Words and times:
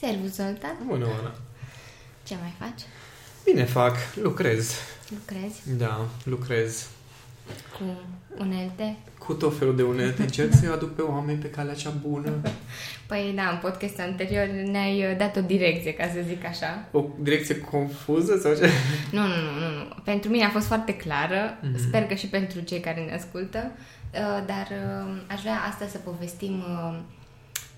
Servus, 0.00 0.34
Zoltan. 0.34 0.76
Bună, 0.86 1.04
Oana. 1.06 1.32
Ce 2.26 2.34
mai 2.40 2.54
faci? 2.58 2.80
Bine 3.44 3.64
fac, 3.64 3.96
lucrez. 4.22 4.74
Lucrezi 5.10 5.76
Da, 5.78 6.06
lucrez. 6.24 6.86
cu 7.78 7.84
unelte? 8.38 8.96
Cu 9.18 9.32
tot 9.32 9.58
felul 9.58 9.76
de 9.76 9.82
unelte. 9.82 10.22
Încerc 10.28 10.52
să-i 10.54 10.68
aduc 10.68 10.94
pe 10.94 11.02
oameni 11.02 11.38
pe 11.38 11.50
calea 11.50 11.74
cea 11.74 11.90
bună. 12.08 12.30
Păi 13.06 13.32
da, 13.36 13.48
în 13.50 13.58
podcastul 13.62 14.00
anterior 14.04 14.46
ne-ai 14.46 15.10
uh, 15.10 15.16
dat 15.18 15.36
o 15.36 15.40
direcție, 15.40 15.92
ca 15.94 16.04
să 16.14 16.20
zic 16.26 16.44
așa. 16.44 16.84
O 16.92 17.04
direcție 17.18 17.58
confuză 17.60 18.38
sau 18.42 18.54
ce? 18.54 18.68
Nu, 19.16 19.20
nu, 19.20 19.26
nu, 19.34 19.58
nu, 19.58 19.74
nu. 19.78 19.94
Pentru 20.04 20.30
mine 20.30 20.44
a 20.44 20.50
fost 20.50 20.66
foarte 20.66 20.94
clară, 20.96 21.58
Mhm. 21.62 21.78
sper 21.88 22.02
că 22.06 22.14
și 22.14 22.26
pentru 22.26 22.60
cei 22.60 22.80
care 22.80 23.00
ne 23.04 23.14
ascultă, 23.14 23.70
uh, 24.12 24.44
dar 24.46 24.68
uh, 24.70 25.16
aș 25.30 25.40
vrea 25.40 25.60
astăzi 25.70 25.90
să 25.90 25.98
povestim 25.98 26.58
uh, 26.58 26.98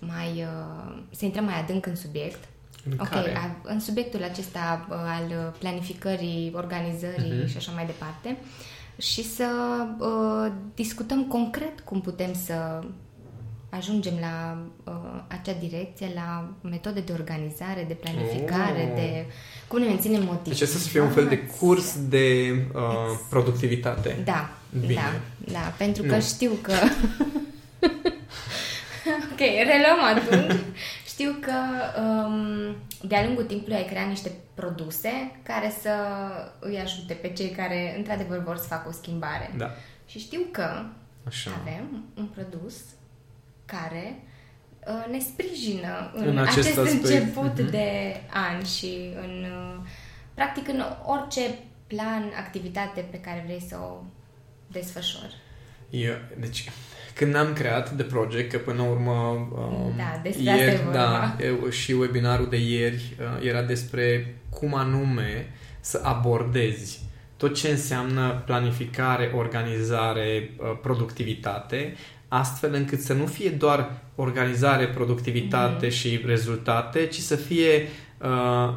mai, 0.07 0.29
uh, 0.47 1.03
să 1.11 1.25
intrăm 1.25 1.45
mai 1.45 1.61
adânc 1.61 1.87
în 1.87 1.97
subiect. 1.97 2.45
În 2.91 2.93
Ok, 3.01 3.09
care? 3.09 3.37
a- 3.37 3.57
în 3.63 3.81
subiectul 3.81 4.23
acesta 4.23 4.87
uh, 4.91 4.97
al 4.97 5.55
planificării, 5.59 6.53
organizării 6.55 7.33
Mhm. 7.39 7.47
și 7.49 7.57
așa 7.57 7.73
mai 7.73 7.87
departe 7.87 8.37
și 8.99 9.25
să 9.25 9.47
uh, 9.99 10.53
discutăm 10.75 11.25
concret 11.25 11.81
cum 11.81 12.01
putem 12.01 12.35
să 12.45 12.81
ajungem 13.71 14.15
la 14.21 14.59
uh, 14.85 15.21
acea 15.29 15.53
direcție, 15.61 16.11
la 16.15 16.49
metode 16.61 17.01
de 17.01 17.13
organizare, 17.13 17.85
de 17.89 17.95
planificare, 17.95 18.89
Oh. 18.91 18.95
de 18.95 19.27
cum 19.69 19.79
ne 19.81 19.87
menținem 19.87 20.23
motivați. 20.23 20.49
Deci 20.49 20.61
asta 20.61 20.79
să 20.79 20.89
fie 20.89 21.01
un 21.01 21.11
fel 21.11 21.27
de 21.29 21.39
curs 21.39 21.97
de 22.09 22.55
uh, 22.75 22.81
productivitate. 23.29 24.21
Da, 24.25 24.51
Bine. 24.81 24.95
da, 24.95 25.13
da, 25.53 25.75
pentru 25.79 26.03
că 26.03 26.15
Nu. 26.15 26.21
știu 26.21 26.51
că... 26.63 26.73
ok, 29.33 29.39
reluăm 29.39 30.03
atunci. 30.15 30.61
Știu 31.07 31.37
că 31.41 31.53
um, 32.01 32.77
de-a 33.09 33.25
lungul 33.25 33.45
timpului 33.45 33.77
ai 33.77 33.85
creat 33.85 34.09
niște 34.09 34.31
produse 34.55 35.33
care 35.43 35.73
să 35.81 35.91
îi 36.61 36.79
ajute 36.79 37.15
pe 37.15 37.29
cei 37.33 37.49
care 37.51 37.95
într-adevăr 37.97 38.43
vor 38.43 38.57
să 38.57 38.67
facă 38.67 38.89
o 38.89 38.93
schimbare. 38.93 39.55
Da, 39.57 39.71
Și 40.07 40.19
știu 40.19 40.41
că 40.51 40.83
așa. 41.27 41.51
avem 41.61 42.05
un 42.17 42.25
produs 42.27 42.75
care 43.65 44.23
uh, 44.87 45.07
ne 45.11 45.19
sprijină 45.19 46.11
în, 46.15 46.27
În 46.27 46.39
acest 46.39 46.59
acest, 46.59 46.79
aspect. 46.79 47.05
început 47.05 47.59
Mhm. 47.61 47.71
de 47.71 48.21
an 48.33 48.65
și 48.65 49.13
în 49.23 49.45
uh, 49.45 49.77
practic 50.35 50.69
în 50.69 50.83
orice 51.07 51.41
plan, 51.87 52.33
activitate 52.39 53.01
pe 53.11 53.21
care 53.21 53.43
vrei 53.47 53.65
să 53.69 53.77
o 53.81 54.03
desfășori. 54.67 55.35
Eu, 55.93 56.13
deci, 56.41 56.71
când 57.15 57.37
am 57.37 57.53
creat 57.53 57.95
The 57.97 58.05
Project, 58.05 58.51
că 58.51 58.59
până 58.59 58.83
la 58.83 58.89
urmă 58.89 59.13
um, 59.13 59.93
Da, 59.97 60.21
despre 60.23 60.51
asta 60.51 60.63
e 60.63 60.65
ieri, 60.67 60.77
vorba. 60.83 60.93
da, 60.99 61.37
eu, 61.45 61.69
și 61.71 61.93
webinarul 61.93 62.47
de 62.51 62.57
ieri 62.57 63.17
uh, 63.21 63.47
era 63.49 63.63
despre 63.63 64.35
cum 64.51 64.75
anume 64.75 65.47
să 65.81 66.01
abordezi 66.05 67.01
tot 67.37 67.55
ce 67.55 67.69
înseamnă 67.69 68.43
planificare, 68.47 69.33
organizare, 69.35 70.51
uh, 70.57 70.79
productivitate, 70.83 71.95
astfel 72.29 72.75
încât 72.75 73.01
să 73.01 73.13
nu 73.13 73.27
fie 73.27 73.51
doar 73.51 73.93
organizare, 74.15 74.87
productivitate 74.89 75.87
Mhm. 75.87 75.95
și 75.95 76.21
rezultate, 76.27 77.07
ci 77.07 77.19
să 77.19 77.37
fie 77.37 77.89
uh, 78.23 78.29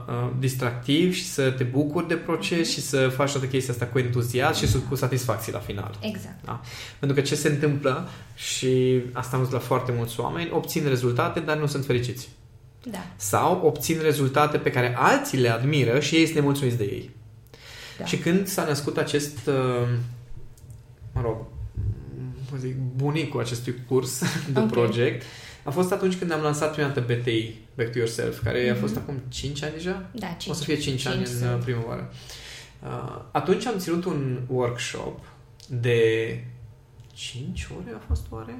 uh, 0.08 0.30
distractiv 0.40 1.14
și 1.14 1.26
să 1.26 1.52
te 1.52 1.64
bucuri 1.64 2.08
de 2.08 2.16
proces 2.16 2.70
și 2.72 2.82
să 2.82 3.08
faci 3.08 3.32
toată 3.32 3.46
chestia 3.46 3.74
asta 3.74 3.86
cu 3.86 4.00
entuziasm 4.00 4.66
și 4.66 4.78
cu 4.90 4.96
satisfacție 4.96 5.52
la 5.54 5.60
final. 5.60 5.98
Exact. 6.02 6.46
Da? 6.46 6.62
Pentru 7.00 7.18
că 7.18 7.24
ce 7.24 7.36
se 7.36 7.48
întâmplă, 7.48 8.10
și 8.36 9.02
asta 9.14 9.36
am 9.36 9.42
văzut 9.42 9.54
la 9.54 9.66
foarte 9.66 9.94
mulți 9.98 10.20
oameni, 10.20 10.50
obțin 10.54 10.88
rezultate, 10.88 11.40
dar 11.40 11.58
nu 11.58 11.66
sunt 11.66 11.86
fericiți. 11.86 12.30
Da. 12.92 13.06
Sau 13.16 13.62
obțin 13.64 14.00
rezultate 14.02 14.58
pe 14.58 14.72
care 14.72 14.96
alții 14.98 15.38
le 15.38 15.50
admiră 15.50 16.00
și 16.00 16.16
ei 16.16 16.24
sunt 16.24 16.36
nemulțumiți 16.36 16.78
de 16.78 16.84
ei. 16.84 17.10
Da. 17.98 18.06
Și 18.06 18.18
când 18.18 18.48
s-a 18.48 18.66
născut 18.66 18.98
acest, 18.98 19.38
uh, 19.48 19.88
mă 21.14 21.22
rog, 21.22 21.38
cum 22.50 22.58
zic, 22.58 22.76
bunicul 22.96 23.40
acestui 23.40 23.76
curs 23.88 24.22
de 24.54 24.60
Ok. 24.60 24.72
project, 24.72 25.24
a 25.64 25.70
fost 25.70 25.92
atunci 25.92 26.16
când 26.16 26.32
am 26.32 26.42
lansat 26.42 26.74
prima 26.74 26.88
dată 26.88 27.14
BTI, 27.14 27.56
Back 27.76 27.92
to 27.92 27.98
Yourself, 27.98 28.44
care 28.44 28.70
a 28.70 28.72
Mhm. 28.72 28.82
fost 28.82 28.96
acum 28.96 29.22
5 29.30 29.64
ani 29.64 29.74
deja? 29.74 30.10
Da, 30.12 30.28
cinci. 30.28 30.56
O 30.56 30.58
să 30.58 30.64
fie 30.64 30.78
5 30.78 31.06
ani 31.06 31.16
Cinci 31.16 31.28
în 31.28 31.40
sunt. 31.40 31.58
uh, 31.58 31.64
primăvară. 31.64 32.14
Uh, 32.84 33.22
atunci 33.32 33.66
am 33.66 33.78
ținut 33.78 34.06
un 34.06 34.40
workshop 34.48 35.20
de 35.70 36.44
5 37.14 37.68
ore 37.78 37.96
a 37.96 38.02
fost 38.08 38.26
oare? 38.30 38.56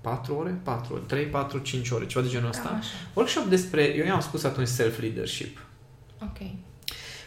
4 0.00 0.34
ore? 0.34 0.60
4 0.62 0.92
ore. 0.94 1.02
3, 1.06 1.24
4, 1.24 1.58
5 1.58 1.90
ore, 1.90 2.06
ceva 2.06 2.24
de 2.24 2.30
genul 2.30 2.48
ăsta. 2.48 2.62
Cam 2.68 2.76
așa. 2.76 2.88
Workshop 3.14 3.44
despre, 3.44 3.94
eu 3.96 4.04
i-am 4.04 4.20
spus 4.20 4.44
atunci 4.44 4.68
self-leadership. 4.68 5.58
Ok. 6.22 6.38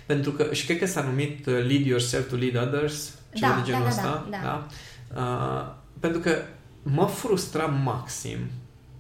Pentru 0.06 0.32
că, 0.32 0.54
și 0.54 0.66
cred 0.66 0.78
că 0.80 0.86
s-a 0.86 1.02
numit 1.02 1.46
uh, 1.46 1.54
Lead 1.54 1.86
Yourself 1.86 2.30
to 2.30 2.36
Lead 2.36 2.56
Others, 2.68 3.14
ceva 3.34 3.54
Da, 3.54 3.60
de 3.62 3.66
genul 3.72 3.84
da, 3.84 3.90
da, 3.90 3.96
ăsta. 3.96 4.28
da, 4.30 4.38
da. 5.14 5.22
Uh, 5.22 5.76
pentru 6.00 6.20
că 6.20 6.36
mă 6.84 7.06
frustra 7.06 7.66
maxim 7.66 8.38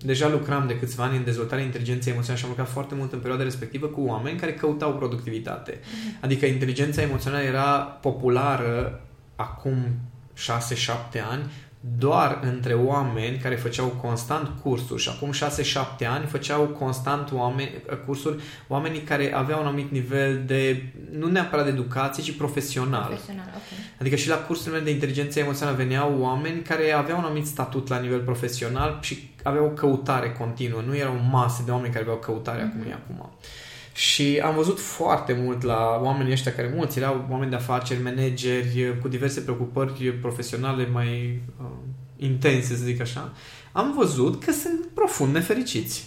Deja 0.05 0.29
lucram 0.29 0.67
de 0.67 0.79
câțiva 0.79 1.03
ani 1.03 1.17
în 1.17 1.23
dezvoltarea 1.23 1.63
inteligenței 1.63 2.11
emoționale 2.11 2.39
și 2.39 2.45
am 2.45 2.55
lucrat 2.55 2.71
foarte 2.73 2.95
mult 2.95 3.13
în 3.13 3.19
perioada 3.19 3.43
respectivă 3.43 3.87
cu 3.87 4.01
oameni 4.01 4.39
care 4.39 4.53
căutau 4.53 4.93
productivitate. 4.93 5.79
Adică 6.21 6.45
inteligența 6.45 7.01
emoțională 7.01 7.43
era 7.43 7.73
populară 7.79 9.01
acum 9.35 9.77
6-7 10.35 11.21
ani 11.31 11.51
doar 11.97 12.39
între 12.41 12.73
oameni 12.73 13.37
care 13.37 13.55
făceau 13.55 13.87
constant 13.87 14.49
cursuri 14.61 15.01
și 15.01 15.09
acum 15.09 15.31
6-7 16.03 16.07
ani 16.07 16.25
făceau 16.25 16.63
constant 16.63 17.31
oameni, 17.31 17.71
cursuri 18.05 18.43
oamenii 18.67 19.01
care 19.01 19.33
aveau 19.33 19.59
un 19.59 19.65
anumit 19.65 19.91
nivel 19.91 20.43
de, 20.45 20.93
nu 21.11 21.27
neapărat 21.27 21.65
de 21.65 21.71
educație, 21.71 22.23
ci 22.23 22.37
profesional. 22.37 23.05
Profesional, 23.05 23.51
ok. 23.55 23.99
Adică 23.99 24.15
și 24.15 24.27
la 24.27 24.35
cursurile 24.35 24.73
mele 24.73 24.85
de 24.85 24.93
inteligență 24.93 25.39
emoțională 25.39 25.77
veneau 25.77 26.17
oameni 26.19 26.61
care 26.61 26.91
aveau 26.91 27.17
un 27.17 27.23
anumit 27.23 27.45
statut 27.45 27.87
la 27.87 27.99
nivel 27.99 28.19
profesional 28.19 28.97
și 29.01 29.29
aveau 29.47 29.65
o 29.65 29.69
căutare 29.69 30.31
continuă. 30.31 30.81
Nu 30.87 30.95
erau 30.95 31.15
mase 31.29 31.63
de 31.65 31.71
oameni 31.71 31.93
care 31.93 32.03
aveau 32.03 32.17
căutare 32.17 32.61
mm-hmm. 32.61 32.79
acum 32.79 32.89
e 32.89 32.93
acum. 32.93 33.29
Și 33.93 34.41
am 34.43 34.55
văzut 34.55 34.79
foarte 34.79 35.33
mult 35.33 35.61
la 35.61 35.99
oamenii 36.03 36.31
ăștia 36.31 36.53
care 36.53 36.73
mulți 36.75 36.99
erau 36.99 37.25
oameni 37.29 37.49
de 37.49 37.55
afaceri, 37.55 38.03
manageri, 38.03 38.97
cu 39.01 39.07
diverse 39.07 39.39
preocupări 39.41 40.11
profesionale 40.21 40.87
mai 40.91 41.41
uh, 41.61 41.65
intense, 42.17 42.75
să 42.75 42.83
zic 42.83 43.01
așa. 43.01 43.33
Am 43.71 43.93
văzut 43.97 44.43
că 44.43 44.51
sunt 44.51 44.85
profund 44.93 45.33
nefericiți. 45.33 46.05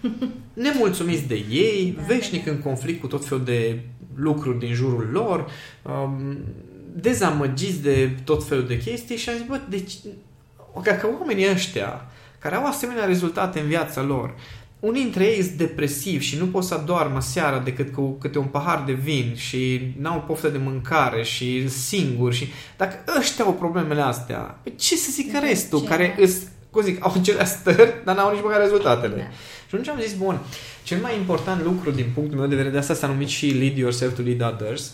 Nemulțumiți 0.52 1.26
de 1.26 1.44
ei, 1.50 1.94
Da, 1.96 2.02
veșnic 2.02 2.44
da, 2.44 2.50
da. 2.50 2.56
în 2.56 2.62
conflict 2.62 3.00
cu 3.00 3.06
tot 3.06 3.24
felul 3.24 3.44
de 3.44 3.80
lucruri 4.14 4.58
din 4.58 4.72
jurul 4.72 5.08
lor, 5.12 5.50
um, 5.82 6.38
dezamăgiți 6.94 7.82
de 7.82 8.16
tot 8.24 8.46
felul 8.46 8.66
de 8.66 8.78
chestii 8.78 9.16
și 9.16 9.28
am 9.28 9.36
zis, 9.36 9.46
bă, 9.46 9.60
deci, 9.68 9.92
dacă 10.82 11.08
oamenii 11.20 11.50
ăștia 11.50 12.10
care 12.48 12.58
au 12.58 12.66
asemenea 12.66 13.04
rezultate 13.04 13.60
în 13.60 13.66
viața 13.66 14.02
lor, 14.02 14.34
unii 14.80 15.02
dintre 15.02 15.24
ei 15.24 15.42
sunt 15.42 15.56
depresivi 15.56 16.24
și 16.24 16.36
nu 16.36 16.46
pot 16.46 16.64
să 16.64 16.74
adormă 16.74 17.20
seara 17.20 17.58
decât 17.58 17.92
cu 17.92 18.10
câte 18.10 18.38
un 18.38 18.44
pahar 18.44 18.82
de 18.86 18.92
vin 18.92 19.34
și 19.36 19.92
n-au 19.98 20.24
poftă 20.26 20.48
de 20.48 20.58
mâncare 20.58 21.22
și 21.22 21.68
singuri 21.68 22.36
și 22.36 22.48
dacă 22.76 22.96
ăștia 23.18 23.44
au 23.44 23.52
problemele 23.52 24.00
astea, 24.00 24.58
pe 24.62 24.72
ce 24.76 24.96
să 24.96 25.08
zică 25.10 25.30
Da, 25.32 25.38
restul 25.38 25.80
ce? 25.80 25.86
care 25.86 26.16
îs, 26.18 26.36
cum 26.70 26.82
zic, 26.82 27.04
au 27.04 27.14
cele 27.22 27.44
stări, 27.44 27.94
dar 28.04 28.16
n-au 28.16 28.32
nici 28.32 28.42
măcar 28.42 28.60
rezultatele. 28.60 29.14
Da. 29.16 29.22
Și 29.68 29.74
atunci 29.74 29.88
am 29.88 30.00
zis, 30.00 30.14
bun, 30.14 30.38
cel 30.82 30.98
mai 30.98 31.16
important 31.16 31.62
lucru 31.62 31.90
din 31.90 32.06
punctul 32.14 32.38
meu 32.38 32.46
de 32.48 32.54
vedere, 32.54 32.72
de 32.72 32.78
asta 32.78 32.94
s-a 32.94 33.06
numit 33.06 33.28
și 33.28 33.46
Lead 33.46 33.76
Yourself 33.76 34.14
to 34.14 34.22
Lead 34.22 34.42
Others, 34.42 34.92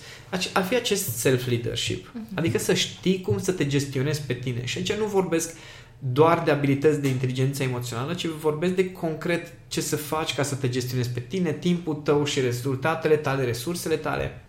ar 0.53 0.65
fi 0.65 0.75
acest 0.75 1.17
self-leadership. 1.17 2.11
Mhm. 2.13 2.27
Adică 2.35 2.59
să 2.59 2.75
știi 2.75 3.21
cum 3.21 3.39
să 3.39 3.53
te 3.53 3.67
gestionezi 3.67 4.23
pe 4.27 4.33
tine. 4.33 4.65
Și 4.65 4.79
aici 4.79 4.93
nu 4.93 5.05
vorbesc 5.05 5.55
doar 6.05 6.43
de 6.43 6.51
abilități 6.51 7.01
de 7.01 7.09
inteligență 7.09 7.63
emoțională, 7.63 8.15
ci 8.15 8.27
vorbesc 8.27 8.75
de 8.75 8.93
concret 8.93 9.53
ce 9.69 9.81
să 9.81 9.97
faci 9.97 10.35
ca 10.35 10.43
să 10.43 10.55
te 10.55 10.69
gestionezi 10.69 11.11
pe 11.11 11.21
tine, 11.21 11.53
timpul 11.53 11.95
tău 11.95 12.25
și 12.25 12.41
rezultatele 12.41 13.17
tale, 13.17 13.45
resursele 13.45 13.97
tale. 13.97 14.45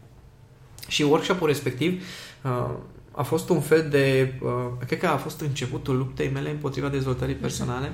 Și 0.87 1.01
workshopul 1.01 1.47
respectiv 1.47 2.03
uh, 2.43 2.69
a 3.11 3.23
fost 3.23 3.49
un 3.49 3.61
fel 3.61 3.87
de... 3.89 4.33
Uh, 4.41 4.49
cred 4.85 4.99
că 4.99 5.07
a 5.07 5.17
fost 5.17 5.41
începutul 5.41 5.97
luptei 5.97 6.29
mele 6.29 6.49
împotriva 6.49 6.89
dezvoltării 6.89 7.35
personale, 7.35 7.91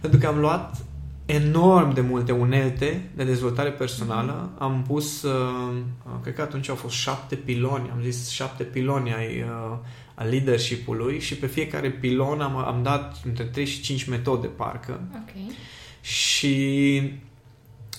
pentru 0.00 0.18
că 0.18 0.26
am 0.26 0.38
luat 0.38 0.76
enorm 1.26 1.94
de 1.94 2.00
multe 2.00 2.32
unelte 2.32 3.10
de 3.14 3.24
dezvoltare 3.24 3.70
personală. 3.70 4.50
Am 4.58 4.84
pus, 4.86 5.22
uh, 5.22 5.76
cred 6.22 6.34
că 6.34 6.42
atunci 6.42 6.68
au 6.68 6.74
fost 6.74 6.94
șapte 6.94 7.34
piloni, 7.34 7.90
am 7.92 8.02
zis 8.02 8.30
șapte 8.30 8.62
piloni 8.62 9.14
ai, 9.14 9.40
uh, 9.42 9.76
a 10.14 10.24
leadership-ului 10.24 11.20
și 11.20 11.36
pe 11.36 11.46
fiecare 11.46 11.90
pilon 11.90 12.40
am, 12.40 12.56
am 12.56 12.82
dat 12.82 13.20
între 13.24 13.44
3 13.44 13.64
și 13.64 13.80
5 13.80 14.04
metode, 14.04 14.46
parcă. 14.46 15.00
Ok. 15.14 15.52
Și 16.00 16.96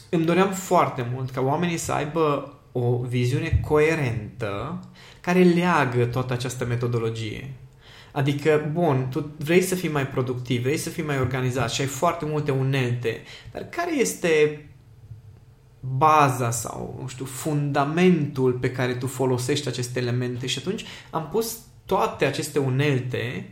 îmi 0.10 0.26
doream 0.26 0.52
foarte 0.52 1.08
mult 1.14 1.30
ca 1.30 1.42
oamenii 1.42 1.78
să 1.78 1.92
aibă 1.92 2.54
o 2.72 2.98
viziune 2.98 3.60
coerentă 3.68 4.80
care 5.22 5.44
leagă 5.44 6.06
toată 6.06 6.34
această 6.34 6.66
metodologie. 6.66 7.54
Adică, 8.16 8.70
bun, 8.74 9.08
tu 9.10 9.32
vrei 9.38 9.62
să 9.62 9.76
fii 9.76 9.90
mai 9.90 10.08
productiv, 10.08 10.62
vrei 10.62 10.78
să 10.78 10.90
fii 10.90 11.04
mai 11.04 11.20
organizat 11.20 11.72
și 11.72 11.82
ai 11.82 11.88
foarte 11.88 12.26
multe 12.26 12.52
unelte, 12.52 13.22
dar 13.52 13.64
care 13.70 14.00
este 14.00 14.66
baza 15.80 16.52
sau, 16.52 16.98
nu 17.02 17.08
știu, 17.08 17.26
fundamentul 17.26 18.52
pe 18.52 18.72
care 18.72 18.94
tu 18.94 19.08
folosești 19.08 19.68
aceste 19.68 20.00
elemente 20.00 20.48
și 20.48 20.60
atunci 20.60 20.86
am 21.10 21.28
pus 21.32 21.58
toate 21.86 22.26
aceste 22.26 22.60
unelte 22.60 23.50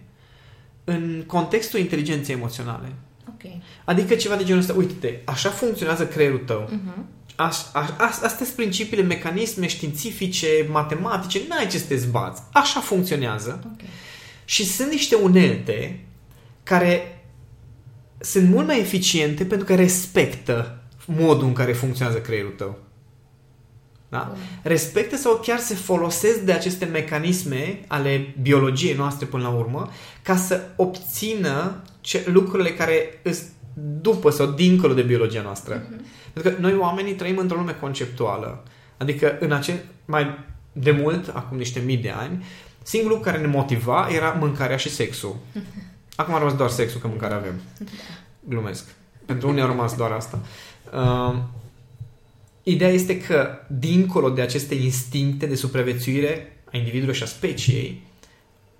în 0.83 1.23
contextul 1.27 1.79
inteligenței 1.79 2.35
emoționale. 2.35 2.95
Ok. 3.27 3.51
Adică 3.83 4.15
ceva 4.15 4.35
de 4.35 4.43
genul 4.43 4.61
ăsta, 4.61 4.73
uite-te, 4.73 5.19
așa 5.25 5.49
funcționează 5.49 6.07
creierul 6.07 6.43
tău. 6.45 6.69
Mhm. 6.71 7.05
Aș, 7.35 7.57
aș, 7.73 7.87
aș, 7.97 8.09
astea 8.21 8.45
sunt 8.45 8.49
principiile, 8.49 9.03
mecanisme 9.03 9.67
științifice, 9.67 10.67
matematice, 10.71 11.41
n-ai 11.49 11.67
ce 11.67 11.77
să 11.77 11.85
te 11.87 11.95
zbați. 11.95 12.41
Așa 12.51 12.79
funcționează. 12.79 13.63
Ok. 13.65 13.81
Și 14.45 14.65
sunt 14.65 14.89
niște 14.89 15.15
unelte 15.15 16.05
care 16.63 17.23
sunt 18.19 18.49
mult 18.49 18.67
mai 18.67 18.79
eficiente 18.79 19.45
pentru 19.45 19.65
că 19.65 19.75
respectă 19.75 20.81
modul 21.05 21.47
în 21.47 21.53
care 21.53 21.73
funcționează 21.73 22.19
creierul 22.19 22.53
tău. 22.57 22.77
Da? 24.09 24.27
Bun. 24.27 24.37
Respectă 24.61 25.15
sau 25.15 25.39
chiar 25.43 25.59
se 25.59 25.73
folosesc 25.73 26.39
de 26.39 26.51
aceste 26.51 26.85
mecanisme 26.85 27.79
ale 27.87 28.35
biologiei 28.41 28.95
noastre 28.95 29.25
până 29.25 29.43
la 29.43 29.49
urmă 29.49 29.89
ca 30.21 30.35
să 30.35 30.61
obțină 30.75 31.81
ce, 32.01 32.23
lucrurile 32.31 32.73
care 32.73 33.21
sunt 33.23 33.51
după 34.01 34.29
sau 34.29 34.47
dincolo 34.47 34.93
de 34.93 35.01
biologia 35.01 35.41
noastră. 35.41 35.87
Pentru 36.33 36.51
că 36.51 36.61
noi 36.61 36.75
oamenii 36.75 37.13
trăim 37.13 37.37
într-o 37.37 37.57
lume 37.57 37.77
conceptuală. 37.79 38.63
Adică 38.97 39.37
în 39.39 39.51
ace- 39.51 39.85
mai 40.05 40.37
de 40.73 40.91
mult, 40.91 41.27
acum 41.27 41.57
niște 41.57 41.79
mii 41.79 41.97
de 41.97 42.09
ani, 42.09 42.45
singurul 42.83 43.17
lucru 43.17 43.31
care 43.31 43.43
ne 43.43 43.51
motiva 43.51 44.07
era 44.11 44.29
mâncarea 44.29 44.77
și 44.77 44.89
sexul. 44.89 45.35
Acum 46.15 46.33
a 46.33 46.37
rămas 46.37 46.55
doar 46.55 46.69
sexul, 46.69 46.99
că 46.99 47.07
mâncare 47.07 47.33
avem. 47.33 47.61
Glumesc. 48.39 48.85
Pentru 49.25 49.47
unii 49.49 49.61
a 49.61 49.65
rămas 49.65 49.95
doar 49.95 50.11
asta. 50.11 50.39
Uh, 50.93 51.37
ideea 52.63 52.89
este 52.89 53.21
că, 53.21 53.49
dincolo 53.67 54.29
de 54.29 54.41
aceste 54.41 54.75
instincte 54.75 55.45
de 55.45 55.55
supraviețuire 55.55 56.57
a 56.71 56.77
individului 56.77 57.15
și 57.15 57.23
a 57.23 57.25
speciei, 57.25 58.03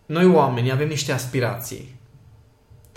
noi 0.05 0.25
oamenii 0.25 0.71
avem 0.71 0.88
niște 0.88 1.11
aspirații 1.11 1.95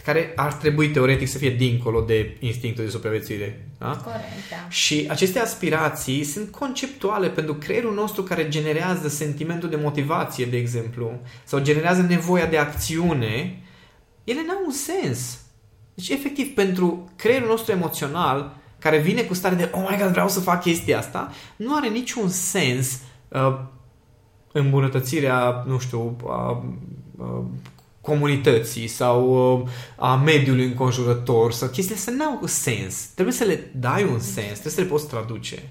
care 0.06 0.32
ar 0.36 0.52
trebui 0.52 0.90
teoretic 0.90 1.28
să 1.28 1.38
fie 1.38 1.50
dincolo 1.50 2.00
de 2.00 2.36
instinctul 2.40 2.84
de 2.84 2.90
supraviețuire. 2.90 3.68
Da? 3.78 3.86
Corect, 3.86 4.50
da. 4.50 4.68
Și 4.68 5.06
aceste 5.10 5.38
aspirații 5.38 6.24
sunt 6.24 6.50
conceptuale 6.50 7.28
pentru 7.28 7.54
creierul 7.54 7.94
nostru 7.94 8.22
care 8.22 8.48
generează 8.48 9.08
sentimentul 9.08 9.68
de 9.68 9.76
motivație, 9.76 10.44
de 10.44 10.56
exemplu, 10.56 11.20
sau 11.44 11.60
generează 11.60 12.02
nevoia 12.02 12.46
de 12.46 12.58
acțiune, 12.58 13.62
ele 14.24 14.40
n-au 14.46 14.62
un 14.66 14.72
sens. 14.72 15.38
Deci, 15.94 16.08
efectiv, 16.08 16.54
pentru 16.54 17.10
creierul 17.16 17.48
nostru 17.48 17.72
emoțional, 17.72 18.56
care 18.78 18.98
vine 18.98 19.22
cu 19.22 19.34
stare 19.34 19.54
de, 19.54 19.70
oh 19.72 19.86
my 19.90 19.96
god, 19.98 20.10
vreau 20.10 20.28
să 20.28 20.40
fac 20.40 20.62
chestia 20.62 20.98
asta, 20.98 21.32
nu 21.56 21.76
are 21.76 21.88
niciun 21.88 22.28
sens 22.28 23.00
uh, 23.28 23.58
îmbunătățirea, 24.52 25.64
nu 25.66 25.78
știu, 25.78 26.16
a, 26.26 26.64
a 27.18 27.44
comunității 28.06 28.86
sau 28.86 29.52
uh, 29.60 29.68
a 29.96 30.14
mediului 30.14 30.64
înconjurător 30.64 31.52
sau 31.52 31.68
chestiile 31.68 31.98
astea 31.98 32.14
n-au 32.16 32.40
sens. 32.44 32.94
Trebuie 33.14 33.34
să 33.34 33.44
le 33.44 33.70
dai 33.74 34.02
un 34.02 34.20
sens, 34.20 34.52
trebuie 34.52 34.72
să 34.72 34.80
le 34.80 34.86
poți 34.86 35.08
traduce. 35.08 35.62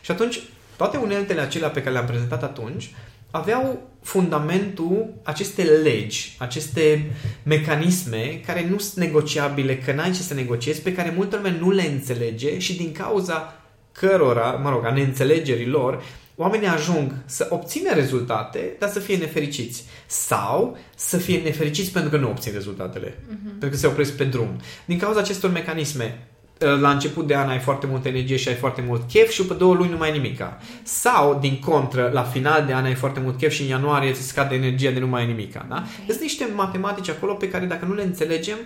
Și 0.00 0.10
atunci, 0.10 0.42
toate 0.76 0.96
uneltele 0.96 1.40
acelea 1.40 1.68
pe 1.68 1.80
care 1.80 1.92
le-am 1.92 2.06
prezentat 2.06 2.42
atunci 2.42 2.90
aveau 3.30 3.88
fundamentul 4.02 5.14
aceste 5.22 5.62
legi, 5.62 6.36
aceste 6.38 7.10
mecanisme 7.42 8.40
care 8.46 8.66
nu 8.70 8.78
sunt 8.78 9.04
negociabile, 9.04 9.78
că 9.78 9.92
n-ai 9.92 10.12
ce 10.12 10.22
să 10.22 10.34
negociezi, 10.34 10.82
pe 10.82 10.94
care 10.94 11.12
multă 11.16 11.36
lume 11.36 11.56
nu 11.60 11.70
le 11.70 11.82
înțelege 11.82 12.58
și 12.58 12.76
din 12.76 12.92
cauza 12.92 13.62
cărora, 13.92 14.50
mă 14.50 14.70
rog, 14.70 14.84
a 14.84 14.92
neînțelegerii 14.92 15.66
lor, 15.66 16.02
oamenii 16.40 16.68
ajung 16.68 17.12
să 17.24 17.46
obțină 17.50 17.94
rezultate, 17.94 18.76
dar 18.78 18.88
să 18.88 18.98
fie 18.98 19.16
nefericiți. 19.16 19.84
Sau 20.06 20.76
să 20.96 21.16
fie 21.16 21.40
nefericiți 21.40 21.92
pentru 21.92 22.10
că 22.10 22.16
nu 22.16 22.28
obțin 22.28 22.52
rezultatele. 22.52 23.08
Uh-huh. 23.10 23.48
Pentru 23.48 23.68
că 23.68 23.76
se 23.76 23.86
opresc 23.86 24.16
pe 24.16 24.24
drum. 24.24 24.60
Din 24.84 24.98
cauza 24.98 25.20
acestor 25.20 25.50
mecanisme, 25.50 26.28
la 26.58 26.90
început 26.90 27.26
de 27.26 27.34
an 27.34 27.48
ai 27.48 27.58
foarte 27.58 27.86
multă 27.86 28.08
energie 28.08 28.36
și 28.36 28.48
ai 28.48 28.54
foarte 28.54 28.84
mult 28.86 29.08
chef 29.10 29.30
și 29.30 29.40
după 29.40 29.54
două 29.54 29.74
luni 29.74 29.90
nu 29.90 29.96
mai 29.96 30.10
ai 30.10 30.18
nimica. 30.18 30.58
Sau, 30.82 31.38
din 31.40 31.58
contră, 31.58 32.10
la 32.12 32.22
final 32.22 32.64
de 32.66 32.72
an 32.72 32.84
ai 32.84 32.94
foarte 32.94 33.20
mult 33.20 33.38
chef 33.38 33.52
și 33.52 33.62
în 33.62 33.68
ianuarie 33.68 34.10
îți 34.10 34.26
scade 34.26 34.54
energia 34.54 34.90
de 34.90 34.98
nu 34.98 35.06
mai 35.06 35.20
ai 35.20 35.26
nimica. 35.26 35.66
Da? 35.68 35.76
Ok. 35.76 36.08
Sunt 36.08 36.20
niște 36.20 36.48
matematici 36.54 37.08
acolo 37.08 37.32
pe 37.32 37.48
care 37.48 37.66
dacă 37.66 37.84
nu 37.84 37.94
le 37.94 38.02
înțelegem, 38.02 38.56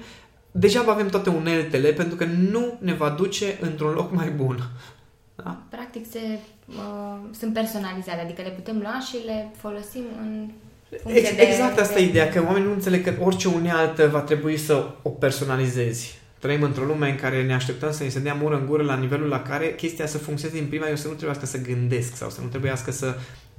degeaba 0.51 0.93
avem 0.93 1.09
toate 1.09 1.31
uneltele 1.31 1.93
pentru 1.93 2.17
că 2.17 2.25
nu 2.25 2.79
ne 2.81 2.95
va 2.95 3.09
duce 3.09 3.59
într-un 3.61 3.93
loc 3.93 4.13
mai 4.13 4.31
bun. 4.31 4.71
Da? 5.45 5.63
Practic 5.69 6.11
se, 6.11 6.19
uh, 6.69 7.19
sunt 7.39 7.53
personalizate, 7.53 8.21
adică 8.21 8.43
le 8.43 8.49
putem 8.49 8.79
lua 8.79 9.01
și 9.09 9.17
le 9.27 9.51
folosim 9.57 10.05
în 10.21 10.51
funcție 11.03 11.29
Ex- 11.29 11.37
de... 11.37 11.43
exact 11.43 11.79
asta 11.79 11.95
de... 11.95 12.01
e 12.01 12.09
ideea, 12.09 12.29
că 12.29 12.43
oamenii 12.47 12.67
nu 12.69 12.75
înțeleg 12.75 13.05
că 13.05 13.15
orice 13.21 13.49
unealtă 13.49 14.09
va 14.09 14.21
trebui 14.21 14.57
să 14.57 14.91
o 15.03 15.09
personalizezi. 15.09 16.21
Trăim 16.39 16.63
într-o 16.63 16.85
lume 16.85 17.11
în 17.11 17.17
care 17.17 17.45
ne 17.45 17.55
așteptăm 17.55 17.93
să 17.93 18.03
ne 18.03 18.09
se 18.09 18.21
dea 18.21 18.35
mură 18.35 18.57
în 18.57 18.67
gură 18.67 18.83
la 18.83 18.97
nivelul 18.97 19.29
la 19.29 19.43
care 19.43 19.75
chestia 19.75 20.07
să 20.07 20.19
funcționeze 20.19 20.59
din 20.59 20.69
prima, 20.69 20.89
eu 20.89 20.97
să 20.97 21.09
nu 21.09 21.15
trebuiască 21.15 21.47
să 21.47 21.61
gândesc 21.61 22.17
sau 22.17 22.31
să 22.31 22.41
nu 22.41 22.47
trebuiască 22.47 22.91
să, 22.91 23.15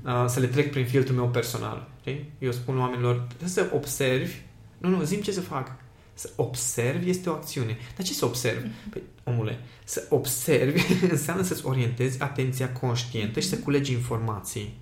uh, 0.06 0.25
să 0.27 0.39
le 0.39 0.47
trec 0.47 0.71
prin 0.71 0.86
filtrul 0.86 1.15
meu 1.15 1.27
personal. 1.27 1.88
Știi? 2.00 2.31
Eu 2.39 2.51
spun 2.51 2.79
oamenilor, 2.79 3.24
trebuie 3.27 3.50
să 3.50 3.69
observi, 3.74 4.36
nu, 4.77 4.89
nu, 4.89 5.03
zim 5.03 5.21
ce 5.21 5.31
să 5.31 5.41
fac. 5.41 5.71
Să 6.13 6.30
observi 6.36 7.10
este 7.10 7.30
o 7.30 7.33
acțiune. 7.33 7.77
Dar 7.95 8.06
ce 8.06 8.13
să 8.13 8.25
observi? 8.25 8.68
Păi, 8.89 9.01
omule, 9.24 9.60
să 9.83 10.06
observi 10.10 10.81
înseamnă 11.12 11.44
să-ți 11.44 11.65
orientezi 11.65 12.21
atenția 12.21 12.71
conștientă 12.71 13.39
și 13.39 13.48
să 13.48 13.57
culegi 13.57 13.92
informații. 13.92 14.81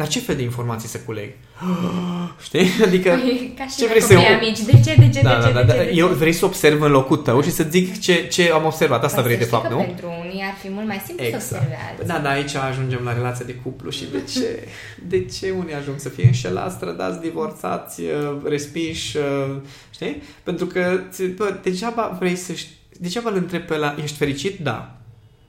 Dar 0.00 0.08
ce 0.08 0.18
fel 0.20 0.36
de 0.36 0.42
informații 0.42 0.88
să 0.88 0.98
culeg? 0.98 1.30
Știi? 2.46 2.66
Adică... 2.84 3.08
Păi, 3.10 3.54
ca 3.58 3.66
și 3.66 3.76
ce 3.76 3.82
la 3.84 3.88
vrei 3.90 4.00
să 4.02 4.14
copii 4.14 4.28
eu- 4.28 4.34
amici. 4.34 4.58
De 4.60 4.72
ce, 4.84 4.94
de 4.98 5.08
ce, 5.08 5.20
Da, 5.22 5.34
de 5.34 5.40
da, 5.40 5.46
ce, 5.46 5.52
da, 5.52 5.60
de 5.62 5.66
da. 5.66 5.72
ce, 5.72 5.84
de 5.84 5.90
Eu 5.94 6.06
ce? 6.08 6.14
vrei 6.14 6.32
să 6.32 6.44
observ 6.44 6.82
în 6.82 6.90
locul 6.90 7.16
tău 7.16 7.42
și 7.42 7.50
să 7.50 7.66
zic 7.70 7.98
ce, 8.00 8.26
ce 8.26 8.50
am 8.52 8.64
observat. 8.64 9.04
Asta 9.04 9.14
Păi 9.22 9.24
vrei 9.24 9.34
să 9.34 9.40
de 9.40 9.46
știi 9.46 9.58
fapt, 9.58 9.68
că 9.68 9.74
nu? 9.74 9.80
pentru 9.82 10.06
unii 10.24 10.42
ar 10.50 10.54
fi 10.62 10.68
mult 10.70 10.86
mai 10.86 11.02
simplu 11.06 11.24
să 11.24 11.30
Exact. 11.34 11.52
observe 11.52 11.78
alții. 11.90 12.06
Da, 12.06 12.18
da, 12.18 12.30
aici 12.30 12.54
ajungem 12.54 13.00
la 13.04 13.12
relația 13.12 13.44
de 13.46 13.54
cuplu 13.54 13.90
și 13.90 14.04
de 14.12 14.18
ce, 14.32 14.68
de 15.08 15.24
ce 15.24 15.50
unii 15.58 15.74
ajung 15.74 15.98
să 15.98 16.08
fie 16.08 16.24
înșelați, 16.26 16.74
strădați, 16.74 17.20
divorțați, 17.20 18.00
uh, 18.00 18.36
respinși, 18.44 19.16
uh, 19.16 19.56
știi? 19.90 20.22
Pentru 20.42 20.66
că 20.66 21.00
ți- 21.10 21.22
bă, 21.26 21.58
degeaba 21.62 22.16
vrei 22.20 22.36
să 22.36 22.52
știi, 22.52 22.76
degeaba 22.98 23.30
îl 23.30 23.36
întrebi 23.36 23.64
pe 23.64 23.76
la 23.76 23.94
ești 24.02 24.16
fericit? 24.16 24.58
Da. 24.58 24.94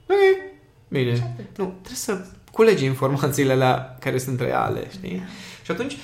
Ok, 0.07 0.17
bine. 0.87 1.11
atât. 1.11 1.57
Nu, 1.57 1.65
trebuie 1.65 1.93
să 1.93 2.17
culegi 2.51 2.85
informațiile 2.85 3.55
la 3.55 3.95
care 3.99 4.17
sunt 4.17 4.39
reale, 4.39 4.87
știi? 4.91 5.23
Și 5.63 5.71
atunci, 5.71 5.97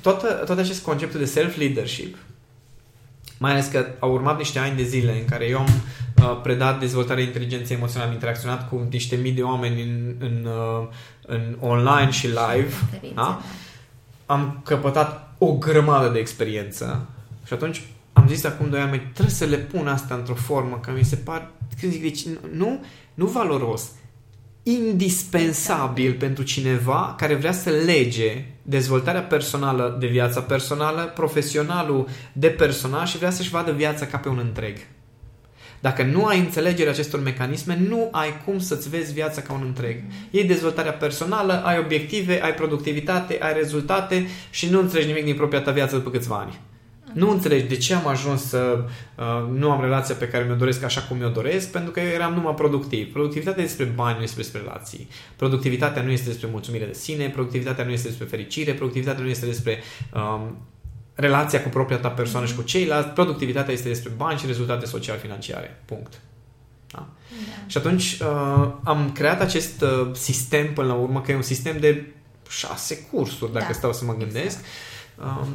toată, 0.00 0.26
tot 0.26 0.58
acest 0.58 0.82
concept 0.82 1.14
de 1.14 1.24
self-leadership, 1.24 2.16
mai 3.38 3.50
ales 3.50 3.66
că 3.66 3.86
au 3.98 4.12
urmat 4.12 4.38
niște 4.38 4.58
ani 4.58 4.76
de 4.76 4.82
zile 4.82 5.12
în 5.18 5.24
care 5.24 5.44
eu 5.48 5.58
am 5.58 5.66
uh, 6.22 6.40
predat 6.42 6.78
dezvoltarea 6.80 7.24
inteligenței 7.24 7.76
emoționale, 7.76 8.08
am 8.08 8.14
interacționat 8.14 8.68
cu 8.68 8.86
niște 8.90 9.16
mii 9.16 9.32
de 9.32 9.42
oameni 9.42 9.82
în, 9.82 10.14
în, 10.18 10.46
uh, 10.46 10.86
în 11.26 11.56
online 11.60 12.10
și 12.10 12.26
live, 12.26 12.68
Conferințe, 12.80 13.14
da? 13.14 13.40
am 14.26 14.60
căpătat 14.64 15.34
o 15.38 15.52
grămadă 15.52 16.08
de 16.08 16.18
experiență 16.18 17.06
și 17.46 17.52
atunci 17.52 17.82
am 18.12 18.28
zis 18.28 18.44
acum 18.44 18.70
doi 18.70 18.80
ani, 18.80 18.90
"Măi, 18.90 19.08
trebuie 19.12 19.34
să 19.34 19.44
le 19.44 19.56
pun 19.56 19.88
asta 19.88 20.14
într-o 20.14 20.34
formă, 20.34 20.78
că 20.82 20.90
mi 20.96 21.04
se 21.04 21.16
par, 21.16 21.50
când 21.80 21.92
zic, 21.92 22.02
deci 22.02 22.24
nu, 22.52 22.84
nu 23.14 23.26
valoros, 23.26 23.90
indispensabil 24.64 26.12
pentru 26.12 26.42
cineva 26.42 27.14
care 27.18 27.34
vrea 27.34 27.52
să 27.52 27.70
lege 27.70 28.44
dezvoltarea 28.62 29.22
personală 29.22 29.96
de 30.00 30.06
viața 30.06 30.40
personală, 30.40 31.12
profesionalul 31.14 32.08
de 32.32 32.48
personal 32.48 33.06
și 33.06 33.16
vrea 33.16 33.30
să-și 33.30 33.50
vadă 33.50 33.72
viața 33.72 34.06
ca 34.06 34.18
pe 34.18 34.28
un 34.28 34.38
întreg. 34.38 34.76
Dacă 35.80 36.02
nu 36.02 36.24
ai 36.24 36.38
înțelegerea 36.38 36.92
acestor 36.92 37.20
mecanisme, 37.20 37.78
nu 37.88 38.08
ai 38.12 38.42
cum 38.44 38.58
să-ți 38.58 38.88
vezi 38.88 39.12
viața 39.12 39.40
ca 39.40 39.52
un 39.52 39.62
întreg. 39.64 39.96
Iei 40.30 40.44
dezvoltarea 40.44 40.92
personală, 40.92 41.62
ai 41.64 41.78
obiective, 41.78 42.42
ai 42.42 42.54
productivitate, 42.54 43.38
ai 43.40 43.52
rezultate 43.52 44.26
și 44.50 44.68
nu 44.68 44.80
înțelegi 44.80 45.06
nimic 45.06 45.24
din 45.24 45.34
propria 45.34 45.60
ta 45.60 45.70
viață 45.70 45.96
după 45.96 46.10
câțiva 46.10 46.36
ani. 46.36 46.60
Nu 47.14 47.30
înțelegi 47.30 47.64
de 47.64 47.76
ce 47.76 47.94
am 47.94 48.06
ajuns 48.06 48.42
să 48.42 48.84
uh, 49.14 49.48
nu 49.52 49.70
am 49.70 49.80
relația 49.80 50.14
pe 50.14 50.28
care 50.28 50.44
mi-o 50.44 50.54
doresc 50.54 50.82
așa 50.82 51.00
cum 51.00 51.16
mi-o 51.16 51.28
doresc, 51.28 51.70
pentru 51.70 51.90
că 51.90 52.00
eu 52.00 52.06
eram 52.06 52.34
numai 52.34 52.54
productiv. 52.54 53.12
Productivitatea 53.12 53.62
este 53.62 53.76
despre 53.76 53.94
bani, 53.96 54.16
nu 54.16 54.22
este 54.22 54.36
despre 54.36 54.60
relații. 54.60 55.08
Productivitatea 55.36 56.02
nu 56.02 56.10
este 56.10 56.28
despre 56.28 56.48
mulțumire 56.50 56.84
de 56.84 56.92
sine, 56.92 57.28
productivitatea 57.28 57.84
nu 57.84 57.90
este 57.90 58.08
despre 58.08 58.26
fericire, 58.26 58.72
productivitatea 58.72 59.22
nu 59.22 59.28
este 59.30 59.46
despre 59.46 59.78
um, 60.14 60.56
relația 61.14 61.62
cu 61.62 61.68
propria 61.68 61.98
ta 61.98 62.08
persoană 62.08 62.46
și 62.46 62.54
cu 62.54 62.62
ceilalți. 62.62 63.08
Productivitatea 63.08 63.72
este 63.72 63.88
despre 63.88 64.12
bani 64.16 64.38
și 64.38 64.46
rezultate 64.46 64.86
social-financiare. 64.86 65.82
Punct. 65.84 66.20
Da? 66.90 66.98
Da. 66.98 67.06
Și 67.66 67.76
atunci 67.76 68.18
uh, 68.20 68.68
am 68.84 69.10
creat 69.12 69.40
acest 69.40 69.82
uh, 69.82 70.08
sistem 70.12 70.72
până 70.72 70.86
la 70.86 70.94
urmă, 70.94 71.20
că 71.20 71.32
e 71.32 71.36
un 71.36 71.42
sistem 71.42 71.78
de 71.78 72.06
șase 72.48 72.98
cursuri, 73.12 73.52
dacă 73.52 73.66
Da. 73.66 73.72
stau 73.72 73.92
să 73.92 74.04
mă 74.04 74.14
gândesc, 74.16 74.58
uh, 75.18 75.46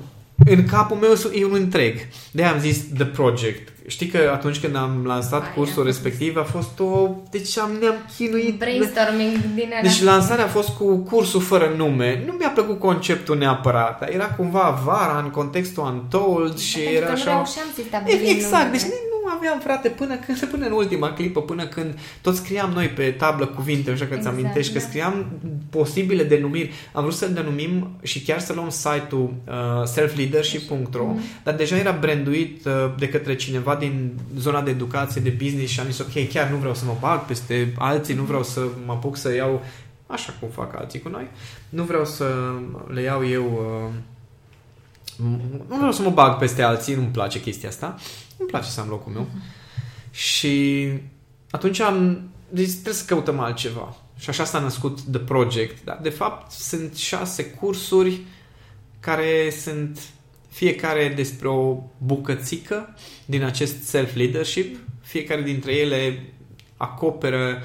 în 0.46 0.66
capul 0.66 0.98
meu 0.98 1.14
e 1.34 1.46
un 1.46 1.54
întreg. 1.54 1.98
de 2.32 2.44
am 2.44 2.60
zis 2.60 2.78
The 2.96 3.06
Project. 3.06 3.74
Știi 3.88 4.08
că 4.08 4.30
atunci 4.34 4.60
când 4.60 4.76
am 4.76 5.04
lansat 5.06 5.42
Aia, 5.42 5.52
cursul 5.54 5.84
respectiv 5.84 6.38
a 6.38 6.44
fost 6.44 6.80
o... 6.80 7.10
Deci 7.32 7.58
am, 7.58 7.72
ne-am 7.80 7.96
chinuit. 8.18 8.58
Brainstorming 8.58 9.38
din 9.56 9.70
ala. 9.72 9.82
Deci 9.82 10.02
lansarea 10.02 10.44
a 10.44 10.48
fost 10.48 10.70
cu 10.70 10.98
cursul 10.98 11.42
fără 11.42 11.74
nume. 11.78 12.24
Nu 12.26 12.32
mi-a 12.32 12.50
plăcut 12.50 12.80
conceptul 12.80 13.38
neapărat. 13.38 14.14
Era 14.14 14.26
cumva 14.26 14.82
vara 14.86 15.22
în 15.24 15.30
contextul 15.30 15.84
Untold 15.84 16.58
și 16.58 16.78
Pentru 16.80 16.96
era 16.96 17.06
că 17.06 17.12
așa... 17.12 17.30
nu 17.30 17.36
reușeam 17.36 17.68
să 17.76 17.82
stabilim 17.88 18.20
Exact, 18.36 18.52
numele. 18.64 18.72
deci 18.72 18.82
nu 18.82 19.09
aveam, 19.40 19.60
frate, 19.60 19.90
până, 19.90 20.16
când, 20.16 20.46
până 20.46 20.66
în 20.66 20.72
ultima 20.72 21.14
clipă, 21.14 21.42
până 21.42 21.66
când 21.68 22.00
tot 22.22 22.36
scriam 22.36 22.72
noi 22.72 22.88
pe 22.88 23.10
tablă 23.10 23.46
cuvinte, 23.46 23.92
așa 23.92 24.06
că 24.06 24.14
Exact, 24.14 24.36
ți 24.36 24.42
amintești, 24.42 24.74
că 24.74 24.80
da. 24.80 24.86
scriam 24.86 25.26
posibile 25.70 26.24
denumiri. 26.24 26.72
Am 26.94 27.04
vrut 27.04 27.16
să-l 27.16 27.34
denumim 27.34 27.90
și 28.02 28.22
chiar 28.22 28.40
să 28.40 28.54
luăm 28.54 28.70
site-ul 28.70 29.34
uh, 29.48 29.54
selfleadership.ro, 29.86 31.06
Mhm. 31.06 31.22
dar 31.44 31.56
deja 31.56 31.78
era 31.78 31.92
branduit 31.92 32.66
uh, 32.66 32.72
de 32.98 33.10
către 33.10 33.36
cineva 33.36 33.76
din 33.76 34.12
zona 34.38 34.62
de 34.62 34.70
educație, 34.72 35.22
de 35.22 35.38
business 35.44 35.72
și 35.72 35.80
am 35.80 35.86
zis, 35.86 36.00
ok, 36.00 36.28
chiar 36.30 36.50
nu 36.50 36.58
vreau 36.58 36.74
să 36.74 36.86
mă 36.86 36.96
bag 37.00 37.26
peste 37.26 37.74
alții, 37.78 38.16
nu 38.16 38.24
vreau 38.24 38.44
să 38.44 38.62
mă 38.86 38.92
apuc 38.92 39.18
să 39.18 39.34
iau 39.36 39.64
așa 40.08 40.34
cum 40.40 40.50
fac 40.50 40.76
alții 40.80 41.00
cu 41.00 41.10
noi. 41.10 41.28
Nu 41.70 41.84
vreau 41.84 42.06
să 42.06 42.26
le 42.88 43.02
iau 43.02 43.28
eu... 43.28 43.44
Uh, 43.88 43.94
nu 45.68 45.76
vreau 45.76 45.92
să 45.92 46.02
mă 46.02 46.10
bag 46.10 46.38
peste 46.38 46.62
alții, 46.62 46.96
nu-mi 46.96 47.08
place 47.08 47.42
chestia 47.42 47.70
asta. 47.70 47.96
Îmi 48.38 48.50
place 48.50 48.70
să 48.70 48.80
am 48.80 48.88
locul 48.90 49.12
meu. 49.12 49.28
Și 50.12 50.88
atunci 51.50 51.80
am 51.80 52.30
zis, 52.56 52.74
trebuie 52.74 52.94
să 52.94 53.06
căutăm 53.06 53.40
altceva. 53.40 53.96
Și 54.18 54.30
așa 54.30 54.44
s-a 54.44 54.60
născut 54.60 55.02
The 55.02 55.20
Project. 55.20 55.84
Dar, 55.84 56.00
de 56.02 56.10
fapt, 56.10 56.52
sunt 56.52 56.96
șase 56.96 57.46
cursuri 57.46 58.22
care 59.00 59.50
sunt 59.62 60.00
fiecare 60.50 61.14
despre 61.16 61.48
o 61.48 61.78
bucățică 61.98 62.96
din 63.26 63.44
acest 63.44 63.84
self-leadership. 63.84 64.78
Fiecare 65.02 65.42
dintre 65.42 65.74
ele 65.74 66.24
acoperă 66.78 67.62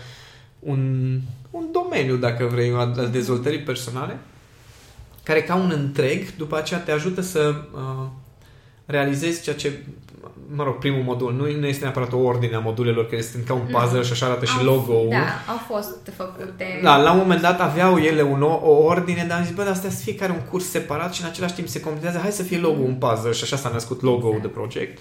un, 0.58 1.20
un 1.50 1.64
domeniu, 1.72 2.16
dacă 2.16 2.44
vrei, 2.44 2.72
al 2.72 3.08
dezvoltării 3.12 3.60
personale, 3.60 4.18
care 5.24 5.42
ca 5.42 5.54
un 5.54 5.70
întreg, 5.74 6.34
după 6.36 6.56
aceea 6.56 6.80
te 6.80 6.92
ajută 6.92 7.20
să 7.20 7.54
uh, 7.74 8.06
realizezi 8.86 9.42
ceea 9.42 9.56
ce 9.56 9.72
mă 10.54 10.62
rog, 10.62 10.78
primul 10.78 11.02
modul, 11.02 11.32
nu, 11.32 11.58
nu 11.60 11.66
este 11.66 11.82
neapărat 11.82 12.12
o 12.12 12.18
ordine 12.18 12.54
a 12.54 12.58
modulelor 12.58 13.06
care 13.08 13.22
sunt 13.22 13.44
ca 13.44 13.54
un 13.54 13.66
puzzle 13.70 14.02
și 14.02 14.12
așa 14.12 14.26
arată 14.26 14.44
și 14.44 14.56
Au- 14.58 14.64
logo-ul. 14.64 15.08
Da, 15.10 15.52
au 15.52 15.60
fost 15.68 16.12
făcute. 16.16 16.80
Da, 16.82 16.96
la 16.96 17.12
un 17.12 17.18
moment 17.18 17.40
dat 17.40 17.60
aveau 17.60 17.98
ele 17.98 18.22
un, 18.22 18.42
o, 18.42 18.60
o 18.62 18.84
ordine, 18.84 19.24
dar 19.28 19.38
am 19.38 19.44
zis, 19.44 19.54
bă, 19.54 19.62
dar 19.62 19.72
astea 19.72 19.90
să 19.90 20.02
fiecare 20.02 20.32
un 20.32 20.40
curs 20.50 20.70
separat 20.70 21.14
și 21.14 21.22
în 21.22 21.28
același 21.28 21.54
timp 21.54 21.68
se 21.68 21.80
completează, 21.80 22.18
hai 22.18 22.30
să 22.32 22.42
fie 22.42 22.58
logo 22.58 22.82
un 22.82 22.94
puzzle 22.94 23.32
și 23.32 23.42
așa 23.42 23.56
s-a 23.56 23.68
născut 23.68 24.02
logo-ul 24.02 24.38
de 24.42 24.48
project. 24.48 24.98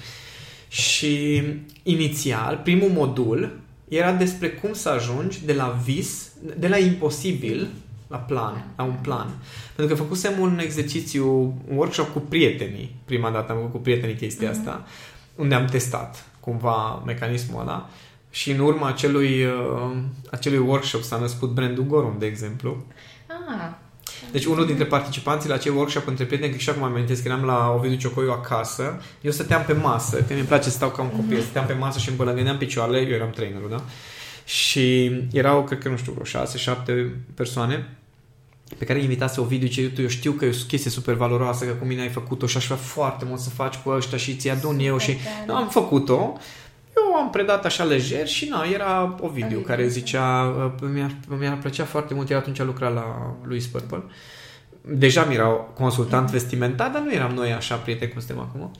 Și 0.67 1.43
inițial, 1.83 2.59
primul 2.63 2.89
modul 2.89 3.59
era 3.87 4.11
despre 4.11 4.49
cum 4.49 4.73
să 4.73 4.89
ajungi 4.89 5.45
de 5.45 5.53
la 5.53 5.79
vis, 5.83 6.31
de 6.57 6.67
la 6.67 6.77
imposibil 6.77 7.67
la 8.13 8.19
plan, 8.19 8.65
la 8.77 8.83
un 8.83 8.95
plan. 9.01 9.27
Pentru 9.75 9.95
că 9.95 10.01
făcusem 10.01 10.39
un 10.39 10.59
exercițiu, 10.59 11.27
un 11.69 11.77
workshop 11.77 12.13
cu 12.13 12.19
prietenii. 12.19 12.95
Prima 13.05 13.29
dată 13.29 13.51
am 13.51 13.57
făcut 13.57 13.71
cu 13.71 13.77
prietenii 13.77 14.15
chestia 14.15 14.49
Mhm. 14.49 14.59
asta, 14.59 14.85
unde 15.35 15.55
am 15.55 15.65
testat 15.65 16.25
cumva 16.39 17.03
mecanismul 17.05 17.61
ăla. 17.61 17.89
Și 18.29 18.51
în 18.51 18.59
urma 18.59 18.87
acelui, 18.87 19.43
uh, 19.45 19.97
acelui 20.31 20.57
workshop 20.57 21.01
s-a 21.01 21.17
născut 21.17 21.49
brandul 21.53 21.83
Gorum, 21.83 22.15
de 22.19 22.25
exemplu. 22.25 22.85
Ah, 23.27 23.69
Deci 24.31 24.45
unul 24.45 24.65
dintre 24.65 24.85
participanții 24.85 25.49
la 25.49 25.55
acel 25.55 25.75
workshop 25.75 26.07
între 26.07 26.25
prieteni, 26.25 26.51
că 26.51 26.57
și 26.57 26.69
acum 26.69 26.81
mă 26.81 26.87
amintesc, 26.87 27.25
eram 27.25 27.43
la 27.43 27.73
Ovidiu 27.77 27.97
Ciocoiu 27.97 28.31
acasă, 28.31 29.01
eu 29.21 29.31
stăteam 29.31 29.63
pe 29.67 29.73
masă, 29.73 30.17
că 30.17 30.33
mi-e 30.33 30.43
place 30.43 30.63
să 30.63 30.69
stau 30.69 30.89
ca 30.89 31.01
un 31.01 31.09
copil, 31.09 31.39
stăteam 31.41 31.65
pe 31.65 31.73
masă 31.73 31.99
și 31.99 32.07
îmi 32.07 32.17
bălăgâneam 32.17 32.57
picioarele, 32.57 32.99
eu 32.99 33.15
eram 33.15 33.29
trainerul, 33.29 33.69
da? 33.69 33.83
Și 34.45 35.11
erau, 35.31 35.63
cred 35.63 35.79
că, 35.79 35.89
nu 35.89 35.97
știu, 35.97 36.11
vreo 36.11 36.23
șase, 36.25 36.57
șapte 36.57 37.15
persoane 37.35 37.97
pe 38.77 38.85
care 38.85 38.97
îi 38.97 39.03
invitase 39.03 39.41
Ovidiu, 39.41 39.67
ce 39.67 39.91
eu 40.01 40.07
știu 40.07 40.31
că 40.31 40.45
e 40.45 40.49
o 40.49 40.65
chestie 40.67 40.91
super 40.91 41.13
valoroasă, 41.13 41.65
că 41.65 41.71
cu 41.71 41.85
mine 41.85 42.01
ai 42.01 42.09
făcut-o 42.09 42.47
și 42.47 42.57
aș 42.57 42.65
vrea 42.65 42.77
foarte 42.77 43.25
mult 43.25 43.39
să 43.39 43.49
faci 43.49 43.75
cu 43.75 43.89
ăștia 43.89 44.17
și 44.17 44.35
ți 44.35 44.49
adun 44.49 44.79
eu 44.79 44.97
și 44.97 45.11
Super 45.11 45.43
nu, 45.47 45.55
am 45.55 45.69
făcut-o. 45.69 46.37
Eu 46.97 47.15
am 47.15 47.29
predat 47.29 47.65
așa 47.65 47.83
lejer 47.83 48.27
și 48.27 48.47
na, 48.49 48.63
era 48.73 49.03
Ovidiu 49.03 49.45
Ovidiu. 49.45 49.59
care 49.59 49.87
zicea, 49.87 50.53
uh, 50.81 50.89
mi-ar, 50.93 51.15
mi-ar 51.39 51.57
plăcea 51.57 51.83
foarte 51.83 52.13
mult, 52.13 52.29
el 52.29 52.37
atunci 52.37 52.61
lucra 52.61 52.89
la 52.89 53.35
Louis 53.43 53.67
Purple. 53.67 54.03
Deja 54.81 55.23
mi 55.23 55.33
era 55.33 55.47
consultant 55.73 56.29
vestimentar, 56.29 56.89
dar 56.89 57.01
nu 57.01 57.13
eram 57.13 57.33
noi 57.33 57.51
așa 57.51 57.75
prieteni 57.75 58.11
cum 58.11 58.19
suntem 58.19 58.39
acum. 58.39 58.71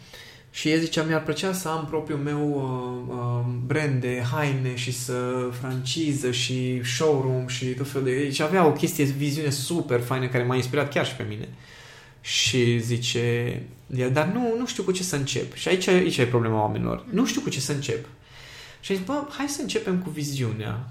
Și 0.56 0.70
el 0.70 0.80
zicea, 0.80 1.04
mi-ar 1.04 1.24
plăcea 1.24 1.54
să 1.54 1.70
am 1.70 1.86
propriul 1.86 2.20
meu 2.20 2.50
uh, 2.50 3.16
uh, 3.16 3.54
brand 3.66 4.02
de 4.02 4.24
haine 4.32 4.76
și 4.76 4.92
să 4.92 5.50
franciză 5.60 6.32
și 6.32 6.82
showroom 6.84 7.48
și 7.48 7.66
tot 7.66 7.90
felul 7.90 8.08
de... 8.08 8.16
Deci 8.16 8.40
avea 8.40 8.66
o 8.66 8.72
chestie, 8.72 9.04
viziune 9.04 9.50
super 9.50 10.00
faină 10.00 10.28
care 10.28 10.44
m-a 10.44 10.56
inspirat 10.56 10.94
chiar 10.94 11.06
și 11.06 11.16
pe 11.16 11.26
mine. 11.28 11.48
Și 12.22 12.80
zice, 12.80 13.62
el, 13.96 14.12
dar 14.12 14.26
nu, 14.26 14.56
nu 14.58 14.68
știu 14.68 14.84
cu 14.84 14.92
ce 14.92 15.04
să 15.04 15.16
încep. 15.16 15.54
Și 15.54 15.68
aici, 15.68 15.88
aici 15.88 16.18
e 16.18 16.26
problema 16.26 16.62
oamenilor. 16.62 17.06
Nu 17.10 17.26
știu 17.26 17.42
cu 17.42 17.50
ce 17.50 17.60
să 17.60 17.72
încep. 17.72 18.06
Și 18.80 18.92
am 18.92 18.98
zis, 18.98 19.06
bă, 19.06 19.28
hai 19.38 19.48
să 19.48 19.62
începem 19.62 19.98
cu 19.98 20.10
viziunea. 20.10 20.90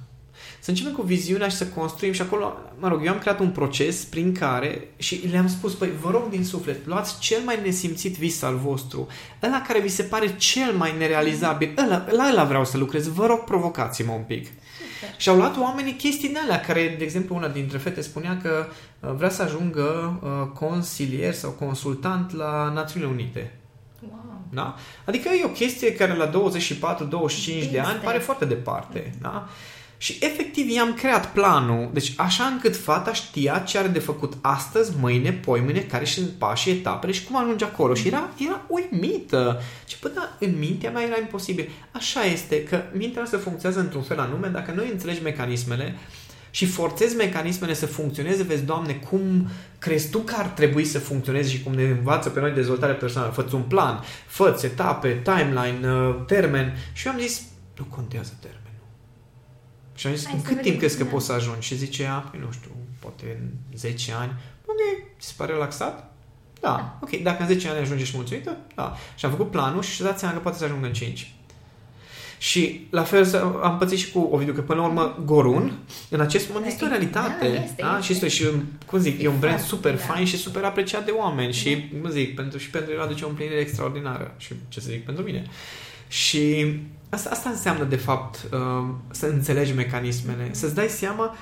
Să 0.64 0.70
începem 0.70 0.92
cu 0.92 1.02
viziunea 1.02 1.48
și 1.48 1.56
să 1.56 1.66
construim 1.66 2.12
și 2.12 2.20
acolo, 2.20 2.56
mă 2.78 2.88
rog, 2.88 3.04
eu 3.04 3.12
am 3.12 3.18
creat 3.18 3.40
un 3.40 3.50
proces 3.50 4.04
prin 4.04 4.34
care 4.34 4.88
și 4.96 5.28
le-am 5.30 5.48
spus, 5.48 5.74
păi, 5.74 5.90
vă 6.00 6.10
rog 6.10 6.28
din 6.28 6.44
suflet, 6.44 6.86
luați 6.86 7.18
cel 7.18 7.40
mai 7.44 7.58
nesimțit 7.64 8.16
vis 8.16 8.42
al 8.42 8.56
vostru, 8.56 9.06
ăla 9.42 9.62
care 9.66 9.80
vi 9.80 9.88
se 9.88 10.02
pare 10.02 10.36
cel 10.36 10.72
mai 10.72 10.94
nerealizabil, 10.98 11.74
ăla, 11.78 12.06
la 12.10 12.28
ăla 12.30 12.44
vreau 12.44 12.64
să 12.64 12.76
lucrez, 12.78 13.08
vă 13.08 13.26
rog, 13.26 13.38
provocați-mă 13.44 14.12
un 14.12 14.22
pic. 14.22 14.44
super. 14.46 15.14
Și 15.20 15.28
au 15.28 15.36
luat 15.36 15.56
oamenii 15.58 15.92
chestii 15.92 16.28
din 16.28 16.38
alea, 16.42 16.60
care, 16.60 16.94
de 16.98 17.04
exemplu, 17.04 17.34
una 17.34 17.48
dintre 17.48 17.78
fete 17.78 18.00
spunea 18.00 18.38
că 18.42 18.66
uh, 19.00 19.10
vrea 19.16 19.30
să 19.30 19.42
ajungă 19.42 20.18
uh, 20.22 20.30
consilier 20.54 21.34
sau 21.34 21.50
consultant 21.50 22.34
la 22.34 22.70
Națiunile 22.74 23.10
Unite. 23.12 23.54
Wow. 24.10 24.40
Da? 24.50 24.74
Adică 25.04 25.28
e 25.28 25.44
o 25.44 25.48
chestie 25.48 25.94
care 25.94 26.14
la 26.16 26.30
24-25 26.30 26.30
de 27.44 27.52
Este. 27.58 27.78
ani 27.80 28.00
pare 28.02 28.18
foarte 28.18 28.44
departe. 28.44 29.14
Da? 29.20 29.48
Și 30.02 30.16
efectiv 30.20 30.68
i-am 30.70 30.94
creat 30.94 31.32
planul, 31.32 31.90
deci 31.92 32.12
așa 32.16 32.44
încât 32.44 32.76
fata 32.76 33.12
știa 33.12 33.58
ce 33.58 33.78
are 33.78 33.88
de 33.88 33.98
făcut 33.98 34.32
astăzi, 34.40 34.92
mâine, 35.00 35.32
poimâine, 35.32 35.80
care 35.80 36.04
sunt 36.04 36.28
pașii, 36.28 36.72
etapele 36.72 37.12
și 37.12 37.24
cum 37.24 37.36
ajunge 37.36 37.64
acolo. 37.64 37.94
Și 37.94 38.06
era, 38.06 38.28
era 38.38 38.60
uimită. 38.68 39.60
Ce 39.84 39.96
până 40.00 40.28
în 40.38 40.58
mintea 40.58 40.90
mea 40.90 41.02
era 41.02 41.18
imposibil. 41.20 41.68
Așa 41.90 42.24
este, 42.24 42.62
că 42.62 42.82
mintea 42.92 43.16
noastră 43.16 43.38
funcționează 43.38 43.82
într-un 43.82 44.02
fel 44.02 44.18
anume, 44.18 44.48
dacă 44.48 44.72
nu 44.72 44.82
înțelegi 44.90 45.22
mecanismele 45.22 45.94
și 46.50 46.66
forțezi 46.66 47.16
mecanismele 47.16 47.74
să 47.74 47.86
funcționeze, 47.86 48.42
vezi, 48.42 48.64
Doamne, 48.64 48.92
cum 48.92 49.48
crezi 49.78 50.10
tu 50.10 50.18
că 50.18 50.34
ar 50.38 50.46
trebui 50.46 50.84
să 50.84 50.98
funcționeze 50.98 51.48
și 51.48 51.62
cum 51.62 51.72
ne 51.72 51.82
învață 51.82 52.28
pe 52.28 52.40
noi 52.40 52.50
dezvoltarea 52.50 52.94
personală. 52.94 53.32
Fă 53.32 53.46
un 53.52 53.62
plan, 53.62 54.04
fă 54.26 54.60
etape, 54.62 55.22
timeline, 55.22 55.92
uh, 55.92 56.24
termen. 56.26 56.76
Și 56.92 57.06
eu 57.06 57.12
am 57.12 57.18
zis, 57.18 57.42
nu 57.76 57.84
contează 57.84 58.32
termenul. 58.40 58.61
Și 60.02 60.08
am 60.08 60.14
zis, 60.14 60.24
Hai 60.26 60.34
în 60.34 60.40
să 60.40 60.46
cât 60.46 60.56
vedem, 60.56 60.70
timp 60.70 60.78
crezi 60.82 60.96
că 60.98 61.04
da. 61.04 61.10
poți 61.10 61.26
să 61.26 61.32
ajungi? 61.32 61.66
Și 61.66 61.76
zice 61.76 62.02
ea, 62.02 62.12
păi 62.30 62.40
nu 62.44 62.52
știu, 62.52 62.70
poate 62.98 63.24
în 63.40 63.48
10 63.76 64.12
ani. 64.18 64.32
Ok, 64.66 64.76
ți 65.20 65.26
se 65.26 65.32
pare 65.36 65.52
relaxat? 65.52 66.12
Da. 66.60 66.68
Da. 66.68 66.98
Ok, 67.02 67.22
dacă 67.22 67.42
în 67.42 67.48
10 67.48 67.68
ani 67.68 67.78
ajungi 67.78 68.04
și 68.04 68.12
mulțumită? 68.14 68.56
Da. 68.74 68.96
Și 69.16 69.24
am 69.24 69.30
făcut 69.30 69.50
planul 69.50 69.82
și 69.82 70.02
dați 70.02 70.18
seama 70.18 70.34
că 70.34 70.40
poate 70.40 70.58
să 70.58 70.64
ajungă 70.64 70.86
în 70.86 70.92
5. 70.92 71.32
Și 72.38 72.86
la 72.90 73.02
fel 73.02 73.24
să- 73.24 73.58
am 73.62 73.78
pățit 73.78 73.98
și 73.98 74.10
cu 74.10 74.18
Ovidiu, 74.32 74.52
că 74.52 74.60
până 74.60 74.80
la 74.80 74.86
urmă 74.86 75.22
Gorun, 75.24 75.78
în 76.08 76.20
acest 76.20 76.48
moment, 76.48 76.66
este 76.66 76.84
o 76.84 76.88
realitate. 76.88 77.48
Da, 77.48 77.62
este, 77.62 77.82
da? 77.82 77.90
este. 77.98 78.02
Și 78.06 78.12
este 78.12 78.28
și, 78.28 78.42
un- 78.44 78.62
cum 78.86 78.98
zic, 78.98 79.20
e, 79.20 79.22
E 79.24 79.28
un 79.28 79.38
brand 79.38 79.54
foarte, 79.58 79.74
super 79.74 79.94
da. 79.96 80.02
fain 80.12 80.24
și 80.26 80.36
super 80.36 80.64
apreciat 80.64 81.04
de 81.04 81.10
oameni. 81.10 81.52
Și, 81.52 81.88
cum 82.00 82.10
zic, 82.10 82.34
pentru, 82.34 82.58
și 82.58 82.70
pentru 82.70 82.92
el 82.92 83.00
aduce 83.00 83.24
o 83.24 83.28
împlinire 83.28 83.56
extraordinară. 83.60 84.34
Și 84.38 84.52
ce 84.68 84.80
să 84.80 84.88
zic 84.90 85.04
pentru 85.04 85.24
mine. 85.24 85.46
Și 86.12 86.76
asta, 87.08 87.30
asta 87.30 87.48
înseamnă, 87.48 87.84
de 87.84 87.96
fapt, 87.96 88.48
uh, 88.52 88.94
să 89.10 89.26
înțelegi 89.26 89.72
mecanismele, 89.72 90.48
să-ți 90.50 90.74
dai 90.74 90.88
seama 90.88 91.36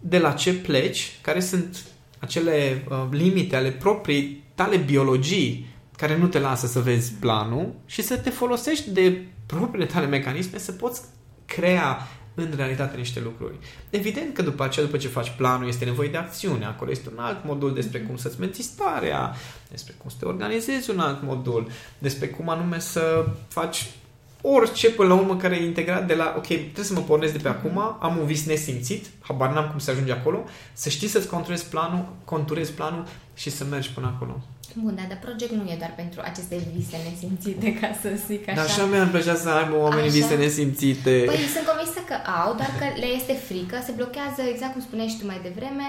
de 0.00 0.18
la 0.18 0.32
ce 0.32 0.54
pleci, 0.54 1.18
care 1.20 1.40
sunt 1.40 1.76
acele 2.18 2.84
uh, 2.88 3.06
limite 3.10 3.56
ale 3.56 3.70
proprii 3.70 4.44
tale 4.54 4.76
biologii 4.76 5.74
care 5.96 6.16
nu 6.16 6.26
te 6.26 6.38
lasă 6.38 6.66
să 6.66 6.80
vezi 6.80 7.12
planul 7.12 7.74
și 7.86 8.02
să 8.02 8.16
te 8.16 8.30
folosești 8.30 8.90
de 8.90 9.26
propriile 9.46 9.86
tale 9.86 10.06
mecanisme 10.06 10.58
să 10.58 10.72
poți 10.72 11.00
crea 11.44 11.98
în 12.36 12.52
realitate 12.56 12.96
niște 12.96 13.20
lucruri. 13.20 13.54
Evident 13.90 14.34
că 14.34 14.42
după 14.42 14.64
aceea, 14.64 14.86
după 14.86 14.98
ce 14.98 15.08
faci 15.08 15.32
planul, 15.36 15.68
este 15.68 15.84
nevoie 15.84 16.08
de 16.08 16.16
acțiune. 16.16 16.64
Acolo 16.64 16.90
este 16.90 17.08
un 17.12 17.18
alt 17.18 17.44
modul 17.44 17.74
despre 17.74 18.00
cum 18.00 18.16
să-ți 18.16 18.40
menții 18.40 18.62
starea, 18.62 19.34
despre 19.70 19.94
cum 19.98 20.10
să 20.10 20.16
te 20.18 20.24
organizezi 20.24 20.90
un 20.90 20.98
alt 20.98 21.22
modul, 21.22 21.68
despre 21.98 22.28
cum 22.28 22.48
anume 22.48 22.78
să 22.78 23.26
faci 23.48 23.86
orice 24.40 24.90
până 24.90 25.08
la 25.08 25.14
urmă 25.14 25.36
care 25.36 25.56
e 25.56 25.64
integrat 25.64 26.06
de 26.06 26.14
la, 26.14 26.34
ok, 26.36 26.46
trebuie 26.46 26.84
să 26.84 26.92
mă 26.92 27.00
pornesc 27.00 27.32
de 27.32 27.38
pe 27.38 27.48
acum, 27.48 27.78
am 28.00 28.16
un 28.18 28.26
vis 28.26 28.46
nesimțit, 28.46 29.06
habar 29.20 29.52
n-am 29.52 29.68
cum 29.70 29.78
să 29.78 29.90
ajungi 29.90 30.10
acolo, 30.10 30.44
să 30.72 30.88
știi 30.88 31.08
să-ți 31.08 31.28
conturezi 31.28 31.68
planul, 31.68 32.08
conturezi 32.24 32.72
planul 32.72 33.04
și 33.34 33.50
să 33.50 33.64
mergi 33.64 33.90
până 33.90 34.12
acolo. 34.14 34.40
Bun, 34.74 34.94
dar 34.94 35.06
de 35.08 35.18
project 35.26 35.52
nu 35.52 35.70
e 35.72 35.76
doar 35.78 35.92
pentru 36.02 36.20
aceste 36.30 36.56
vise 36.74 36.96
nesimțite, 37.08 37.68
ca 37.80 37.90
să 38.02 38.08
zic 38.26 38.42
așa. 38.48 38.56
Dar 38.60 38.64
așa 38.70 38.84
mi-ar 38.84 39.08
plăcea 39.14 39.34
să 39.44 39.48
aibă 39.50 39.74
oamenii 39.86 40.10
Așa? 40.10 40.18
vise 40.20 40.34
nesimțite. 40.44 41.14
Păi 41.30 41.36
sunt 41.54 41.66
convinsă 41.70 42.00
că 42.10 42.16
au, 42.42 42.50
doar 42.60 42.70
că 42.80 42.86
le 43.02 43.08
este 43.18 43.34
frică, 43.48 43.76
se 43.86 43.92
blochează, 44.00 44.40
exact 44.42 44.72
cum 44.72 44.82
spuneai 44.88 45.12
și 45.12 45.18
tu 45.20 45.26
mai 45.26 45.40
devreme, 45.48 45.86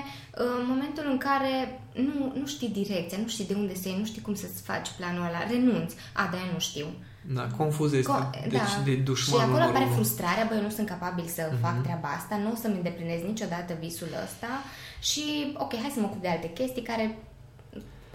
în 0.57 0.63
momentul 0.72 1.05
în 1.13 1.17
care 1.27 1.53
nu, 2.07 2.17
nu 2.39 2.46
știi 2.53 2.72
direcția, 2.81 3.17
nu 3.24 3.27
știi 3.34 3.50
de 3.51 3.55
unde 3.62 3.75
să 3.81 3.86
iei, 3.88 4.01
nu 4.01 4.05
știi 4.12 4.25
cum 4.27 4.36
să-ți 4.43 4.62
faci 4.69 4.88
planul 4.98 5.25
ăla, 5.29 5.41
renunți. 5.51 5.96
A, 6.22 6.24
de 6.31 6.38
nu 6.53 6.60
știu. 6.69 6.88
Da, 7.38 7.46
confuz 7.60 7.91
este. 7.93 8.12
Co- 8.13 8.29
deci 8.55 8.74
de 8.88 8.91
Și 8.96 8.98
dușmanul 9.10 9.39
acolo 9.41 9.51
numărul 9.57 9.69
apare 9.75 9.86
unu. 9.86 9.93
frustrarea, 9.98 10.46
băi, 10.48 10.57
eu 10.57 10.63
nu 10.63 10.69
sunt 10.77 10.88
capabil 10.93 11.25
să 11.38 11.43
Mhm. 11.51 11.62
fac 11.65 11.75
treaba 11.86 12.10
asta, 12.17 12.34
nu 12.43 12.50
o 12.53 12.57
să-mi 12.62 12.75
îndeplinez 12.81 13.22
niciodată 13.31 13.72
visul 13.86 14.12
ăsta 14.25 14.51
și, 15.10 15.24
ok, 15.63 15.74
hai 15.84 15.91
să 15.96 16.00
mă 16.00 16.07
ocup 16.10 16.22
de 16.22 16.27
alte 16.36 16.50
chestii 16.60 16.81
care 16.91 17.05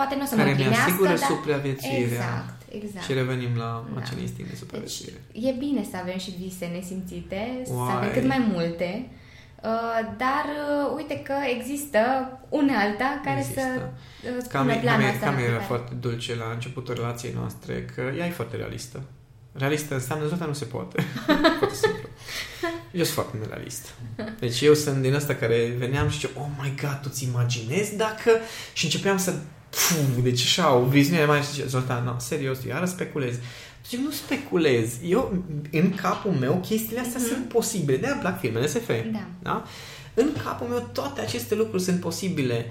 poate 0.02 0.14
nu 0.18 0.22
o 0.26 0.28
să 0.30 0.34
Care 0.36 0.50
mă 0.50 0.56
ne 0.56 0.62
împlinească, 0.62 0.90
asigură 0.90 1.14
dar... 1.22 1.28
supraviețuirea. 1.32 2.06
Exact, 2.06 2.58
exact. 2.80 3.04
Și 3.06 3.12
revenim 3.20 3.52
la 3.64 3.70
Da. 3.94 4.00
acel 4.00 4.18
instinct 4.26 4.48
de 4.50 4.56
Deci 4.56 4.62
supraviețuire. 4.64 5.18
e 5.48 5.52
bine 5.64 5.82
să 5.90 5.96
avem 6.02 6.18
și 6.24 6.30
vise 6.42 6.66
nesimțite, 6.76 7.42
să 7.68 7.72
Uai. 7.74 7.94
avem 7.96 8.10
cât 8.16 8.26
mai 8.32 8.40
multe, 8.54 8.90
uh, 9.70 10.00
dar 10.24 10.44
uh, 10.62 10.96
uite 10.98 11.16
că 11.28 11.34
există 11.56 12.00
unealta 12.60 13.08
care 13.26 13.38
Există. 13.40 13.60
să 13.60 13.66
uh, 13.80 14.44
Cam, 14.54 14.62
spună 14.62 14.72
cam, 14.72 14.80
planul 14.84 15.06
e- 15.06 15.12
ăsta 15.14 15.24
cam 15.26 15.34
la 15.34 15.40
era 15.40 15.52
care- 15.52 15.70
foarte 15.72 15.92
dulce 16.04 16.32
la 16.42 16.48
începutul 16.56 16.94
relației 17.00 17.32
noastre 17.40 17.74
că 17.94 18.02
ea 18.18 18.26
e 18.26 18.40
foarte 18.40 18.56
realistă. 18.62 18.98
Realistă 19.62 19.94
înseamnă 19.94 20.26
toată 20.26 20.44
nu 20.44 20.52
se 20.52 20.64
poate. 20.64 20.96
foarte 21.60 21.76
simplu. 21.84 22.08
Eu 22.92 23.02
sunt 23.04 23.14
foarte 23.14 23.36
nerealist. 23.40 23.94
Deci 24.38 24.60
eu 24.60 24.74
sunt 24.74 25.02
din 25.02 25.14
ăsta 25.14 25.34
care 25.34 25.74
veneam 25.78 26.08
și 26.08 26.18
ziceam, 26.18 26.32
oh 26.42 26.48
my 26.62 26.74
god, 26.80 26.98
tu-ți 27.02 27.24
imaginezi 27.24 27.96
dacă... 27.96 28.30
Și 28.72 28.84
începeam 28.84 29.16
să... 29.18 29.34
Puh, 29.72 30.22
deci 30.22 30.40
așa, 30.42 30.74
o 30.74 30.84
viziune 30.84 31.24
mai 31.24 31.40
și 31.40 31.50
zice, 31.50 31.66
Zoltan, 31.66 32.04
no, 32.04 32.14
serios, 32.18 32.64
iară 32.64 32.84
speculezi. 32.84 33.38
Zic, 33.88 33.98
nu 33.98 34.10
speculez. 34.10 34.88
Eu, 35.04 35.44
în 35.72 35.94
capul 35.94 36.30
meu, 36.30 36.60
chestiile 36.66 37.00
astea 37.00 37.20
Mhm. 37.20 37.28
sunt 37.28 37.48
posibile. 37.48 37.96
De-aia 37.96 38.12
îmi 38.14 38.22
plac 38.22 38.38
filmele 38.40 38.66
SF. 38.66 38.86
Da. 39.12 39.26
Da? 39.42 39.64
În 40.14 40.28
capul 40.44 40.66
meu 40.66 40.88
toate 40.92 41.20
aceste 41.20 41.54
lucruri 41.54 41.82
sunt 41.82 42.00
posibile. 42.00 42.66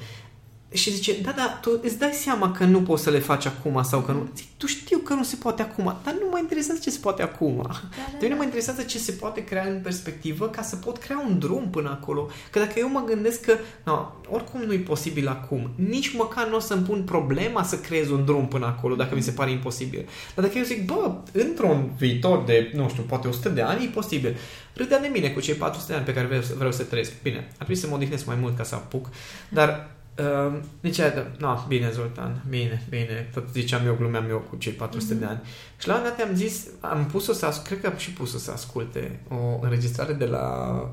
Și 0.73 0.91
zice, 0.93 1.21
da, 1.21 1.31
da, 1.35 1.57
tu 1.61 1.79
îți 1.83 1.97
dai 1.97 2.11
seama 2.11 2.51
că 2.51 2.63
nu 2.63 2.81
poți 2.81 3.03
să 3.03 3.09
le 3.09 3.19
faci 3.19 3.45
acum 3.45 3.83
sau 3.83 3.99
că 4.01 4.11
nu... 4.11 4.27
Zic, 4.35 4.45
tu 4.57 4.65
știu 4.65 4.97
că 4.97 5.13
nu 5.13 5.23
se 5.23 5.35
poate 5.35 5.61
acum, 5.61 5.83
dar 6.03 6.13
nu 6.13 6.27
mă 6.31 6.37
interesează 6.39 6.79
ce 6.83 6.89
se 6.89 6.97
poate 7.01 7.21
acum. 7.21 7.55
Da, 7.63 7.71
Pe 7.71 7.95
da, 7.97 8.17
mine 8.21 8.29
da. 8.29 8.35
mă 8.35 8.43
interesează 8.43 8.81
ce 8.81 8.97
se 8.97 9.11
poate 9.11 9.43
crea 9.43 9.65
în 9.67 9.79
perspectivă 9.83 10.47
ca 10.47 10.61
să 10.61 10.75
pot 10.75 10.97
crea 10.97 11.23
un 11.27 11.39
drum 11.39 11.69
până 11.69 11.89
acolo. 11.89 12.29
Că 12.51 12.59
dacă 12.59 12.73
eu 12.79 12.89
mă 12.89 13.03
gândesc 13.05 13.41
că 13.41 13.57
no, 13.83 14.11
oricum 14.29 14.61
nu 14.61 14.73
e 14.73 14.77
posibil 14.77 15.27
acum, 15.27 15.69
nici 15.75 16.13
măcar 16.15 16.47
nu 16.47 16.55
o 16.55 16.59
să-mi 16.59 16.83
pun 16.83 17.01
problema 17.03 17.63
să 17.63 17.77
creez 17.79 18.09
un 18.09 18.25
drum 18.25 18.47
până 18.47 18.65
acolo 18.65 18.95
dacă 18.95 19.15
mi 19.15 19.21
se 19.21 19.31
pare 19.31 19.51
imposibil. 19.51 20.07
Dar 20.35 20.45
dacă 20.45 20.57
eu 20.57 20.63
zic, 20.63 20.85
bă, 20.85 21.11
într-un 21.31 21.89
viitor 21.97 22.43
de, 22.43 22.71
nu 22.75 22.89
știu, 22.89 23.03
poate 23.03 23.27
100 23.27 23.49
de 23.49 23.61
ani, 23.61 23.83
e 23.83 23.87
posibil. 23.87 24.37
Râdea 24.73 24.99
de 24.99 25.07
mine 25.13 25.29
cu 25.29 25.39
cei 25.39 25.53
400 25.53 25.91
de 25.91 25.97
ani 25.97 26.05
pe 26.07 26.13
care 26.13 26.25
vreau, 26.27 26.41
să- 26.41 26.53
vreau 26.55 26.71
să 26.71 26.83
trăiesc. 26.83 27.11
Bine, 27.21 27.37
ar 27.37 27.53
trebui 27.55 27.75
să 27.75 27.87
mă 27.87 27.95
odihnesc 27.95 28.25
mai 28.25 28.37
mult 28.41 28.57
ca 28.57 28.63
să 28.63 28.75
apuc, 28.75 29.09
dar 29.49 29.89
Uh, 30.17 30.59
zicea, 30.83 31.31
no, 31.37 31.65
bine, 31.67 31.91
Zoltan, 31.91 32.43
bine, 32.49 32.85
bine, 32.89 33.29
tot 33.33 33.49
ziceam 33.51 33.85
eu, 33.85 33.95
glumeam 33.95 34.29
eu 34.29 34.37
cu 34.49 34.55
cei 34.55 34.71
400 34.71 35.13
de 35.13 35.25
ani. 35.25 35.39
Și 35.79 35.87
la 35.87 35.95
un 35.95 36.03
dat 36.03 36.21
am 36.21 36.35
zis, 36.35 36.67
am 36.79 37.05
pus-o 37.05 37.33
să 37.33 37.45
asculte, 37.45 37.69
cred 37.69 37.81
că 37.81 37.87
am 37.87 37.97
și 37.97 38.11
pus-o 38.11 38.37
să 38.37 38.51
asculte 38.51 39.19
o 39.29 39.59
înregistrare 39.61 40.13
de 40.13 40.25
la 40.25 40.45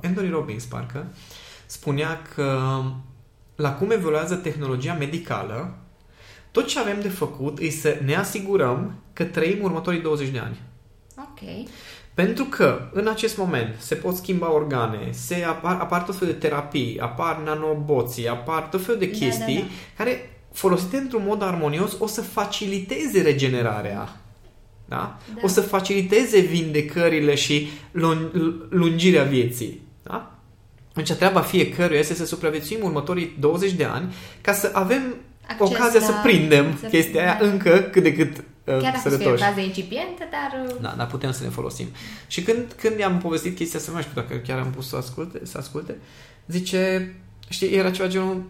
Anthony 0.03 0.31
Robbins, 0.31 0.65
parcă, 0.65 1.07
spunea 1.67 2.23
că 2.35 2.59
la 3.57 3.75
cum 3.75 3.91
evoluează 3.91 4.35
tehnologia 4.35 4.95
medicală, 4.95 5.75
tot 6.51 6.67
ce 6.67 6.79
avem 6.79 7.01
de 7.01 7.09
făcut 7.09 7.59
e 7.59 7.71
să 7.71 8.01
ne 8.05 8.15
asigurăm 8.15 8.95
că 9.13 9.25
trăim 9.25 9.63
următorii 9.63 10.01
20 10.01 10.29
de 10.29 10.39
ani. 10.39 10.61
Ok. 11.17 11.69
Pentru 12.25 12.45
că 12.45 12.81
în 12.93 13.07
acest 13.09 13.37
moment 13.37 13.75
se 13.79 13.95
pot 13.95 14.17
schimba 14.17 14.53
organe, 14.53 15.09
se 15.11 15.45
apar, 15.49 15.77
apar 15.81 16.03
tot 16.03 16.17
felul 16.17 16.33
de 16.33 16.47
terapii, 16.47 16.99
apar 17.01 17.41
nanoboții, 17.45 18.29
apar 18.29 18.63
tot 18.63 18.85
felul 18.85 19.01
de 19.01 19.07
Da, 19.07 19.19
chestii 19.19 19.55
da, 19.55 19.61
da. 19.61 19.67
care, 19.97 20.31
folosite 20.53 20.97
într-un 20.97 21.23
mod 21.27 21.43
armonios, 21.43 21.97
o 21.99 22.07
să 22.07 22.21
faciliteze 22.23 23.23
regenerarea. 23.23 24.17
Da? 24.85 25.19
Da. 25.35 25.41
O 25.43 25.47
să 25.47 25.61
faciliteze 25.61 26.39
vindecările 26.39 27.35
și 27.35 27.69
lung- 27.93 28.33
lungirea 28.69 29.23
vieții. 29.23 29.81
Da? 30.03 30.33
Deci 30.95 31.13
treaba 31.13 31.41
fiecăruia 31.41 31.99
este 31.99 32.15
să 32.15 32.27
supraviețuim 32.27 32.79
următorii 32.83 33.37
20 33.41 33.73
de 33.73 33.85
ani 33.85 34.15
ca 34.41 34.53
să 34.53 34.71
avem 34.73 35.15
Acces 35.49 35.69
ocazia 35.71 36.01
la- 36.01 36.07
să 36.07 36.13
prindem 36.23 36.77
să- 36.81 36.87
chestia 36.87 37.21
aia 37.23 37.39
da. 37.41 37.47
încă 37.47 37.79
cât 37.93 38.03
de 38.03 38.15
cât 38.15 38.37
uh, 38.37 38.43
Chiar 38.73 38.93
dacă 38.93 38.99
fie 38.99 39.11
o 39.11 39.19
sănătoși. 39.19 39.43
fază 39.43 39.61
incipientă, 39.61 40.25
dar... 40.31 40.65
uh, 40.67 40.75
Da, 40.81 40.95
dar 40.97 41.07
putem 41.07 41.33
să 41.33 41.43
ne 41.43 41.49
folosim. 41.49 41.87
Și 42.27 42.43
când, 42.43 42.73
când 42.81 42.99
i-am 42.99 43.19
povestit 43.19 43.57
chestia 43.57 43.79
asta, 43.79 43.91
nu 43.91 43.97
mai 43.99 44.07
știu 44.11 44.23
dacă 44.23 44.35
chiar 44.37 44.59
am 44.59 44.71
pus 44.71 44.89
să 44.89 44.97
asculte, 44.97 45.41
să 45.43 45.59
asculte, 45.59 45.97
zice, 46.47 47.15
știi, 47.49 47.69
era 47.75 47.91
ceva 47.91 48.09
genul, 48.09 48.43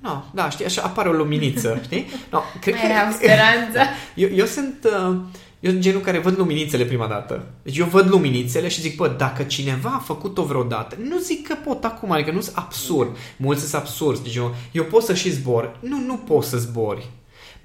no, 0.00 0.22
da, 0.34 0.50
știi, 0.50 0.64
așa 0.64 0.82
apare 0.82 1.08
o 1.08 1.12
luminiță, 1.12 1.78
știi? 1.84 2.06
No, 2.30 2.40
cred 2.60 2.74
Mai 2.74 2.90
era 2.90 3.08
o 3.08 3.12
speranță. 3.12 3.80
eu, 4.14 4.28
eu 4.34 4.46
sunt... 4.46 4.88
Uh, 5.08 5.16
eu 5.60 5.70
sunt 5.70 5.82
genul 5.82 6.00
care 6.00 6.18
văd 6.18 6.38
luminițele 6.38 6.84
prima 6.84 7.06
dată. 7.06 7.46
Deci 7.62 7.76
eu 7.76 7.86
văd 7.86 8.08
luminițele 8.08 8.68
și 8.68 8.80
zic, 8.80 8.96
bă, 8.96 9.08
dacă 9.08 9.42
cineva 9.42 9.88
a 9.88 9.98
făcut-o 9.98 10.42
vreodată, 10.42 10.96
nu 11.08 11.18
zic 11.18 11.46
că 11.46 11.54
pot 11.64 11.84
acum, 11.84 12.10
adică 12.10 12.30
nu 12.30 12.40
sunt 12.40 12.56
absurd. 12.56 13.16
Mulți 13.36 13.60
sunt 13.60 13.74
absurzi. 13.74 14.22
Deci 14.22 14.34
eu, 14.34 14.54
eu 14.72 14.84
pot 14.84 15.02
să 15.02 15.14
și 15.14 15.30
zbor. 15.30 15.76
Nu, 15.80 16.00
nu 16.06 16.16
poți 16.16 16.48
să 16.48 16.56
zbori. 16.56 17.10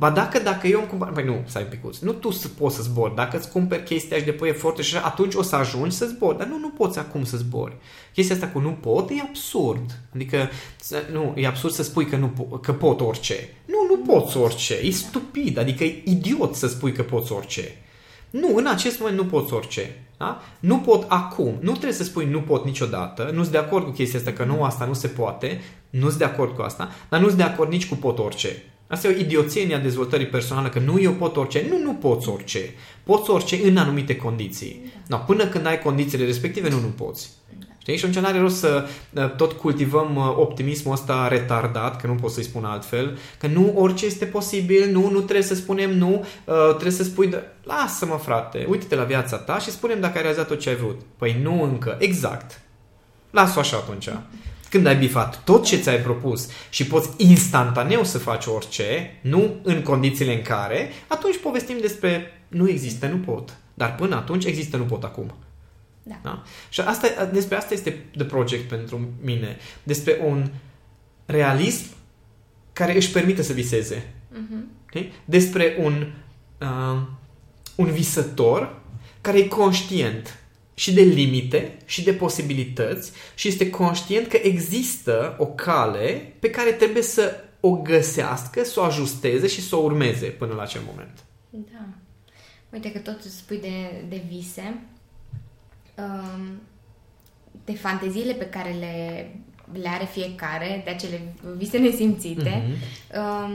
Ba 0.01 0.09
dacă, 0.09 0.39
dacă 0.39 0.67
eu 0.67 0.79
îmi 0.79 0.87
cumpăr... 0.87 1.11
Păi 1.11 1.23
nu, 1.23 1.43
stai 1.45 1.63
picuț. 1.63 1.97
Nu 1.97 2.11
tu 2.13 2.31
să 2.31 2.47
poți 2.47 2.75
să 2.75 2.81
zbori. 2.81 3.15
Dacă 3.15 3.37
îți 3.37 3.49
cumperi 3.51 3.83
chestia 3.83 4.17
și 4.17 4.23
depui 4.23 4.47
eforturi 4.49 4.87
și 4.87 4.95
așa, 4.95 5.05
atunci 5.05 5.33
o 5.35 5.41
să 5.41 5.55
ajungi 5.55 5.95
să 5.95 6.05
zbori. 6.05 6.37
Dar 6.37 6.47
nu, 6.47 6.57
nu 6.57 6.69
poți 6.69 6.99
acum 6.99 7.23
să 7.23 7.37
zbori. 7.37 7.75
Chestia 8.13 8.35
asta 8.35 8.47
cu 8.47 8.59
nu 8.59 8.69
pot 8.69 9.09
e 9.09 9.13
absurd. 9.27 9.99
Adică, 10.15 10.49
să- 10.79 11.03
nu, 11.11 11.33
e 11.35 11.47
absurd 11.47 11.73
să 11.73 11.83
spui 11.83 12.05
că, 12.05 12.15
nu 12.15 12.31
po- 12.33 12.61
că 12.61 12.73
pot 12.73 13.01
orice. 13.01 13.49
Nu, 13.65 13.95
nu 13.95 14.13
poți 14.13 14.37
orice. 14.37 14.79
E 14.83 14.91
stupid. 14.91 15.57
Adică 15.57 15.83
e 15.83 16.01
idiot 16.05 16.55
să 16.55 16.67
spui 16.67 16.91
că 16.91 17.01
poți 17.03 17.31
orice. 17.31 17.75
Nu, 18.29 18.55
în 18.55 18.67
acest 18.67 18.99
moment 18.99 19.17
nu 19.17 19.25
poți 19.25 19.53
orice. 19.53 20.03
Da? 20.17 20.41
Nu 20.59 20.77
pot 20.79 21.05
acum. 21.07 21.57
Nu 21.59 21.71
trebuie 21.71 21.93
să 21.93 22.03
spui 22.03 22.25
nu 22.25 22.41
pot 22.41 22.65
niciodată. 22.65 23.29
Nu 23.33 23.39
sunt 23.41 23.51
de 23.51 23.57
acord 23.57 23.83
cu 23.85 23.91
chestia 23.91 24.19
asta, 24.19 24.31
că 24.31 24.43
nu, 24.43 24.63
asta 24.63 24.85
nu 24.85 24.93
se 24.93 25.07
poate. 25.07 25.61
Nu 25.89 26.07
sunt 26.07 26.17
de 26.19 26.25
acord 26.25 26.55
cu 26.55 26.61
asta. 26.61 26.89
Dar 27.09 27.19
nu 27.19 27.25
sunt 27.25 27.37
de 27.37 27.43
acord 27.43 27.71
nici 27.71 27.87
cu 27.87 27.95
pot 27.95 28.19
orice. 28.19 28.63
Asta 28.91 29.07
e 29.07 29.15
o 29.15 29.19
idioție 29.19 29.75
în 29.75 29.81
dezvoltării 29.81 30.25
personale, 30.25 30.69
că 30.69 30.79
nu 30.79 30.99
eu 31.01 31.11
pot 31.11 31.35
orice. 31.35 31.65
Nu, 31.69 31.77
nu 31.77 31.93
poți 31.93 32.29
orice. 32.29 32.73
Poți 33.03 33.29
orice 33.29 33.59
în 33.63 33.77
anumite 33.77 34.15
condiții. 34.15 34.91
No, 35.07 35.17
până 35.17 35.47
când 35.47 35.65
ai 35.65 35.79
condițiile 35.79 36.25
respective, 36.25 36.69
nu, 36.69 36.79
nu 36.79 36.93
poți. 36.97 37.29
Știi? 37.81 37.97
Și 37.97 38.05
atunci 38.05 38.23
n-are 38.23 38.39
rost 38.39 38.57
să 38.57 38.87
uh, 39.13 39.35
tot 39.35 39.51
cultivăm 39.51 40.15
uh, 40.15 40.33
optimismul 40.37 40.93
ăsta 40.93 41.27
retardat, 41.27 42.01
că 42.01 42.07
nu 42.07 42.15
pot 42.15 42.31
să-i 42.31 42.43
spun 42.43 42.65
altfel, 42.65 43.17
că 43.39 43.47
nu 43.47 43.73
orice 43.75 44.05
este 44.05 44.25
posibil, 44.25 44.91
nu, 44.91 45.09
nu 45.09 45.19
trebuie 45.19 45.45
să 45.45 45.55
spunem 45.55 45.97
nu, 45.97 46.25
uh, 46.45 46.69
trebuie 46.69 46.91
să 46.91 47.03
spui, 47.03 47.27
de... 47.27 47.43
lasă-mă 47.63 48.19
frate, 48.23 48.65
uite-te 48.69 48.95
la 48.95 49.03
viața 49.03 49.37
ta 49.37 49.59
și 49.59 49.71
spunem 49.71 49.99
dacă 49.99 50.15
ai 50.15 50.21
realizat 50.21 50.47
tot 50.47 50.59
ce 50.59 50.69
ai 50.69 50.75
vrut. 50.75 50.99
Păi 51.17 51.39
nu 51.41 51.63
încă, 51.63 51.97
exact. 51.99 52.61
Lasă-o 53.29 53.59
așa 53.59 53.77
atunci. 53.77 54.09
Când 54.71 54.85
ai 54.85 54.95
bifat 54.95 55.43
tot 55.43 55.65
ce 55.65 55.77
ți-ai 55.77 55.97
propus 55.97 56.49
și 56.69 56.85
poți 56.85 57.09
instantaneu 57.17 58.03
să 58.03 58.17
faci 58.17 58.45
orice, 58.45 59.19
nu 59.21 59.55
în 59.63 59.81
condițiile 59.81 60.35
în 60.35 60.41
care, 60.41 60.89
atunci 61.07 61.37
povestim 61.37 61.77
despre 61.81 62.43
nu 62.47 62.69
există, 62.69 63.07
nu 63.07 63.17
pot. 63.17 63.57
Dar 63.73 63.95
până 63.95 64.15
atunci 64.15 64.45
există, 64.45 64.77
nu 64.77 64.83
pot 64.83 65.03
acum. 65.03 65.33
Da. 66.03 66.19
Da? 66.21 66.43
Și 66.69 66.81
asta, 66.81 67.25
despre 67.25 67.55
asta 67.55 67.73
este 67.73 68.05
The 68.17 68.25
Project 68.25 68.67
pentru 68.67 69.09
mine. 69.21 69.57
Despre 69.83 70.19
un 70.25 70.49
realism 71.25 71.85
care 72.73 72.95
își 72.95 73.11
permite 73.11 73.41
să 73.41 73.53
viseze. 73.53 74.13
Mhm. 74.31 74.67
Okay? 74.85 75.11
Despre 75.25 75.75
un, 75.79 76.07
uh, 76.61 77.01
un 77.75 77.91
visător 77.91 78.79
care 79.21 79.37
e 79.37 79.47
conștient 79.47 80.40
și 80.81 80.93
de 80.93 81.01
limite 81.01 81.77
și 81.85 82.03
de 82.03 82.13
posibilități 82.13 83.11
și 83.35 83.47
este 83.47 83.69
conștient 83.69 84.27
că 84.27 84.37
există 84.41 85.35
o 85.37 85.45
cale 85.45 86.33
pe 86.39 86.49
care 86.49 86.71
trebuie 86.71 87.03
să 87.03 87.43
o 87.59 87.71
găsească, 87.71 88.63
să 88.63 88.79
o 88.79 88.83
ajusteze 88.83 89.47
și 89.47 89.61
să 89.61 89.75
o 89.75 89.83
urmeze 89.83 90.25
până 90.25 90.53
la 90.53 90.61
acel 90.61 90.81
moment. 90.89 91.23
Da. 91.49 91.85
Uite 92.69 92.91
că 92.91 92.99
tot 92.99 93.21
spui 93.21 93.59
de, 93.59 94.05
de 94.09 94.21
vise, 94.29 94.81
um, 95.97 96.61
de 97.65 97.73
fanteziile 97.73 98.33
pe 98.33 98.49
care 98.49 98.75
le, 98.79 99.27
le 99.81 99.89
are 99.89 100.05
fiecare, 100.05 100.81
de 100.83 100.89
acele 100.89 101.35
vise 101.57 101.77
nesimțite. 101.77 102.63
Mhm. 102.67 102.75
Um, 103.19 103.53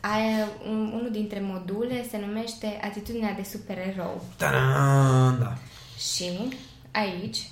ai, 0.00 0.22
un, 0.68 0.92
unul 0.94 1.10
dintre 1.12 1.40
module 1.42 2.06
se 2.10 2.18
numește 2.26 2.80
Atitudinea 2.82 3.32
de 3.32 3.42
supererou. 3.42 4.24
Ta-da! 4.36 5.36
Da. 5.38 5.58
Și 5.98 6.56
aici 6.90 7.48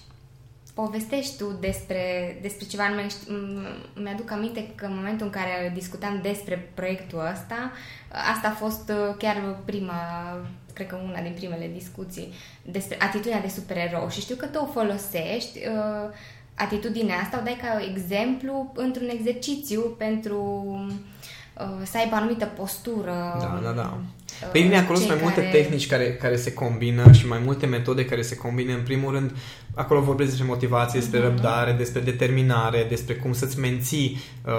povestești 0.74 1.37
tu 1.37 1.57
despre, 1.61 2.38
despre 2.42 2.66
ceva 2.66 2.85
anume. 2.85 3.07
Mi-aduc 4.02 4.31
aminte 4.31 4.72
că 4.74 4.85
în 4.85 4.94
momentul 4.94 5.26
în 5.26 5.33
care 5.33 5.72
discutam 5.74 6.18
despre 6.22 6.70
proiectul 6.74 7.18
ăsta, 7.33 7.72
asta 8.33 8.48
a 8.48 8.55
fost 8.64 8.88
uh, 8.88 9.14
chiar 9.18 9.57
prima, 9.64 9.94
cred 10.72 10.87
că 10.87 10.96
una 11.05 11.20
din 11.20 11.33
primele 11.33 11.70
discuții 11.74 12.33
despre 12.62 12.96
atitudinea 13.00 13.40
de 13.40 13.48
supererou 13.48 14.09
și 14.09 14.20
știu 14.20 14.37
că 14.37 14.46
tu 14.46 14.59
o 14.59 14.72
folosești 14.72 15.59
uh, 15.59 16.14
atitudinea 16.55 17.16
asta, 17.16 17.38
o 17.38 17.44
dai 17.44 17.59
ca 17.62 17.85
exemplu 17.94 18.72
într-un 18.74 19.09
exercițiu 19.09 19.81
pentru 19.81 20.40
uh, 21.59 21.83
să 21.85 21.98
aibă 21.98 22.14
anumită 22.14 22.46
postură. 22.46 23.37
Da, 23.40 23.61
da, 23.62 23.72
da. 23.72 23.98
Păi 24.50 24.62
bine, 24.62 24.78
acolo 24.78 24.98
sunt 24.98 25.09
mai 25.09 25.18
multe 25.22 25.40
care... 25.40 25.50
tehnici 25.52 25.87
care, 25.87 26.14
care 26.14 26.37
se 26.37 26.52
combină 26.52 27.12
și 27.12 27.26
mai 27.26 27.40
multe 27.44 27.66
metode 27.66 28.05
care 28.05 28.22
se 28.22 28.37
combină. 28.37 28.72
În 28.72 28.83
primul 28.83 29.12
rând, 29.12 29.31
acolo 29.74 30.00
vorbesc 30.00 30.31
despre 30.31 30.48
motivație, 30.48 31.00
despre 31.00 31.18
uh-huh. 31.18 31.22
răbdare, 31.22 31.72
despre 31.72 32.00
determinare, 32.00 32.87
despre 32.88 33.14
cum 33.14 33.33
să-ți 33.33 33.59
menții 33.59 34.20
uh, 34.44 34.52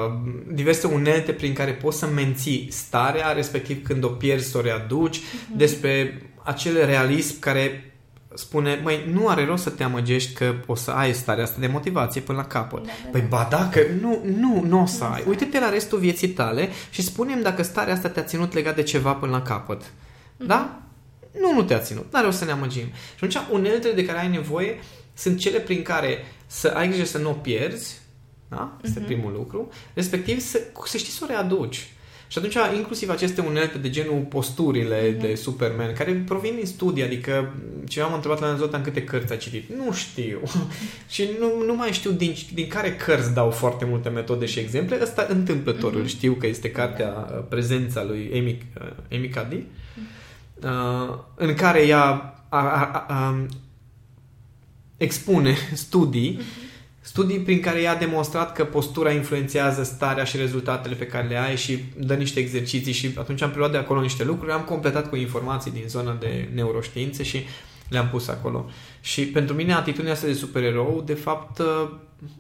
diverse 0.53 0.87
unelte 0.87 1.31
prin 1.31 1.53
care 1.53 1.71
poți 1.71 1.99
să 1.99 2.07
menții 2.07 2.67
starea, 2.71 3.31
respectiv 3.31 3.83
când 3.83 4.03
o 4.03 4.07
pierzi, 4.07 4.49
să 4.49 4.57
o 4.57 4.61
readuci, 4.61 5.17
uh-huh. 5.17 5.57
despre 5.57 6.21
acel 6.43 6.85
realism 6.85 7.39
care 7.39 7.92
spune, 8.33 8.79
măi, 8.83 9.09
nu 9.13 9.27
are 9.27 9.45
rost 9.45 9.63
să 9.63 9.69
te 9.69 9.83
amăgești 9.83 10.33
că 10.33 10.55
o 10.65 10.75
să 10.75 10.91
ai 10.91 11.13
starea 11.13 11.43
asta 11.43 11.59
de 11.59 11.67
motivație 11.67 12.21
până 12.21 12.37
la 12.37 12.45
capăt. 12.45 12.85
Da, 12.85 12.91
da, 13.03 13.09
păi 13.11 13.21
ba 13.29 13.47
dacă 13.49 13.79
nu, 14.01 14.21
nu, 14.39 14.63
nu 14.67 14.81
o 14.81 14.85
să 14.85 15.03
ai. 15.03 15.23
Uite-te 15.27 15.59
la 15.59 15.69
restul 15.69 15.99
vieții 15.99 16.27
tale 16.27 16.69
și 16.89 17.01
spunem 17.01 17.41
dacă 17.41 17.63
starea 17.63 17.93
asta 17.93 18.09
te-a 18.09 18.23
ținut 18.23 18.53
legat 18.53 18.75
de 18.75 18.83
ceva 18.83 19.13
până 19.13 19.31
la 19.31 19.41
capăt. 19.41 19.81
Mm-hmm. 19.83 20.45
Da? 20.47 20.81
Nu, 21.39 21.53
nu 21.53 21.63
te-a 21.63 21.79
ținut. 21.79 22.05
N-are 22.11 22.25
rost 22.25 22.37
să 22.37 22.45
ne 22.45 22.51
amăgim. 22.51 22.85
Și 22.85 23.23
atunci 23.23 23.37
uneltele 23.51 23.93
de 23.93 24.05
care 24.05 24.19
ai 24.19 24.29
nevoie 24.29 24.79
sunt 25.13 25.39
cele 25.39 25.59
prin 25.59 25.81
care 25.81 26.17
să 26.47 26.67
ai 26.67 26.87
grijă 26.87 27.05
să 27.05 27.17
nu 27.17 27.29
o 27.29 27.33
pierzi, 27.33 28.01
da? 28.49 28.77
Este 28.83 29.01
mm-hmm. 29.01 29.05
primul 29.05 29.31
lucru. 29.31 29.69
Respectiv 29.93 30.39
să, 30.39 30.61
să 30.85 30.97
știi 30.97 31.11
să 31.11 31.19
o 31.23 31.27
readuci. 31.27 31.91
Și 32.33 32.39
atunci, 32.39 32.77
inclusiv 32.77 33.09
aceste 33.09 33.41
unelte 33.41 33.77
de 33.77 33.89
genul 33.89 34.25
posturile 34.29 35.11
mm-hmm. 35.11 35.21
de 35.21 35.35
Superman, 35.35 35.93
care 35.93 36.23
provin 36.25 36.55
din 36.55 36.65
studii, 36.65 37.03
adică 37.03 37.53
cineva 37.87 38.09
m-a 38.09 38.15
întrebat 38.15 38.39
la 38.39 38.55
Zoltan 38.55 38.81
câte 38.81 39.03
cărți 39.03 39.33
a 39.33 39.37
citit. 39.37 39.69
Nu 39.75 39.91
știu. 39.91 40.39
și 41.13 41.29
nu, 41.39 41.65
nu 41.65 41.75
mai 41.75 41.91
știu 41.91 42.11
din, 42.11 42.35
din 42.53 42.67
care 42.67 42.95
cărți 42.95 43.33
dau 43.33 43.49
foarte 43.49 43.85
multe 43.85 44.09
metode 44.09 44.45
și 44.45 44.59
exemple. 44.59 44.99
Ăsta 45.01 45.25
întâmplător. 45.29 46.01
Mm-hmm. 46.01 46.07
Știu 46.07 46.33
că 46.33 46.47
este 46.47 46.71
cartea 46.71 47.11
da. 47.11 47.35
Uh, 47.37 47.43
Prezența 47.49 48.03
lui 48.03 48.31
Amy, 48.33 48.61
uh, 48.81 49.17
Amy 49.17 49.29
Cuddy, 49.29 49.59
mm-hmm. 49.59 50.63
uh, 50.63 51.17
în 51.35 51.53
care 51.53 51.85
ea 51.87 52.03
a, 52.03 52.35
a, 52.49 52.91
a, 52.93 53.05
a, 53.07 53.47
expune 54.97 55.55
studii 55.85 56.39
mm-hmm 56.39 56.62
Studii 57.05 57.39
prin 57.39 57.59
care 57.59 57.81
ea 57.81 57.91
a 57.91 57.95
demonstrat 57.95 58.53
că 58.53 58.65
postura 58.65 59.11
influențează 59.11 59.83
starea 59.83 60.23
și 60.23 60.37
rezultatele 60.37 60.95
pe 60.95 61.07
care 61.07 61.27
le 61.27 61.37
ai 61.37 61.55
și 61.55 61.79
dă 61.97 62.13
niște 62.13 62.39
exerciții 62.39 62.93
și 62.93 63.11
atunci 63.17 63.41
am 63.41 63.49
preluat 63.49 63.71
de 63.71 63.77
acolo 63.77 64.01
niște 64.01 64.23
lucruri, 64.23 64.51
am 64.51 64.61
completat 64.61 65.09
cu 65.09 65.15
informații 65.15 65.71
din 65.71 65.83
zona 65.87 66.17
de 66.19 66.49
neuroștiințe 66.53 67.23
și 67.23 67.45
le-am 67.89 68.09
pus 68.09 68.27
acolo. 68.27 68.69
Și 69.01 69.25
pentru 69.25 69.55
mine 69.55 69.73
atitudinea 69.73 70.13
asta 70.13 70.27
de 70.27 70.33
supererou, 70.33 71.03
de 71.05 71.13
fapt, 71.13 71.61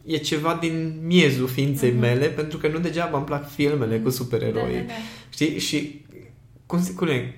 e 0.05 0.17
ceva 0.17 0.57
din 0.61 0.99
miezul 1.01 1.47
ființei 1.47 1.91
uh-huh. 1.91 1.99
mele, 1.99 2.25
pentru 2.25 2.57
că 2.57 2.67
nu 2.67 2.79
degeaba 2.79 3.17
îmi 3.17 3.25
plac 3.25 3.51
filmele 3.51 3.99
cu 3.99 4.09
supereroi. 4.09 4.71
Da, 4.71 4.79
da, 4.79 4.85
da. 4.87 4.93
Știi? 5.29 5.59
Și 5.59 6.05
cum, 6.65 6.83
cum 6.95 7.07
e? 7.07 7.37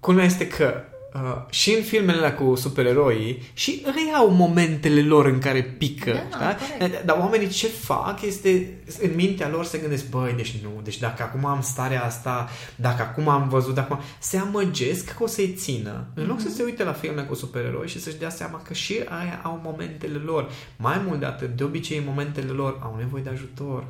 Culmea 0.00 0.24
este 0.24 0.46
că 0.46 0.82
Uh, 1.14 1.20
și 1.50 1.74
în 1.74 1.82
filmele 1.82 2.30
cu 2.30 2.54
supereroii 2.54 3.42
și 3.52 3.84
reiau 3.94 4.30
momentele 4.30 5.02
lor 5.02 5.26
în 5.26 5.38
care 5.38 5.62
pică. 5.62 6.12
Da, 6.30 6.56
da? 6.78 6.86
Dar 7.04 7.16
oamenii 7.18 7.48
ce 7.48 7.66
fac 7.66 8.22
este 8.22 8.72
în 9.00 9.10
mintea 9.14 9.48
lor 9.48 9.64
se 9.64 9.78
gândesc, 9.78 10.08
băi, 10.08 10.32
deci 10.36 10.54
nu, 10.62 10.80
deci 10.82 10.98
dacă 10.98 11.22
acum 11.22 11.44
am 11.44 11.60
starea 11.60 12.04
asta, 12.04 12.48
dacă 12.76 13.02
acum 13.02 13.28
am 13.28 13.48
văzut, 13.48 13.74
dacă 13.74 13.92
acum... 13.92 14.04
se 14.18 14.36
amăgesc 14.36 15.14
că 15.14 15.22
o 15.22 15.26
să-i 15.26 15.54
țină. 15.56 16.06
În 16.14 16.26
loc 16.26 16.36
mm-hmm. 16.36 16.40
să 16.40 16.48
mhm. 16.48 16.56
se 16.56 16.62
uite 16.62 16.84
la 16.84 16.92
filme 16.92 17.22
cu 17.22 17.34
supereroi 17.34 17.88
și 17.88 18.00
să-și 18.00 18.18
dea 18.18 18.30
seama 18.30 18.62
că 18.62 18.72
și 18.72 19.00
aia 19.08 19.40
au 19.42 19.60
momentele 19.64 20.18
lor. 20.18 20.50
Mai 20.76 21.02
mult 21.06 21.18
de 21.18 21.26
atât, 21.26 21.56
de 21.56 21.64
obicei 21.64 22.02
momentele 22.06 22.50
lor 22.50 22.78
au 22.82 22.96
nevoie 22.98 23.22
de 23.22 23.30
ajutor 23.30 23.84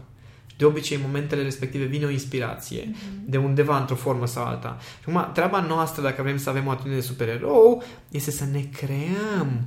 de 0.59 0.64
obicei 0.64 0.97
în 0.97 1.03
momentele 1.07 1.42
respective 1.42 1.85
vine 1.85 2.05
o 2.05 2.11
inspirație 2.11 2.83
mm-hmm. 2.83 3.25
de 3.27 3.37
undeva 3.37 3.79
într-o 3.79 3.94
formă 3.94 4.27
sau 4.27 4.44
alta. 4.44 4.79
Și 4.81 5.09
acum, 5.09 5.33
treaba 5.33 5.61
noastră, 5.61 6.03
dacă 6.03 6.23
vrem 6.23 6.38
să 6.38 6.49
avem 6.49 6.66
o 6.66 6.71
atitudine 6.71 7.01
de 7.01 7.07
supererou, 7.07 7.83
este 8.11 8.31
să 8.31 8.44
ne 8.53 8.61
creăm 8.61 9.66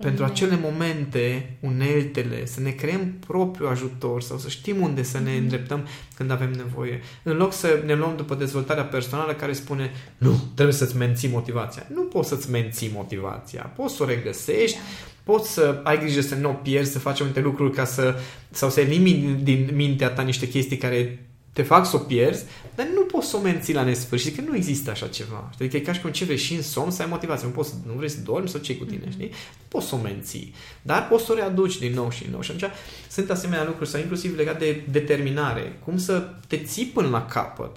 pentru 0.00 0.24
acele 0.24 0.58
momente, 0.62 1.56
uneltele, 1.60 2.46
să 2.46 2.60
ne 2.60 2.70
creăm 2.70 3.12
propriul 3.26 3.68
ajutor 3.68 4.22
sau 4.22 4.38
să 4.38 4.48
știm 4.48 4.82
unde 4.82 5.02
să 5.02 5.18
ne 5.18 5.30
mhm. 5.30 5.42
îndreptăm 5.42 5.86
când 6.14 6.30
avem 6.30 6.50
nevoie. 6.50 7.00
În 7.22 7.36
loc 7.36 7.52
să 7.52 7.82
ne 7.86 7.94
luăm 7.94 8.16
după 8.16 8.34
dezvoltarea 8.34 8.84
personală 8.84 9.32
care 9.32 9.52
spune 9.52 9.90
nu, 10.18 10.40
trebuie 10.54 10.74
să-ți 10.74 10.96
menții 10.96 11.28
motivația. 11.28 11.86
Nu 11.94 12.02
poți 12.02 12.28
să-ți 12.28 12.50
menții 12.50 12.90
motivația. 12.94 13.72
Poți 13.76 13.94
să 13.94 14.02
o 14.02 14.06
regăsești, 14.06 14.78
da 15.17 15.17
poți 15.30 15.52
să 15.52 15.80
ai 15.82 15.98
grijă 15.98 16.20
să 16.20 16.34
nu 16.34 16.50
o 16.50 16.52
pierzi, 16.52 16.92
să 16.92 16.98
faci 16.98 17.20
multe 17.20 17.40
lucruri 17.40 17.74
ca 17.74 17.84
să, 17.84 18.14
sau 18.50 18.70
să 18.70 18.80
elimini 18.80 19.40
din 19.42 19.70
mintea 19.74 20.10
ta 20.10 20.22
niște 20.22 20.48
chestii 20.48 20.76
care 20.76 21.28
te 21.52 21.62
fac 21.62 21.86
să 21.86 21.96
o 21.96 21.98
pierzi, 21.98 22.44
dar 22.74 22.86
nu 22.94 23.00
poți 23.00 23.28
să 23.28 23.36
o 23.36 23.40
menții 23.40 23.74
la 23.74 23.82
nesfârșit, 23.82 24.36
că 24.36 24.42
nu 24.46 24.56
există 24.56 24.90
așa 24.90 25.06
ceva. 25.06 25.50
Adică 25.54 25.76
e 25.76 25.80
ca 25.80 25.92
și 25.92 26.00
cum 26.00 26.10
ce 26.10 26.24
vrei 26.24 26.36
și 26.36 26.54
în 26.54 26.62
somn 26.62 26.90
să 26.90 27.02
ai 27.02 27.08
motivație. 27.10 27.46
Nu, 27.46 27.52
poți, 27.52 27.74
nu 27.86 27.92
vrei 27.92 28.08
să 28.08 28.20
dormi 28.20 28.48
sau 28.48 28.60
ce 28.60 28.76
cu 28.76 28.84
tine, 28.84 29.04
mm-hmm. 29.06 29.12
știi? 29.12 29.28
Nu 29.28 29.64
poți 29.68 29.86
să 29.86 29.94
o 29.94 29.98
menții. 29.98 30.54
Dar 30.82 31.08
poți 31.08 31.24
să 31.24 31.32
o 31.32 31.34
readuci 31.34 31.78
din 31.78 31.92
nou 31.92 32.10
și 32.10 32.22
din 32.22 32.30
nou. 32.30 32.40
Și 32.40 32.50
atunci 32.50 32.72
sunt 33.08 33.30
asemenea 33.30 33.64
lucruri, 33.64 33.88
sau 33.88 34.00
inclusiv 34.00 34.36
legat 34.36 34.58
de 34.58 34.82
determinare. 34.90 35.78
Cum 35.84 35.98
să 35.98 36.28
te 36.46 36.56
ții 36.56 36.84
până 36.84 37.08
la 37.08 37.26
capăt. 37.26 37.76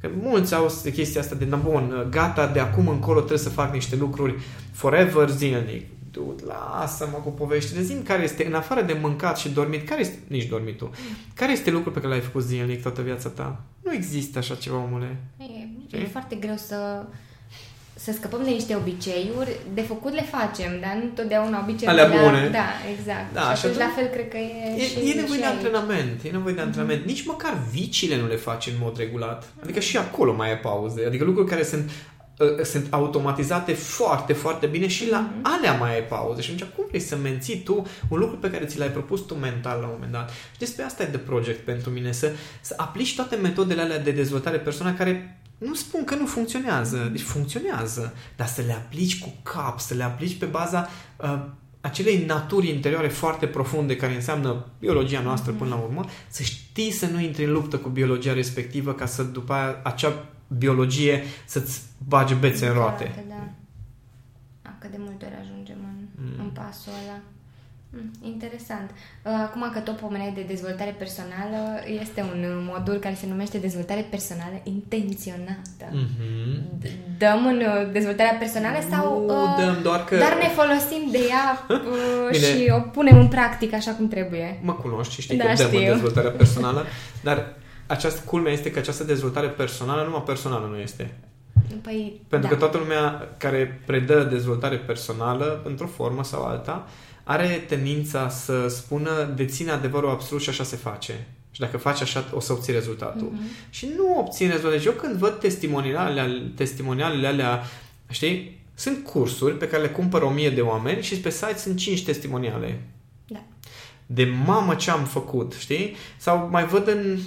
Că 0.00 0.10
mulți 0.20 0.54
au 0.54 0.72
chestia 0.94 1.20
asta 1.20 1.34
de, 1.34 1.44
na 1.44 1.56
bun, 1.56 2.06
gata, 2.10 2.46
de 2.46 2.60
acum 2.60 2.88
încolo 2.88 3.18
trebuie 3.18 3.38
să 3.38 3.48
fac 3.48 3.72
niște 3.72 3.96
lucruri 3.96 4.34
forever, 4.72 5.28
zilnic 5.28 5.84
dude, 6.16 6.42
lasă-mă 6.44 7.18
cu 7.24 7.30
poveștile, 7.30 7.82
zim 7.82 8.02
care 8.02 8.22
este, 8.22 8.46
în 8.46 8.54
afară 8.54 8.82
de 8.82 8.98
mâncat 9.00 9.38
și 9.38 9.48
dormit, 9.48 9.88
care 9.88 10.00
este, 10.00 10.18
nici 10.26 10.46
dormitul, 10.46 10.90
care 11.34 11.52
este 11.52 11.70
lucrul 11.70 11.92
pe 11.92 12.00
care 12.00 12.12
l-ai 12.12 12.20
făcut 12.20 12.42
zilnic 12.42 12.82
toată 12.82 13.02
viața 13.02 13.28
ta? 13.28 13.60
Nu 13.82 13.92
există 13.92 14.38
așa 14.38 14.54
ceva, 14.54 14.76
omule. 14.76 15.16
E, 15.90 15.98
e 15.98 16.06
foarte 16.06 16.34
greu 16.34 16.56
să 16.56 17.04
să 17.98 18.12
scăpăm 18.12 18.40
de 18.44 18.50
niște 18.50 18.74
obiceiuri, 18.74 19.56
de 19.74 19.80
făcut 19.80 20.12
le 20.12 20.22
facem, 20.22 20.70
dar 20.80 20.98
nu 21.02 21.08
totdeauna 21.14 21.60
obiceiurile... 21.62 22.02
Alea 22.02 22.22
bune. 22.22 22.48
Da, 22.48 22.68
exact. 22.98 23.32
Da, 23.32 23.54
și 23.54 23.66
atunci, 23.66 23.80
la 23.80 23.92
fel 23.96 24.06
cred 24.06 24.28
că 24.28 24.36
e, 24.36 24.76
e 24.76 24.80
și 24.80 25.10
E 25.10 25.14
nevoie 25.14 25.38
de 25.38 25.44
antrenament, 25.44 26.22
e 26.22 26.30
nevoie 26.30 26.54
de 26.54 26.60
antrenament. 26.60 27.02
Mm-hmm. 27.02 27.06
Nici 27.06 27.26
măcar 27.26 27.58
vicile 27.70 28.16
nu 28.16 28.26
le 28.26 28.36
faci 28.36 28.66
în 28.66 28.72
mod 28.80 28.96
regulat. 28.96 29.52
Adică 29.62 29.80
și 29.80 29.96
acolo 29.96 30.34
mai 30.34 30.50
e 30.50 30.56
pauze. 30.56 31.04
Adică 31.06 31.24
lucruri 31.24 31.48
care 31.48 31.62
sunt 31.62 31.90
Uh, 31.90 32.15
sunt 32.62 32.86
automatizate 32.90 33.72
foarte, 33.72 34.32
foarte 34.32 34.66
bine 34.66 34.86
și 34.86 35.10
la 35.10 35.30
mm-hmm. 35.30 35.42
alea 35.42 35.72
mai 35.72 35.94
ai 35.94 36.02
pauze. 36.02 36.40
Și 36.40 36.50
atunci 36.50 36.70
cum 36.70 36.84
vrei 36.88 37.00
să 37.00 37.16
menții 37.16 37.58
tu 37.58 37.86
un 38.08 38.18
lucru 38.18 38.36
pe 38.36 38.50
care 38.50 38.64
ți 38.64 38.78
l-ai 38.78 38.90
propus 38.90 39.20
tu 39.20 39.34
mental 39.34 39.80
la 39.80 39.86
un 39.86 39.92
moment 39.92 40.12
dat? 40.12 40.30
Și 40.30 40.58
despre 40.58 40.82
asta 40.84 41.02
e 41.02 41.06
de 41.06 41.18
project 41.18 41.64
pentru 41.64 41.90
mine, 41.90 42.12
să, 42.12 42.32
să 42.60 42.74
aplici 42.76 43.14
toate 43.14 43.36
metodele 43.36 43.80
alea 43.80 43.98
de 43.98 44.10
dezvoltare 44.10 44.58
personală 44.58 44.96
care 44.96 45.40
nu 45.58 45.74
spun 45.74 46.04
că 46.04 46.14
nu 46.14 46.26
funcționează, 46.26 47.08
deci 47.12 47.22
funcționează, 47.22 48.14
dar 48.36 48.46
să 48.46 48.62
le 48.66 48.72
aplici 48.72 49.20
cu 49.20 49.32
cap, 49.42 49.80
să 49.80 49.94
le 49.94 50.02
aplici 50.02 50.38
pe 50.38 50.46
baza 50.46 50.88
uh, 51.16 51.44
acelei 51.80 52.24
naturi 52.24 52.68
interioare 52.68 53.08
foarte 53.08 53.46
profunde 53.46 53.96
care 53.96 54.14
înseamnă 54.14 54.66
biologia 54.78 55.20
noastră 55.20 55.54
mm-hmm. 55.54 55.58
până 55.58 55.70
la 55.70 55.80
urmă, 55.80 56.04
să 56.28 56.42
știi 56.42 56.90
să 56.90 57.06
nu 57.06 57.20
intri 57.20 57.44
în 57.44 57.52
luptă 57.52 57.76
cu 57.76 57.88
biologia 57.88 58.32
respectivă 58.32 58.92
ca 58.92 59.06
să 59.06 59.22
după 59.22 59.52
aia 59.52 59.80
acea 59.82 60.26
biologie 60.46 61.22
să-ți 61.44 61.82
bage 62.08 62.34
bețe 62.34 62.66
în 62.66 62.72
roate. 62.72 63.12
Da, 63.28 63.34
da. 64.62 64.70
Cât 64.78 64.90
de 64.90 64.96
multe 64.98 65.24
ori 65.24 65.34
ajungem 65.40 65.76
în, 65.82 66.24
mm. 66.24 66.44
în 66.44 66.48
pasul 66.50 66.92
ăla. 67.04 67.18
Mm, 67.90 68.10
interesant. 68.22 68.90
Uh, 68.90 69.32
acum 69.46 69.70
că 69.72 69.78
tot 69.78 69.96
pomeneai 69.96 70.32
de 70.34 70.44
dezvoltare 70.46 70.94
personală, 70.98 71.60
este 72.00 72.20
un 72.20 72.40
modul 72.72 72.94
care 72.94 73.14
se 73.14 73.26
numește 73.26 73.58
dezvoltare 73.58 74.06
personală 74.10 74.60
intenționată. 74.62 75.86
Mm-hmm. 75.90 76.62
Dăm 77.18 77.46
în 77.46 77.56
uh, 77.56 77.92
dezvoltarea 77.92 78.36
personală 78.38 78.78
sau... 78.90 79.26
Nu 79.26 79.42
uh, 79.42 79.64
dăm, 79.64 79.78
doar 79.82 80.04
că... 80.04 80.16
Dar 80.16 80.36
ne 80.42 80.48
folosim 80.48 81.02
de 81.10 81.18
ea 81.28 81.66
uh, 81.68 82.38
și 82.44 82.70
o 82.70 82.80
punem 82.80 83.18
în 83.18 83.28
practică 83.28 83.74
așa 83.74 83.90
cum 83.90 84.08
trebuie. 84.08 84.58
Mă 84.62 84.72
cunoști 84.72 85.14
și 85.14 85.20
știi 85.20 85.36
da, 85.36 85.44
că 85.44 85.54
dăm 85.54 85.66
știu. 85.66 85.78
în 85.78 85.84
dezvoltarea 85.84 86.30
personală, 86.30 86.84
dar 87.28 87.54
această 87.86 88.20
culmea 88.24 88.52
este 88.52 88.70
că 88.70 88.78
această 88.78 89.04
dezvoltare 89.04 89.48
personală, 89.48 90.02
numai 90.02 90.22
personală 90.26 90.66
nu 90.70 90.76
este. 90.76 91.14
Păi, 91.82 92.20
Pentru 92.28 92.48
da. 92.48 92.54
că 92.54 92.60
toată 92.60 92.78
lumea 92.78 93.34
care 93.38 93.82
predă 93.86 94.22
dezvoltare 94.22 94.76
personală, 94.76 95.62
într-o 95.64 95.86
formă 95.86 96.24
sau 96.24 96.44
alta, 96.44 96.88
are 97.24 97.64
tendința 97.68 98.28
să 98.28 98.68
spună 98.68 99.32
deține 99.36 99.70
adevărul 99.70 100.10
absolut 100.10 100.42
și 100.42 100.48
așa 100.48 100.64
se 100.64 100.76
face. 100.76 101.26
Și 101.50 101.60
dacă 101.60 101.76
faci 101.76 102.00
așa, 102.00 102.24
o 102.32 102.40
să 102.40 102.52
obții 102.52 102.72
rezultatul. 102.72 103.32
Mm-hmm. 103.32 103.70
Și 103.70 103.88
nu 103.96 104.18
obții 104.18 104.46
rezultatul. 104.46 104.76
Deci 104.76 104.86
eu 104.86 104.92
când 104.92 105.14
văd 105.14 105.38
testimonialele, 105.38 106.52
testimonialele 106.54 107.26
alea, 107.26 107.62
știi, 108.10 108.64
Sunt 108.74 109.04
cursuri 109.04 109.56
pe 109.56 109.68
care 109.68 109.82
le 109.82 109.88
cumpără 109.88 110.24
1000 110.24 110.50
de 110.50 110.60
oameni 110.60 111.02
și 111.02 111.16
pe 111.16 111.30
site 111.30 111.58
sunt 111.58 111.76
5 111.76 112.04
testimoniale. 112.04 112.82
Da. 113.26 113.42
De 114.06 114.24
mamă 114.44 114.74
ce 114.74 114.90
am 114.90 115.04
făcut, 115.04 115.54
știi? 115.58 115.96
Sau 116.16 116.48
mai 116.50 116.66
văd 116.66 116.88
în... 116.88 117.18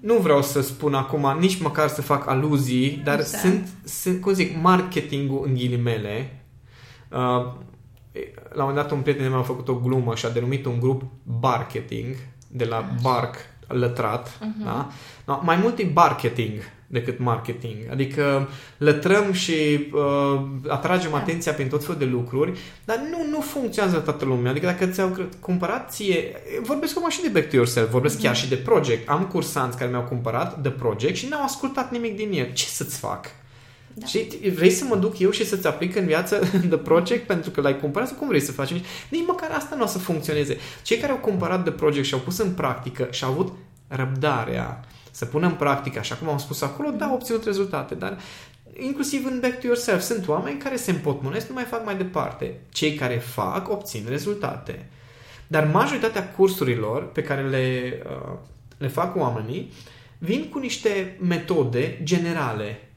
Nu 0.00 0.14
vreau 0.14 0.42
să 0.42 0.60
spun 0.60 0.94
acum, 0.94 1.36
nici 1.38 1.60
măcar 1.60 1.88
să 1.88 2.02
fac 2.02 2.28
aluzii, 2.28 3.00
dar 3.04 3.18
Așa. 3.18 3.38
sunt, 3.38 3.68
sunt, 3.84 4.20
cum 4.20 4.32
zic, 4.32 4.56
marketingul 4.62 5.44
în 5.46 5.54
ghilimele. 5.54 6.42
Uh, 7.08 7.18
la 8.52 8.64
un 8.64 8.68
moment 8.68 8.76
dat 8.76 8.90
un 8.90 9.00
prieten 9.00 9.30
meu 9.30 9.38
a 9.38 9.42
făcut 9.42 9.68
o 9.68 9.74
glumă 9.74 10.14
și 10.14 10.26
a 10.26 10.30
denumit 10.30 10.64
un 10.66 10.80
grup 10.80 11.02
marketing 11.40 12.16
de 12.48 12.64
la 12.64 12.90
bark 13.02 13.36
lătrat. 13.66 14.28
Uh-huh. 14.28 14.64
Da? 14.64 14.88
No, 15.26 15.40
mai 15.42 15.56
mult 15.56 15.78
e 15.78 15.90
marketing 15.94 16.60
decât 16.90 17.18
marketing. 17.18 17.76
Adică 17.90 18.48
lătrăm 18.78 19.32
și 19.32 19.52
uh, 19.92 20.40
atragem 20.68 21.10
Da. 21.10 21.16
atenția 21.16 21.52
prin 21.52 21.68
tot 21.68 21.80
felul 21.84 21.98
de 21.98 22.04
lucruri, 22.04 22.58
dar 22.84 22.96
nu, 23.10 23.30
nu 23.30 23.40
funcționează 23.40 23.98
toată 23.98 24.24
lumea. 24.24 24.50
Adică 24.50 24.66
dacă 24.66 24.86
ți-au 24.86 25.08
cre- 25.08 25.28
cumpărat 25.40 25.92
ție... 25.92 26.32
Vorbesc 26.62 26.96
acum 26.96 27.10
și 27.10 27.22
de 27.22 27.28
Back 27.28 27.48
to 27.48 27.56
Yourself, 27.56 27.90
vorbesc 27.90 28.20
chiar 28.20 28.36
și 28.36 28.48
de 28.48 28.56
Project. 28.56 29.08
Am 29.08 29.24
cursanți 29.26 29.76
care 29.76 29.90
mi-au 29.90 30.02
cumpărat 30.02 30.58
de 30.58 30.68
Project 30.70 31.16
și 31.16 31.28
n-au 31.28 31.42
ascultat 31.44 31.90
nimic 31.90 32.16
din 32.16 32.32
el. 32.32 32.52
Ce 32.52 32.64
să-ți 32.64 32.98
fac? 32.98 33.26
Da. 33.94 34.06
Și 34.06 34.28
vrei 34.54 34.70
să 34.70 34.84
mă 34.88 34.96
duc 34.96 35.18
eu 35.18 35.30
și 35.30 35.46
să-ți 35.46 35.66
aplic 35.66 35.96
în 35.96 36.06
viață 36.06 36.36
The 36.68 36.76
Project 36.76 37.26
pentru 37.26 37.50
că 37.50 37.60
l-ai 37.60 37.78
cumpărat? 37.78 38.08
Sau 38.08 38.16
cum 38.16 38.28
vrei 38.28 38.40
să 38.40 38.52
faci? 38.52 38.72
Nici 39.08 39.26
măcar 39.26 39.50
asta 39.50 39.74
nu 39.76 39.82
o 39.82 39.86
să 39.86 39.98
funcționeze. 39.98 40.56
Cei 40.82 40.96
care 40.98 41.12
au 41.12 41.18
cumpărat 41.18 41.62
The 41.62 41.72
Project 41.72 42.06
și 42.06 42.14
au 42.14 42.20
pus 42.20 42.38
în 42.38 42.50
practică 42.50 43.08
și 43.10 43.24
au 43.24 43.30
avut 43.30 43.52
răbdarea 43.88 44.84
să 45.10 45.24
pună 45.24 45.46
în 45.46 45.54
practică, 45.54 45.98
așa 45.98 46.14
cum 46.14 46.28
am 46.28 46.38
spus 46.38 46.62
acolo, 46.62 46.90
da, 46.90 47.06
au 47.06 47.14
obținut 47.14 47.44
rezultate, 47.44 47.94
dar 47.94 48.18
inclusiv 48.76 49.26
în 49.26 49.40
Back 49.40 49.60
to 49.60 49.66
Yourself 49.66 50.02
sunt 50.02 50.28
oameni 50.28 50.58
care 50.58 50.76
se 50.76 50.90
împotmonesc, 50.90 51.48
nu 51.48 51.54
mai 51.54 51.64
fac 51.64 51.84
mai 51.84 51.96
departe. 51.96 52.60
Cei 52.72 52.94
care 52.94 53.16
fac, 53.16 53.70
obțin 53.70 54.04
rezultate. 54.08 54.88
Dar 55.46 55.70
majoritatea 55.72 56.30
cursurilor 56.30 57.12
pe 57.12 57.22
care 57.22 57.48
le, 57.48 57.98
uh, 58.04 58.38
le 58.78 58.88
fac 58.88 59.16
oamenii 59.16 59.72
vin 60.18 60.48
cu 60.48 60.58
niște 60.58 61.16
metode 61.20 62.00
generale. 62.02 62.87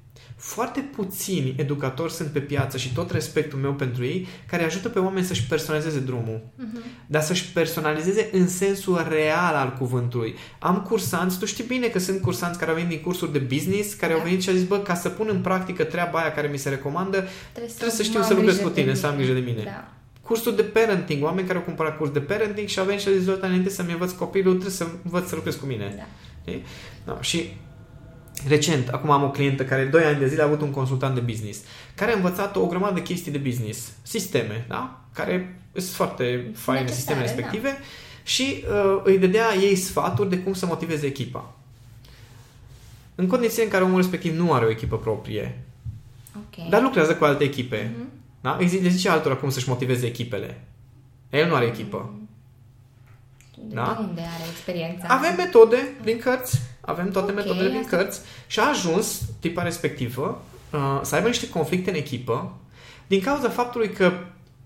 Foarte 0.44 0.80
puțini 0.96 1.56
educatori 1.58 2.12
sunt 2.14 2.28
pe 2.30 2.40
piață 2.40 2.78
și 2.78 2.94
tot 2.94 3.12
respectul 3.12 3.60
meu 3.60 3.74
pentru 3.74 4.04
ei 4.04 4.28
care 4.48 4.64
ajută 4.64 4.90
pe 4.90 5.00
oameni 5.00 5.26
să-și 5.26 5.46
personalizeze 5.48 6.00
drumul. 6.00 6.42
Uh-huh. 6.60 7.06
Dar 7.08 7.22
să-și 7.22 7.52
personalizeze 7.52 8.30
în 8.32 8.48
sensul 8.48 9.06
real 9.10 9.56
al 9.56 9.74
cuvântului. 9.78 10.36
Am 10.60 10.82
cursanți, 10.82 11.40
tu 11.40 11.46
știi 11.46 11.64
bine 11.64 11.88
că 11.88 12.00
sunt 12.00 12.22
cursanți 12.22 12.58
care 12.60 12.72
au 12.72 12.76
venit 12.78 12.90
din 12.92 13.02
cursuri 13.02 13.32
de 13.32 13.40
business, 13.40 13.94
care 13.94 14.14
Da. 14.14 14.18
au 14.20 14.26
venit 14.26 14.42
și 14.42 14.50
au 14.50 14.56
zis, 14.56 14.68
bă, 14.68 14.78
ca 14.80 14.96
să 14.96 15.10
pun 15.10 15.28
în 15.32 15.42
practică 15.42 15.84
treaba 15.84 16.20
aia 16.20 16.32
care 16.32 16.48
mi 16.48 16.58
se 16.58 16.70
recomandă, 16.70 17.18
Trebuie, 17.52 17.72
Trebuie 17.74 17.96
să 17.96 18.04
știu 18.04 18.20
mă 18.20 18.26
să 18.26 18.32
am 18.32 18.38
lucrez 18.38 18.56
grijă 18.56 18.70
cu 18.70 18.74
tine, 18.76 18.92
de 18.92 18.94
să 18.98 19.08
am 19.08 19.16
grijă 19.16 19.34
de 19.34 19.40
mine. 19.40 19.64
Da. 19.64 19.92
cursuri 20.22 20.56
de 20.56 20.64
parenting, 20.64 21.24
oameni 21.24 21.48
care 21.48 21.60
au 21.60 21.64
cumpărat 21.66 21.98
curs 21.98 22.12
de 22.12 22.20
parenting 22.20 22.68
și 22.68 22.80
au 22.80 22.86
venit 22.86 23.02
și 23.02 23.08
au 23.08 23.14
zis, 23.14 23.24
"Zoltan, 23.24 23.50
înainte 23.50 23.70
să-mi 23.70 23.92
învăț 23.92 24.12
copilul, 24.12 24.52
trebuie 24.54 24.74
să 24.76 24.88
învăț 25.04 25.28
să 25.30 25.36
lucrez 25.36 25.56
cu 25.56 25.66
mine. 25.66 25.94
Da. 25.98 26.04
Știi? 26.42 26.64
Da, 27.06 27.18
și 27.22 27.54
recent, 28.48 28.88
acum 28.88 29.10
am 29.12 29.24
o 29.24 29.30
clientă 29.32 29.66
care 29.66 29.86
2 29.86 30.04
ani 30.04 30.20
de 30.20 30.28
zile 30.28 30.42
a 30.42 30.46
avut 30.46 30.62
un 30.62 30.72
consultant 30.72 31.14
de 31.16 31.20
business, 31.20 31.60
care 31.96 32.12
a 32.12 32.16
învățat 32.16 32.56
o 32.56 32.66
grămadă 32.66 32.94
de 32.94 33.02
chestii 33.02 33.32
de 33.32 33.38
business, 33.38 33.92
sisteme, 34.02 34.66
da? 34.68 35.00
care 35.14 35.60
sunt 35.74 35.86
foarte 35.90 36.24
faine 36.56 36.80
Necesare, 36.82 36.92
sistemele 36.94 37.26
respective 37.26 37.78
și 38.24 38.64
uh, 38.70 39.02
îi 39.04 39.18
dădea 39.18 39.56
ei 39.56 39.76
sfaturi 39.76 40.30
de 40.30 40.38
cum 40.38 40.54
să 40.54 40.66
motiveze 40.66 41.06
echipa. 41.06 41.54
În 43.16 43.28
condiții 43.28 43.64
în 43.64 43.70
care 43.70 43.84
omul 43.84 43.98
respectiv 43.98 44.36
nu 44.38 44.54
are 44.54 44.66
o 44.66 44.70
echipă 44.70 44.98
proprie, 44.98 45.64
Ok. 46.36 46.70
dar 46.70 46.82
lucrează 46.82 47.16
cu 47.16 47.24
alte 47.24 47.44
echipe. 47.44 47.92
Mhm. 47.98 48.08
Da? 48.42 48.58
Îi 48.60 48.68
zi- 48.68 48.78
le 48.78 48.90
zice 48.90 49.10
altora 49.10 49.36
cum 49.36 49.50
să-și 49.50 49.70
motiveze 49.70 50.06
echipele. 50.06 50.62
El 51.30 51.48
nu 51.48 51.56
are 51.56 51.66
echipă. 51.66 52.14
De 53.68 53.76
Da? 53.76 53.98
unde 54.10 54.22
are 54.22 54.44
experiența? 54.52 55.06
Avem 55.08 55.36
metode 55.38 55.78
din 56.04 56.18
cărți, 56.18 56.62
avem 56.82 57.12
toate 57.12 57.32
Ok, 57.32 57.38
metodele 57.38 57.70
din 57.70 57.80
asta- 57.84 57.98
cărți 57.98 58.20
și 58.48 58.60
a 58.60 58.70
ajuns 58.70 59.22
tipa 59.40 59.64
respectivă 59.64 60.42
uh, 60.72 61.00
să 61.04 61.16
aibă 61.16 61.28
niște 61.28 61.50
conflicte 61.50 61.90
în 61.90 61.96
echipă 61.96 62.54
din 63.08 63.22
cauza 63.22 63.50
faptului 63.50 63.90
că 63.90 64.12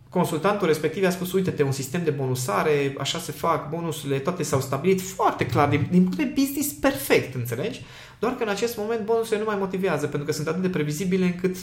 consultantul 0.10 0.68
respectiv 0.68 1.06
a 1.06 1.10
spus, 1.10 1.34
uite-te, 1.34 1.64
un 1.64 1.72
sistem 1.72 2.04
de 2.04 2.10
bonusare, 2.10 2.96
așa 2.98 3.20
se 3.20 3.32
fac, 3.32 3.70
bonusurile, 3.70 4.20
toate 4.20 4.44
s-au 4.44 4.62
stabilit 4.62 5.02
foarte 5.02 5.46
clar, 5.46 5.70
din, 5.70 5.88
din 5.92 6.02
punct 6.02 6.18
de 6.18 6.32
business 6.36 6.72
perfect, 6.72 7.36
înțelegi? 7.36 7.82
Doar 8.20 8.36
că 8.36 8.44
în 8.44 8.50
acest 8.50 8.78
moment 8.78 9.06
bonusurile 9.06 9.40
nu 9.40 9.50
mai 9.50 9.60
motivează, 9.60 10.08
pentru 10.08 10.28
că 10.28 10.34
sunt 10.34 10.48
atât 10.48 10.62
de 10.62 10.70
previzibile 10.70 11.26
încât 11.26 11.56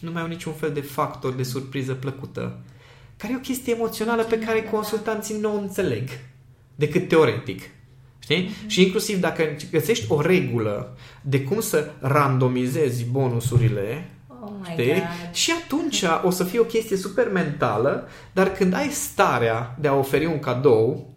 nu 0.00 0.10
mai 0.10 0.22
au 0.22 0.28
niciun 0.28 0.52
fel 0.52 0.70
de 0.72 0.80
factor 0.80 1.32
de 1.32 1.42
surpriză 1.42 1.92
plăcută. 1.94 2.58
Care 3.16 3.32
e 3.32 3.36
o 3.36 3.40
chestie 3.40 3.74
emoțională 3.74 4.22
pe 4.22 4.38
care 4.38 4.62
consultanții 4.62 5.38
nu 5.38 5.54
o 5.54 5.58
înțeleg 5.58 6.08
decât 6.80 7.08
teoretic. 7.08 7.62
Știi? 8.18 8.50
Și 8.66 8.82
inclusiv 8.82 9.20
dacă 9.20 9.56
găsești 9.70 10.04
o 10.08 10.20
regulă 10.20 10.96
de 11.22 11.40
cum 11.42 11.60
să 11.60 11.90
randomizezi 12.00 13.04
bonusurile, 13.04 14.10
Oh 14.42 14.50
my 14.60 14.68
știi? 14.72 14.86
God. 14.92 15.02
Și 15.32 15.52
atunci 15.64 16.04
o 16.22 16.30
să 16.30 16.44
fie 16.44 16.58
o 16.58 16.62
chestie 16.64 16.96
super 16.96 17.30
mentală, 17.32 18.08
dar 18.32 18.52
când 18.52 18.74
ai 18.74 18.88
starea 18.88 19.76
de 19.80 19.88
a 19.88 19.94
oferi 19.94 20.26
un 20.26 20.38
cadou, 20.38 21.14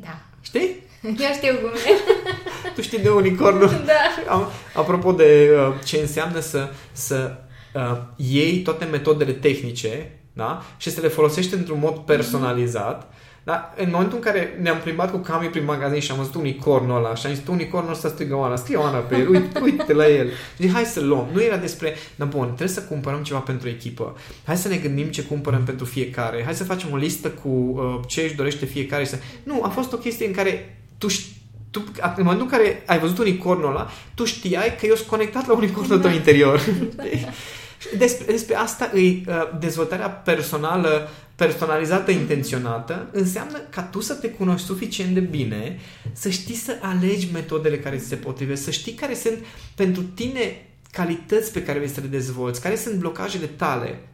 Da. 0.00 0.18
știi? 0.40 0.68
Eu 1.04 1.32
știu 1.34 1.54
cum 1.60 1.70
e. 1.70 1.90
Tu 2.74 2.80
știi 2.82 2.98
de 2.98 3.08
unicornul? 3.08 3.68
da. 3.86 4.32
Am- 4.32 4.48
Apropo 4.74 5.12
de 5.12 5.50
uh, 5.68 5.74
ce 5.84 5.96
înseamnă 5.98 6.40
să, 6.40 6.68
să 6.92 7.36
uh, 7.74 7.96
iei 8.16 8.58
toate 8.62 8.84
metodele 8.84 9.32
tehnice 9.32 10.10
da? 10.32 10.62
și 10.76 10.90
să 10.90 11.00
le 11.00 11.08
folosești 11.08 11.54
într-un 11.54 11.78
mod 11.78 11.96
personalizat, 11.96 13.12
da? 13.46 13.72
în 13.76 13.88
momentul 13.90 14.16
în 14.16 14.22
care 14.22 14.58
ne-am 14.60 14.78
plimbat 14.78 15.10
cu 15.10 15.16
Cami 15.16 15.46
prin 15.48 15.64
magazin 15.64 16.00
și 16.00 16.10
am 16.10 16.16
văzut 16.16 16.34
unicornul 16.34 16.96
ăla 16.96 17.14
și 17.14 17.26
am 17.26 17.32
zis, 17.32 17.44
tu 17.44 17.52
unicornul 17.52 17.92
ăsta 17.92 18.08
strigă 18.08 18.36
Oana, 18.36 18.56
scrie 18.56 18.76
Oana 18.76 18.98
pe 18.98 19.16
el, 19.16 19.28
uite, 19.28 19.60
uite 19.62 19.92
la 19.92 20.08
el. 20.08 20.28
Și 20.28 20.62
zic, 20.62 20.72
hai 20.72 20.84
să 20.84 21.00
luăm. 21.00 21.28
Nu 21.32 21.42
era 21.42 21.56
despre, 21.56 21.94
dar 22.16 22.28
bun, 22.28 22.46
trebuie 22.46 22.68
să 22.68 22.82
cumpărăm 22.82 23.22
ceva 23.22 23.38
pentru 23.38 23.68
echipă. 23.68 24.16
Hai 24.44 24.56
să 24.56 24.68
ne 24.68 24.76
gândim 24.76 25.06
ce 25.06 25.22
cumpărăm 25.22 25.62
pentru 25.64 25.84
fiecare. 25.84 26.42
Hai 26.44 26.54
să 26.54 26.64
facem 26.64 26.88
o 26.92 26.96
listă 26.96 27.28
cu 27.28 27.48
uh, 27.48 28.00
ce 28.06 28.20
își 28.20 28.34
dorește 28.34 28.64
fiecare. 28.64 29.04
și 29.04 29.10
Să... 29.10 29.18
Nu, 29.42 29.62
a 29.62 29.68
fost 29.68 29.92
o 29.92 29.96
chestie 29.96 30.26
în 30.26 30.32
care 30.32 30.78
tu 30.98 31.08
știi 31.08 31.34
tu, 31.70 31.84
în 32.16 32.22
momentul 32.22 32.48
în 32.50 32.58
care 32.58 32.82
ai 32.86 32.98
văzut 32.98 33.18
unicornul 33.18 33.70
ăla, 33.70 33.90
tu 34.14 34.24
știai 34.24 34.76
că 34.80 34.86
eu 34.86 34.94
sunt 34.94 35.08
conectat 35.08 35.46
la 35.46 35.54
unicornul 35.54 35.98
tău 35.98 36.10
interior. 36.10 36.60
despre, 37.98 38.32
despre 38.32 38.54
asta 38.54 38.90
îi 38.92 39.24
uh, 39.28 39.34
dezvoltarea 39.58 40.08
personală, 40.08 41.08
personalizată, 41.34 42.10
intenționată, 42.10 43.08
înseamnă 43.12 43.58
ca 43.70 43.82
tu 43.82 44.00
să 44.00 44.14
te 44.14 44.28
cunoști 44.28 44.66
suficient 44.66 45.14
de 45.14 45.20
bine, 45.20 45.78
să 46.12 46.28
știi 46.28 46.54
să 46.54 46.78
alegi 46.80 47.28
metodele 47.32 47.78
care 47.78 47.96
ți 47.96 48.06
se 48.06 48.16
potrivesc, 48.16 48.62
să 48.62 48.70
știi 48.70 48.92
care 48.92 49.14
sunt 49.14 49.44
pentru 49.74 50.02
tine 50.02 50.68
calități 50.90 51.52
pe 51.52 51.62
care 51.62 51.78
vrei 51.78 51.90
să 51.90 52.00
le 52.00 52.06
dezvolți, 52.06 52.60
care 52.60 52.76
sunt 52.76 52.94
blocajele 52.94 53.46
tale, 53.46 54.08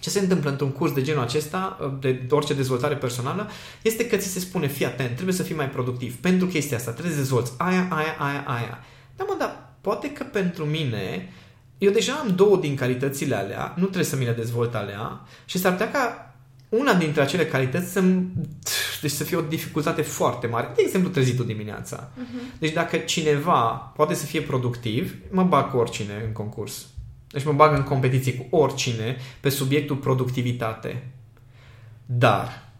ce 0.00 0.10
se 0.10 0.20
întâmplă 0.20 0.50
într-un 0.50 0.70
curs 0.70 0.92
de 0.92 1.02
genul 1.02 1.22
acesta, 1.22 1.78
de 2.00 2.26
orice 2.30 2.54
dezvoltare 2.54 2.96
personală, 2.96 3.50
este 3.82 4.06
că 4.06 4.16
ți 4.16 4.28
se 4.28 4.38
spune, 4.38 4.66
fii 4.66 4.86
atent, 4.86 5.14
trebuie 5.14 5.34
să 5.34 5.42
fii 5.42 5.54
mai 5.54 5.70
productiv. 5.70 6.16
Pentru 6.16 6.46
chestia 6.46 6.76
asta 6.76 6.90
trebuie 6.90 7.12
să 7.12 7.20
dezvolți 7.20 7.52
aia, 7.56 7.88
aia, 7.90 8.16
aia, 8.18 8.44
aia. 8.46 8.84
Da, 9.16 9.24
mă, 9.24 9.34
dar 9.38 9.74
poate 9.80 10.12
că 10.12 10.24
pentru 10.24 10.64
mine, 10.64 11.32
eu 11.84 11.92
deja 11.92 12.12
am 12.12 12.34
două 12.34 12.56
din 12.56 12.76
calitățile 12.76 13.34
alea, 13.34 13.72
nu 13.76 13.82
trebuie 13.82 14.04
să 14.04 14.16
mi 14.16 14.24
le 14.24 14.32
dezvolt 14.32 14.74
alea 14.74 15.20
și 15.44 15.58
s-ar 15.58 15.72
putea 15.72 15.90
ca 15.90 16.34
una 16.68 16.94
dintre 16.94 17.22
acele 17.22 17.46
calități 17.46 17.92
să, 17.92 18.02
deci 19.00 19.10
să 19.10 19.24
fie 19.24 19.36
o 19.36 19.40
dificultate 19.40 20.02
foarte 20.02 20.46
mare. 20.46 20.72
De 20.74 20.82
exemplu, 20.84 21.10
trezitul 21.10 21.46
dimineața. 21.46 22.10
Uh-huh. 22.10 22.58
Deci 22.58 22.72
dacă 22.72 22.96
cineva 22.96 23.92
poate 23.96 24.14
să 24.14 24.26
fie 24.26 24.40
productiv, 24.40 25.16
mă 25.30 25.42
bag 25.42 25.70
cu 25.70 25.76
oricine 25.76 26.22
în 26.26 26.32
concurs. 26.32 26.86
Deci 27.28 27.44
mă 27.44 27.52
bag 27.52 27.76
în 27.76 27.82
competiție 27.82 28.34
cu 28.34 28.56
oricine 28.56 29.16
pe 29.40 29.48
subiectul 29.48 29.96
productivitate. 29.96 31.10
Dar 32.06 32.72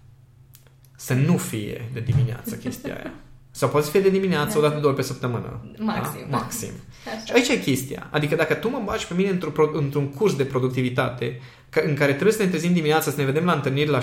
să 0.97 1.15
nu 1.15 1.37
fie 1.37 1.89
de 1.93 2.01
dimineață 2.01 2.55
chestia 2.55 2.95
aia. 2.95 3.13
Sau 3.57 3.69
poate 3.69 3.85
să 3.87 3.93
fie 3.93 4.01
de 4.01 4.11
dimineață, 4.11 4.59
o 4.59 4.61
dată, 4.61 4.75
două 4.75 4.87
ori 4.87 4.95
pe 4.97 5.03
săptămână. 5.03 5.65
Maxim. 5.79 6.27
Da? 6.31 6.37
Maxim. 6.37 6.71
Așa. 7.07 7.25
Și 7.25 7.33
aici 7.33 7.49
e 7.49 7.71
chestia. 7.71 8.09
Adică 8.11 8.35
dacă 8.35 8.55
tu 8.55 8.69
mă 8.69 8.83
bagi 8.85 9.07
pe 9.07 9.15
mine 9.15 9.29
într-un, 9.29 9.53
pro- 9.53 9.71
într-un 9.75 10.09
curs 10.09 10.37
de 10.37 10.45
productivitate 10.45 11.41
ca- 11.69 11.83
în 11.85 11.95
care 11.95 12.13
trebuie 12.13 12.33
să 12.33 12.43
ne 12.43 12.49
trezim 12.49 12.73
dimineața, 12.73 13.11
să 13.11 13.17
ne 13.17 13.25
vedem 13.25 13.45
la 13.45 13.53
întâlniri 13.53 13.91
la 13.91 13.99
6-7, 14.01 14.03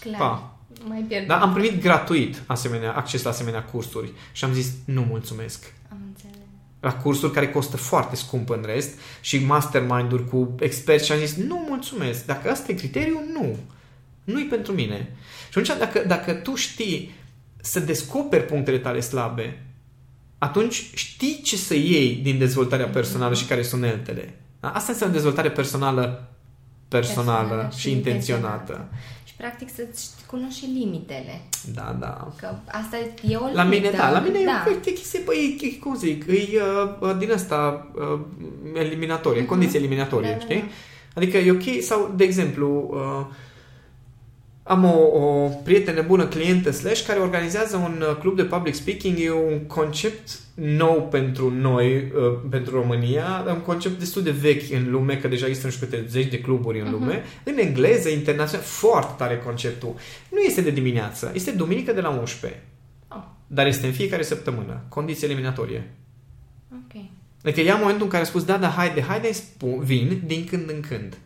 Clar. 0.00 0.18
pa. 0.18 0.58
Mai 0.88 1.04
pierd. 1.08 1.26
Da? 1.26 1.40
Am 1.40 1.52
primit 1.52 1.80
gratuit 1.82 2.42
asemenea, 2.46 2.92
acces 2.92 3.22
la 3.22 3.30
asemenea 3.30 3.62
cursuri 3.64 4.12
și 4.32 4.44
am 4.44 4.52
zis 4.52 4.72
nu 4.84 5.00
mulțumesc. 5.08 5.72
Am 5.90 5.98
înțeles. 6.08 6.34
La 6.80 6.94
cursuri 6.94 7.32
care 7.32 7.48
costă 7.50 7.76
foarte 7.76 8.16
scump 8.16 8.50
în 8.50 8.62
rest 8.66 8.90
și 9.20 9.44
mastermind-uri 9.44 10.28
cu 10.28 10.54
experți 10.58 11.06
și 11.06 11.12
am 11.12 11.18
zis 11.18 11.36
nu 11.36 11.64
mulțumesc. 11.68 12.24
Dacă 12.26 12.50
asta 12.50 12.72
e 12.72 12.74
criteriul, 12.74 13.22
nu. 13.32 13.56
Nu-i 14.24 14.44
pentru 14.44 14.72
mine. 14.72 15.12
Și 15.50 15.58
atunci 15.58 15.78
dacă, 15.78 16.04
dacă 16.06 16.32
tu 16.32 16.54
știi 16.54 17.14
să 17.66 17.80
descoperi 17.80 18.44
punctele 18.44 18.78
tale 18.78 19.00
slabe, 19.00 19.62
atunci 20.38 20.90
știi 20.94 21.40
ce 21.44 21.56
să 21.56 21.74
iei 21.74 22.14
din 22.22 22.38
dezvoltarea 22.38 22.86
personală 22.86 23.34
și 23.34 23.46
care 23.46 23.62
sunt 23.62 23.82
uneltele. 23.82 24.40
Da? 24.60 24.68
Asta 24.68 24.92
înseamnă 24.92 25.14
dezvoltare 25.14 25.50
personală 25.50 26.30
personală, 26.88 27.46
personală 27.46 27.72
și 27.76 27.90
intenționată. 27.90 28.88
Și 29.24 29.34
practic 29.36 29.68
să-ți 29.74 30.10
cunoști 30.26 30.58
și 30.58 30.70
limitele. 30.78 31.42
Da, 31.74 31.96
da. 32.00 32.32
Că 32.36 32.54
asta 32.66 32.96
e 33.28 33.36
o 33.36 33.40
limită. 33.40 33.52
La 33.54 33.62
mine, 33.62 33.90
da, 33.90 34.10
la 34.10 34.18
mine 34.18 34.38
da. 34.44 34.64
e, 34.70 34.90
e 34.90 34.92
chestie, 34.92 35.20
băi, 35.24 35.58
e, 35.60 35.78
cum 35.78 35.96
zic, 35.96 36.26
e 36.26 36.60
uh, 37.00 37.16
din 37.18 37.32
asta 37.32 37.90
uh, 37.94 38.20
eliminatorie, 38.74 39.44
uh-huh. 39.44 39.46
condiție 39.46 39.78
eliminatorie, 39.78 40.30
Da, 40.30 40.36
da, 40.36 40.40
știi? 40.40 40.60
da. 40.60 40.66
Adică 41.14 41.36
e 41.36 41.50
ok, 41.50 41.82
sau, 41.82 42.12
de 42.16 42.24
exemplu, 42.24 42.90
uh, 42.92 43.34
am 44.66 44.84
o, 44.84 45.18
o 45.18 45.48
prietenă 45.48 46.02
bună, 46.02 46.26
clientă 46.26 46.70
slash, 46.70 47.06
care 47.06 47.18
organizează 47.18 47.76
un 47.76 48.04
uh, 48.08 48.16
club 48.20 48.36
de 48.36 48.44
public 48.44 48.74
speaking, 48.74 49.18
e 49.18 49.30
un 49.30 49.58
concept 49.66 50.38
nou 50.54 51.08
pentru 51.10 51.50
noi, 51.50 51.96
uh, 51.96 52.38
pentru 52.50 52.74
România, 52.74 53.44
un 53.48 53.60
concept 53.60 53.98
destul 53.98 54.22
de 54.22 54.30
vechi 54.30 54.72
în 54.72 54.90
lume, 54.90 55.16
că 55.16 55.28
deja 55.28 55.46
există 55.46 55.66
nu 55.66 55.72
știu 55.72 55.86
câte 55.86 56.04
zeci 56.08 56.30
de 56.30 56.40
cluburi 56.40 56.80
în 56.80 56.90
lume, 56.90 57.24
în 57.44 57.58
engleză, 57.58 58.08
internațional, 58.08 58.66
foarte 58.66 59.14
tare 59.16 59.38
conceptul. 59.38 59.94
Nu 60.30 60.38
este 60.38 60.60
de 60.60 60.70
dimineață, 60.70 61.30
este 61.34 61.50
duminică 61.50 61.92
de 61.92 62.00
la 62.00 62.08
11, 62.08 62.62
Oh, 63.08 63.22
dar 63.46 63.66
este 63.66 63.86
în 63.86 63.92
fiecare 63.92 64.22
săptămână, 64.22 64.80
condiție 64.88 65.28
eliminatorie. 65.28 65.90
ok. 66.72 67.02
Adică 67.44 67.60
ea 67.60 67.74
în 67.74 67.80
momentul 67.80 68.04
în 68.04 68.10
care 68.10 68.22
a 68.22 68.26
spus, 68.26 68.44
da, 68.44 68.56
da, 68.56 68.68
haide, 68.68 69.02
haide, 69.02 69.32
spun, 69.32 69.80
vin 69.80 70.22
din 70.26 70.44
când 70.44 70.70
în 70.70 70.80
când. 70.80 71.18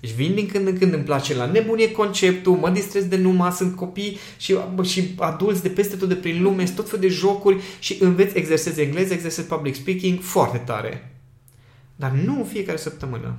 Deci 0.00 0.12
vin 0.12 0.34
din 0.34 0.46
când 0.46 0.66
în 0.66 0.78
când, 0.78 0.92
îmi 0.92 1.02
place 1.02 1.34
la 1.34 1.46
nebunie 1.46 1.90
conceptul, 1.90 2.56
mă 2.56 2.70
distrez 2.70 3.04
de 3.04 3.16
numai, 3.16 3.52
sunt 3.52 3.76
copii 3.76 4.18
și, 4.36 4.56
bă, 4.74 4.82
și 4.82 5.14
adulți 5.18 5.62
de 5.62 5.68
peste 5.68 5.96
tot 5.96 6.08
de 6.08 6.14
prin 6.14 6.42
lume, 6.42 6.64
sunt 6.64 6.76
tot 6.76 6.88
fel 6.88 6.98
de 6.98 7.08
jocuri 7.08 7.62
și 7.78 7.96
înveți, 8.00 8.36
exersezi 8.36 8.80
engleză, 8.80 9.12
exersezi 9.12 9.48
public 9.48 9.74
speaking, 9.74 10.20
foarte 10.20 10.58
tare. 10.58 11.14
Dar 11.96 12.10
nu 12.10 12.36
în 12.36 12.44
fiecare 12.44 12.78
săptămână. 12.78 13.36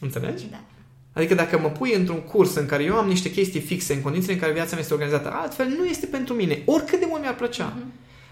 Înțelegi? 0.00 0.46
Da. 0.50 0.64
Adică 1.12 1.34
dacă 1.34 1.58
mă 1.58 1.68
pui 1.68 1.94
într-un 1.94 2.20
curs 2.20 2.54
în 2.54 2.66
care 2.66 2.82
eu 2.82 2.96
am 2.96 3.08
niște 3.08 3.30
chestii 3.30 3.60
fixe, 3.60 3.94
în 3.94 4.00
condițiile 4.00 4.34
în 4.34 4.40
care 4.40 4.52
viața 4.52 4.70
mea 4.70 4.80
este 4.80 4.92
organizată 4.92 5.32
altfel, 5.32 5.66
nu 5.78 5.84
este 5.84 6.06
pentru 6.06 6.34
mine. 6.34 6.62
Oricât 6.64 6.98
de 6.98 7.06
mult 7.08 7.20
mi-ar 7.20 7.34
plăcea. 7.34 7.76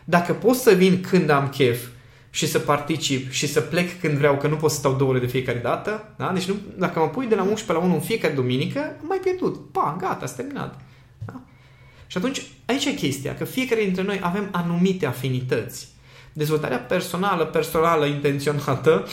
Dacă 0.04 0.32
pot 0.32 0.56
să 0.56 0.72
vin 0.72 1.00
când 1.00 1.30
am 1.30 1.48
chef 1.48 1.86
și 2.34 2.46
să 2.46 2.58
particip 2.58 3.30
și 3.30 3.46
să 3.46 3.60
plec 3.60 4.00
când 4.00 4.16
vreau, 4.16 4.36
că 4.36 4.46
nu 4.48 4.56
pot 4.56 4.70
să 4.70 4.76
stau 4.76 4.94
două 4.94 5.10
ore 5.10 5.18
de 5.18 5.26
fiecare 5.26 5.58
dată, 5.58 6.14
da? 6.16 6.32
deci 6.32 6.44
nu, 6.44 6.54
dacă 6.78 6.98
mă 6.98 7.08
pui 7.08 7.26
de 7.26 7.34
la 7.34 7.42
11 7.42 7.72
la 7.72 7.78
1 7.78 7.94
în 7.94 8.00
fiecare 8.00 8.34
duminică, 8.34 8.78
am 8.80 9.06
mai 9.08 9.18
pierdut. 9.18 9.72
Pa, 9.72 9.96
gata, 10.00 10.26
s 10.26 10.32
terminat. 10.32 10.80
Da? 11.26 11.40
Și 12.06 12.16
atunci, 12.16 12.42
aici 12.64 12.84
e 12.84 12.92
chestia, 12.92 13.34
că 13.34 13.44
fiecare 13.44 13.82
dintre 13.82 14.02
noi 14.02 14.20
avem 14.22 14.48
anumite 14.52 15.06
afinități. 15.06 15.88
Dezvoltarea 16.32 16.78
personală, 16.78 17.44
personală, 17.44 18.06
intenționată, 18.06 19.06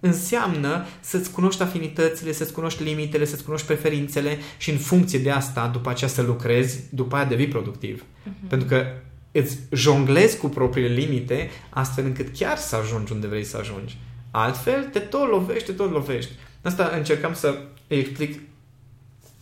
înseamnă 0.00 0.86
să-ți 1.00 1.30
cunoști 1.30 1.62
afinitățile, 1.62 2.32
să-ți 2.32 2.52
cunoști 2.52 2.82
limitele, 2.82 3.24
să-ți 3.24 3.44
cunoști 3.44 3.66
preferințele 3.66 4.38
și 4.58 4.70
în 4.70 4.78
funcție 4.78 5.18
de 5.18 5.30
asta, 5.30 5.70
după 5.72 5.90
aceea 5.90 6.10
să 6.10 6.22
lucrezi, 6.22 6.80
după 6.90 7.16
aia 7.16 7.24
devii 7.24 7.48
productiv. 7.48 8.02
Uh-huh. 8.02 8.48
Pentru 8.48 8.68
că 8.68 8.86
îți 9.32 9.58
jonglezi 9.70 10.38
cu 10.38 10.48
propriile 10.48 10.94
limite 10.94 11.50
astfel 11.70 12.04
încât 12.04 12.36
chiar 12.36 12.56
să 12.56 12.76
ajungi 12.76 13.12
unde 13.12 13.26
vrei 13.26 13.44
să 13.44 13.56
ajungi. 13.56 13.98
Altfel, 14.30 14.84
te 14.84 14.98
tot 14.98 15.28
lovești, 15.28 15.66
te 15.66 15.72
tot 15.72 15.90
lovești. 15.90 16.32
Asta 16.62 16.92
încercam 16.96 17.34
să 17.34 17.58
îi 17.88 17.98
explic 17.98 18.40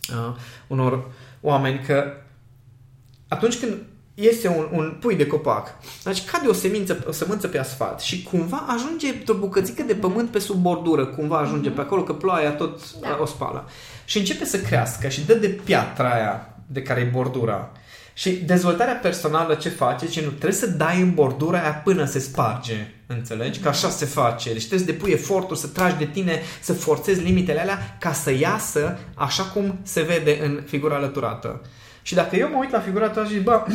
uh, 0.09 0.35
unor 0.67 1.11
oameni 1.41 1.79
că 1.85 2.13
atunci 3.27 3.59
când 3.59 3.77
este 4.13 4.47
un, 4.47 4.67
un 4.71 4.97
pui 4.99 5.15
de 5.15 5.27
copac, 5.27 5.67
deci 6.03 6.25
cade 6.25 6.47
o 6.47 6.53
semință, 6.53 7.03
o 7.07 7.11
sămânță 7.11 7.47
pe 7.47 7.59
asfalt 7.59 7.99
și 7.99 8.23
cumva 8.23 8.65
ajunge 8.67 9.23
o 9.27 9.33
bucățică 9.33 9.83
de 9.83 9.93
pământ 9.93 10.29
pe 10.29 10.39
sub 10.39 10.61
bordură, 10.61 11.05
cumva 11.05 11.37
ajunge 11.37 11.69
pe 11.69 11.81
acolo, 11.81 12.03
că 12.03 12.13
ploaia 12.13 12.51
tot 12.51 12.99
Da. 12.99 13.07
da. 13.07 13.17
o 13.21 13.25
spală. 13.25 13.69
Și 14.05 14.17
începe 14.17 14.45
să 14.45 14.59
crească 14.59 15.07
și 15.07 15.25
dă 15.25 15.33
de 15.33 15.47
piatra 15.47 16.11
aia 16.11 16.55
de 16.67 16.81
care 16.81 16.99
e 16.99 17.03
bordura. 17.03 17.71
Și 18.13 18.31
dezvoltarea 18.31 18.93
personală 18.93 19.53
ce 19.53 19.69
face? 19.69 20.07
Ce 20.07 20.21
nu 20.21 20.29
trebuie 20.29 20.51
să 20.51 20.67
dai 20.67 21.01
în 21.01 21.13
bordura 21.13 21.61
aia 21.61 21.73
până 21.73 22.05
se 22.05 22.19
sparge. 22.19 22.87
Înțelegi? 23.07 23.59
Că 23.59 23.67
așa 23.67 23.89
se 23.89 24.05
face. 24.05 24.51
Deci 24.51 24.67
trebuie 24.67 24.87
să 24.87 24.91
depui 24.93 25.11
efortul, 25.11 25.55
să 25.55 25.67
tragi 25.67 25.97
de 25.97 26.05
tine, 26.05 26.41
să 26.61 26.73
forțezi 26.73 27.21
limitele 27.21 27.59
alea 27.59 27.97
ca 27.99 28.13
să 28.13 28.31
iasă 28.31 28.99
așa 29.15 29.43
cum 29.43 29.79
se 29.83 30.01
vede 30.01 30.39
în 30.43 30.63
figura 30.65 30.95
alăturată. 30.95 31.61
Și 32.01 32.13
dacă 32.13 32.35
eu 32.35 32.49
mă 32.49 32.57
uit 32.59 32.71
la 32.71 32.79
figura 32.79 33.09
ta 33.09 33.23
și 33.23 33.31
zic, 33.31 33.43
bă, 33.43 33.65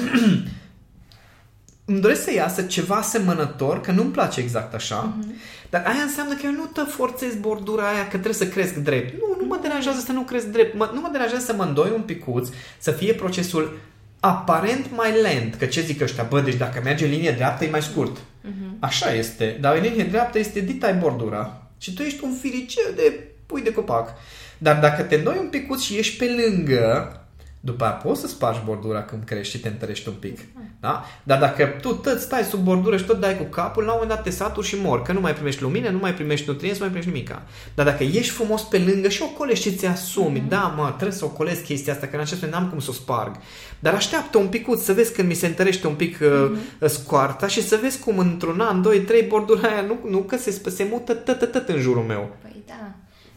îmi 1.85 2.01
doresc 2.01 2.22
să 2.22 2.33
iasă 2.33 2.62
ceva 2.62 2.94
asemănător, 2.94 3.81
că 3.81 3.90
nu-mi 3.90 4.11
place 4.11 4.40
exact 4.40 4.75
așa, 4.75 5.12
uh-huh. 5.12 5.70
dar 5.70 5.85
aia 5.87 6.03
înseamnă 6.03 6.35
că 6.35 6.40
eu 6.44 6.51
nu 6.51 6.64
te 6.64 6.81
forțez 6.81 7.35
bordura 7.35 7.88
aia 7.88 8.03
că 8.03 8.09
trebuie 8.09 8.35
să 8.35 8.46
cresc 8.46 8.75
drept. 8.75 9.12
Nu, 9.12 9.37
nu 9.40 9.46
mă 9.46 9.59
deranjează 9.62 10.01
să 10.01 10.12
nu 10.12 10.20
cresc 10.20 10.46
drept. 10.46 10.77
Mă, 10.77 10.90
nu 10.94 11.01
mă 11.01 11.09
deranjează 11.12 11.44
să 11.44 11.55
mă 11.55 11.62
îndoi 11.62 11.92
un 11.94 12.01
picuț, 12.01 12.49
să 12.79 12.90
fie 12.90 13.14
procesul 13.14 13.79
aparent 14.28 14.86
mai 14.96 15.20
lent. 15.22 15.54
Că 15.54 15.64
ce 15.64 15.80
zic 15.80 16.00
ăștia? 16.00 16.22
Bă, 16.22 16.40
deci 16.40 16.54
dacă 16.54 16.80
merge 16.84 17.04
în 17.04 17.10
linie 17.10 17.30
dreaptă 17.30 17.64
e 17.64 17.70
mai 17.70 17.82
scurt. 17.82 18.16
Uh-huh. 18.16 18.78
Așa 18.78 19.12
este. 19.12 19.56
Dar 19.60 19.76
în 19.76 19.82
linie 19.82 20.04
dreaptă 20.04 20.38
este 20.38 20.60
dita 20.60 20.92
bordura. 20.92 21.62
Și 21.78 21.94
tu 21.94 22.02
ești 22.02 22.24
un 22.24 22.32
firicel 22.40 22.92
de 22.96 23.20
pui 23.46 23.62
de 23.62 23.72
copac. 23.72 24.14
Dar 24.58 24.78
dacă 24.78 25.02
te 25.02 25.14
îndoi 25.14 25.36
un 25.40 25.48
picuț 25.48 25.82
și 25.82 25.96
ești 25.96 26.16
pe 26.16 26.24
lângă, 26.24 27.20
după 27.66 27.85
aia 27.85 27.92
poți 27.92 28.20
să 28.20 28.26
spargi 28.26 28.61
bordura 28.64 29.02
când 29.02 29.24
crești 29.24 29.57
și 29.57 29.61
te 29.61 29.68
întărești 29.68 30.09
un 30.09 30.14
pic. 30.14 30.38
Da? 30.81 31.05
Dar 31.22 31.38
dacă 31.38 31.64
tu 31.81 31.94
tot 31.94 32.20
stai 32.20 32.42
sub 32.42 32.61
bordură 32.61 32.96
și 32.96 33.05
tot 33.05 33.20
dai 33.20 33.37
cu 33.37 33.42
capul, 33.42 33.83
la 33.83 33.92
un 33.92 33.98
moment 34.00 34.16
dat 34.16 34.24
te 34.24 34.31
saturi 34.31 34.66
și 34.66 34.76
mor. 34.83 35.02
Că 35.02 35.12
nu 35.12 35.20
mai 35.20 35.35
primești 35.35 35.62
lumină, 35.62 35.88
nu 35.88 35.98
mai 35.98 36.14
primești 36.14 36.48
nutrienți, 36.48 36.81
nu 36.81 36.85
mai 36.87 36.94
primești 36.94 37.14
nimica. 37.14 37.42
Dar 37.74 37.87
dacă 37.87 38.02
ești 38.02 38.33
frumos 38.33 38.62
pe 38.62 38.79
lângă 38.79 39.09
și 39.09 39.22
o 39.22 39.26
colești 39.26 39.68
și 39.68 39.76
ți 39.76 39.87
asumi, 39.87 40.40
mm-hmm. 40.40 40.48
da, 40.48 40.74
mă, 40.76 40.87
trebuie 40.87 41.18
să 41.18 41.24
o 41.24 41.29
colesc 41.29 41.64
chestia 41.64 41.92
asta, 41.92 42.07
că 42.07 42.14
în 42.14 42.20
acest 42.20 42.42
moment 42.42 42.61
n-am 42.61 42.70
cum 42.70 42.81
să 42.81 42.90
o 42.90 42.92
sparg. 42.92 43.37
Dar 43.79 43.94
așteaptă 43.94 44.38
un 44.38 44.48
picuț 44.48 44.83
să 44.83 44.92
vezi 44.92 45.12
când 45.12 45.29
mi 45.29 45.35
se 45.35 45.46
întărește 45.46 45.87
un 45.87 45.94
pic 45.94 46.16
mm-hmm. 46.16 46.81
uh, 46.81 46.88
scoarta 46.88 47.46
și 47.46 47.62
să 47.62 47.79
vezi 47.83 47.98
cum 47.98 48.18
într-un 48.18 48.61
an, 48.61 48.83
doi, 48.83 49.00
trei, 49.00 49.22
bordura 49.22 49.68
aia 49.68 49.83
nu, 49.83 50.11
nu 50.11 50.18
că 50.18 50.37
se, 50.37 50.50
se 50.70 50.88
mută 50.90 51.14
tot, 51.14 51.52
tot 51.52 51.68
în 51.68 51.81
jurul 51.81 52.02
meu. 52.02 52.37
Păi 52.42 52.62
da. 52.66 52.94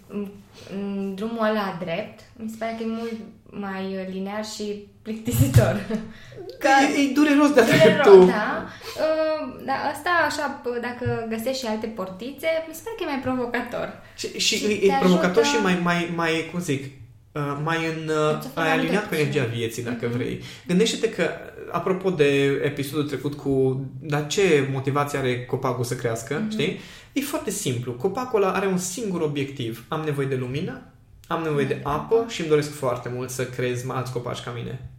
În- 0.08 0.32
în 0.74 1.16
drumul 1.16 1.46
ăla 1.50 1.78
drept, 1.80 2.20
mi 2.36 2.50
se 2.50 2.56
pare 2.60 2.76
că 2.78 2.84
e 2.84 2.88
mult 2.88 3.12
mai 3.52 3.84
uh, 3.96 4.08
linear 4.14 4.46
și 4.46 4.88
plictisitor. 5.02 5.86
Că 6.64 6.68
e, 6.98 7.02
e 7.02 7.12
dureros 7.14 7.52
de 7.54 7.62
Dureros, 7.62 7.84
dreptul. 7.84 8.26
da. 8.26 8.66
Uh, 9.06 9.64
da, 9.66 9.74
asta 9.94 10.10
așa, 10.28 10.62
p- 10.62 10.82
dacă 10.82 11.26
găsești 11.30 11.60
și 11.64 11.66
alte 11.72 11.88
portițe, 11.88 12.48
mi 12.68 12.74
se 12.74 12.82
pare 12.84 12.96
că 12.98 13.04
e 13.04 13.12
mai 13.14 13.20
provocator. 13.22 14.02
Și, 14.16 14.28
și, 14.40 14.56
Și 14.58 14.66
e, 14.66 14.78
te 14.80 14.86
e 14.86 14.98
provocator 15.00 15.44
ajută- 15.44 15.58
și 15.58 15.64
mai, 15.64 15.80
mai, 15.84 16.12
mai, 16.16 16.50
cum 16.52 16.60
zic, 16.60 16.84
uh, 17.32 17.58
mai 17.64 17.78
în, 17.78 18.08
uh, 18.08 18.36
Îți 18.38 18.48
oferă 18.48 18.66
ai 18.68 18.72
aliniat 18.74 19.04
alte 19.04 19.16
cu 19.16 19.22
energia 19.22 19.42
opțiuni. 19.42 19.60
vieții, 19.60 19.84
dacă 19.84 20.06
Mhm. 20.08 20.16
vrei. 20.18 20.42
Gândește-te 20.68 21.10
că, 21.10 21.30
apropo 21.72 22.10
de 22.10 22.26
episodul 22.64 23.08
trecut 23.08 23.34
cu, 23.34 23.86
dar 24.02 24.28
ce 24.28 24.68
motivație 24.72 25.20
are 25.20 25.46
copacul 25.46 25.84
să 25.84 25.96
crească, 25.96 26.34
Mhm. 26.42 26.50
știi? 26.52 26.80
E 27.14 27.22
foarte 27.22 27.50
simplu. 27.50 27.92
Copacul 27.94 28.44
ăla 28.44 28.52
are 28.54 28.68
un 28.68 28.78
singur 28.78 29.22
obiectiv. 29.22 29.86
Am 29.88 30.02
nevoie 30.06 30.28
de 30.28 30.36
lumină, 30.36 30.82
am 31.30 31.42
nevoie 31.44 31.66
de 31.66 31.80
apă 31.84 32.26
și 32.28 32.40
îmi 32.40 32.50
doresc 32.50 32.72
foarte 32.74 33.10
mult 33.14 33.30
să 33.30 33.44
creez 33.46 33.84
mai 33.84 33.98
alți 33.98 34.12
copaci 34.12 34.40
ca 34.40 34.52
mine. 34.56 34.90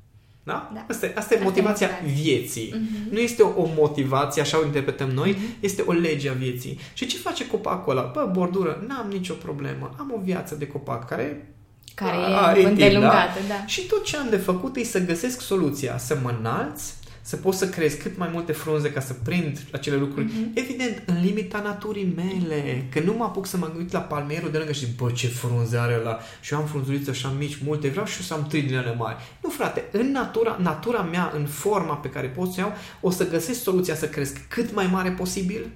Da? 0.42 0.70
Da. 0.74 0.84
Asta, 0.88 1.06
e- 1.06 1.08
asta 1.08 1.18
e 1.18 1.18
Asta 1.18 1.34
e 1.34 1.42
motivația 1.42 1.88
motivația. 1.88 2.22
vieții. 2.22 2.74
Mhm. 2.74 3.12
Nu 3.12 3.18
este 3.18 3.42
o, 3.42 3.62
o 3.62 3.68
motivație, 3.76 4.42
așa 4.42 4.58
o 4.58 4.64
interpretăm 4.64 5.10
noi, 5.10 5.30
Mhm. 5.30 5.42
este 5.60 5.82
o 5.86 5.92
lege 5.92 6.28
a 6.28 6.32
vieții. 6.32 6.78
Și 6.92 7.06
ce 7.06 7.16
face 7.16 7.46
copacul 7.46 7.92
ăla? 7.96 8.10
Bă, 8.14 8.28
bordură, 8.32 8.84
n-am 8.88 9.06
nicio 9.08 9.34
problemă. 9.34 9.94
Am 9.98 10.12
o 10.16 10.20
viață 10.22 10.54
de 10.54 10.66
copac 10.66 11.08
care 11.08 11.54
Care 11.94 12.16
a- 12.16 12.50
e 12.50 12.54
timp, 12.54 12.66
îndelungată, 12.66 13.38
da. 13.48 13.66
Și 13.66 13.86
tot 13.86 14.04
ce 14.04 14.16
am 14.16 14.26
de 14.30 14.36
făcut 14.36 14.76
e 14.76 14.82
să 14.84 15.04
găsesc 15.04 15.40
soluția, 15.40 15.98
să 15.98 16.18
mă 16.22 16.34
înalț, 16.38 16.82
să 17.22 17.36
pot 17.36 17.54
să 17.54 17.68
creez 17.68 17.92
cât 17.94 18.16
mai 18.16 18.28
multe 18.32 18.52
frunze 18.52 18.90
ca 18.92 19.00
să 19.00 19.12
prind 19.12 19.58
acele 19.72 19.96
lucruri. 19.96 20.24
Mhm. 20.26 20.50
Evident, 20.54 21.02
în 21.06 21.20
limita 21.24 21.60
naturii 21.60 22.12
mele. 22.16 22.86
Că 22.90 23.00
nu 23.00 23.12
mă 23.12 23.24
apuc 23.24 23.46
să 23.46 23.56
mă 23.56 23.70
uit 23.76 23.92
la 23.92 24.00
palmierul 24.00 24.50
de 24.50 24.56
lângă 24.58 24.72
și 24.72 24.84
zic, 24.84 24.96
bă, 24.96 25.10
ce 25.10 25.26
frunze 25.28 25.76
are 25.76 25.96
ăla. 26.00 26.18
Și 26.40 26.52
eu 26.52 26.58
am 26.58 26.66
frunzulițe 26.66 27.10
așa 27.10 27.34
mici, 27.38 27.58
multe, 27.64 27.88
vreau 27.88 28.06
și 28.06 28.16
eu 28.18 28.24
să 28.26 28.34
am 28.34 28.46
trei 28.46 28.62
din 28.62 28.74
ele 28.76 28.94
mari. 28.98 29.16
Nu, 29.42 29.48
frate, 29.48 29.84
în 29.92 30.10
natura, 30.10 30.58
natura 30.62 31.02
mea, 31.02 31.32
în 31.36 31.46
forma 31.46 31.94
pe 31.94 32.08
care 32.08 32.26
pot 32.26 32.48
să 32.52 32.54
o 32.58 32.60
iau, 32.62 32.72
o 33.00 33.10
să 33.10 33.28
găsesc 33.28 33.62
soluția 33.62 33.94
să 33.94 34.06
cresc 34.08 34.40
cât 34.48 34.74
mai 34.74 34.86
mare 34.86 35.10
posibil, 35.10 35.70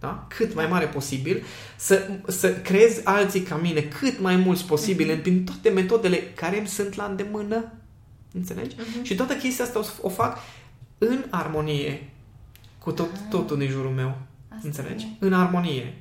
da? 0.00 0.26
cât 0.28 0.54
mai 0.54 0.66
mare 0.66 0.86
posibil, 0.86 1.42
să, 1.76 2.08
să 2.26 2.52
creez 2.52 3.00
alții 3.04 3.40
ca 3.40 3.56
mine 3.56 3.80
cât 3.80 4.20
mai 4.20 4.36
mulți 4.36 4.64
posibil 4.64 5.10
Mhm. 5.12 5.20
prin 5.20 5.44
toate 5.44 5.68
metodele 5.68 6.16
care 6.34 6.58
îmi 6.58 6.66
sunt 6.68 6.94
la 6.94 7.04
îndemână. 7.04 7.72
Înțelegi? 8.34 8.76
Mhm. 8.78 9.02
Și 9.04 9.14
toată 9.14 9.34
chestia 9.34 9.64
asta 9.64 9.78
o, 9.78 9.84
o 10.00 10.08
fac 10.08 10.38
în 10.98 11.24
armonie 11.30 12.08
cu 12.78 12.92
tot, 12.92 13.08
Ah. 13.12 13.18
totul 13.30 13.58
din 13.58 13.68
jurul 13.68 13.90
meu. 13.90 14.16
Asta 14.48 14.60
Înțelegi? 14.64 15.04
e. 15.04 15.08
În 15.26 15.32
armonie. 15.32 15.94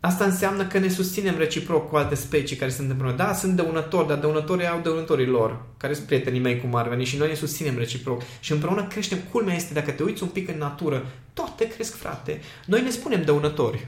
Asta 0.00 0.24
înseamnă 0.24 0.66
că 0.66 0.78
ne 0.78 0.88
susținem 0.88 1.36
reciproc 1.38 1.88
cu 1.88 1.96
alte 1.96 2.14
specii 2.14 2.56
care 2.56 2.70
sunt 2.70 2.90
împreună. 2.90 3.16
Da, 3.16 3.32
sunt 3.34 3.56
dăunători, 3.56 4.06
dar 4.08 4.18
dăunătorii 4.18 4.66
au 4.66 4.80
dăunătorii 4.80 5.26
lor, 5.26 5.62
care 5.76 5.94
sunt 5.94 6.06
prietenii 6.06 6.40
mei 6.40 6.60
cum 6.60 6.74
ar 6.74 6.88
veni 6.88 7.04
și 7.04 7.16
noi 7.16 7.28
ne 7.28 7.34
susținem 7.34 7.76
reciproc. 7.78 8.22
Și 8.40 8.52
împreună 8.52 8.84
creștem. 8.86 9.18
Culmea 9.30 9.54
este, 9.54 9.74
dacă 9.74 9.90
te 9.90 10.02
uiți 10.02 10.22
un 10.22 10.28
pic 10.28 10.48
în 10.48 10.58
natură, 10.58 11.06
toate 11.32 11.66
cresc, 11.68 11.94
frate. 11.96 12.40
Noi 12.66 12.82
ne 12.82 12.90
spunem 12.90 13.24
dăunători. 13.24 13.86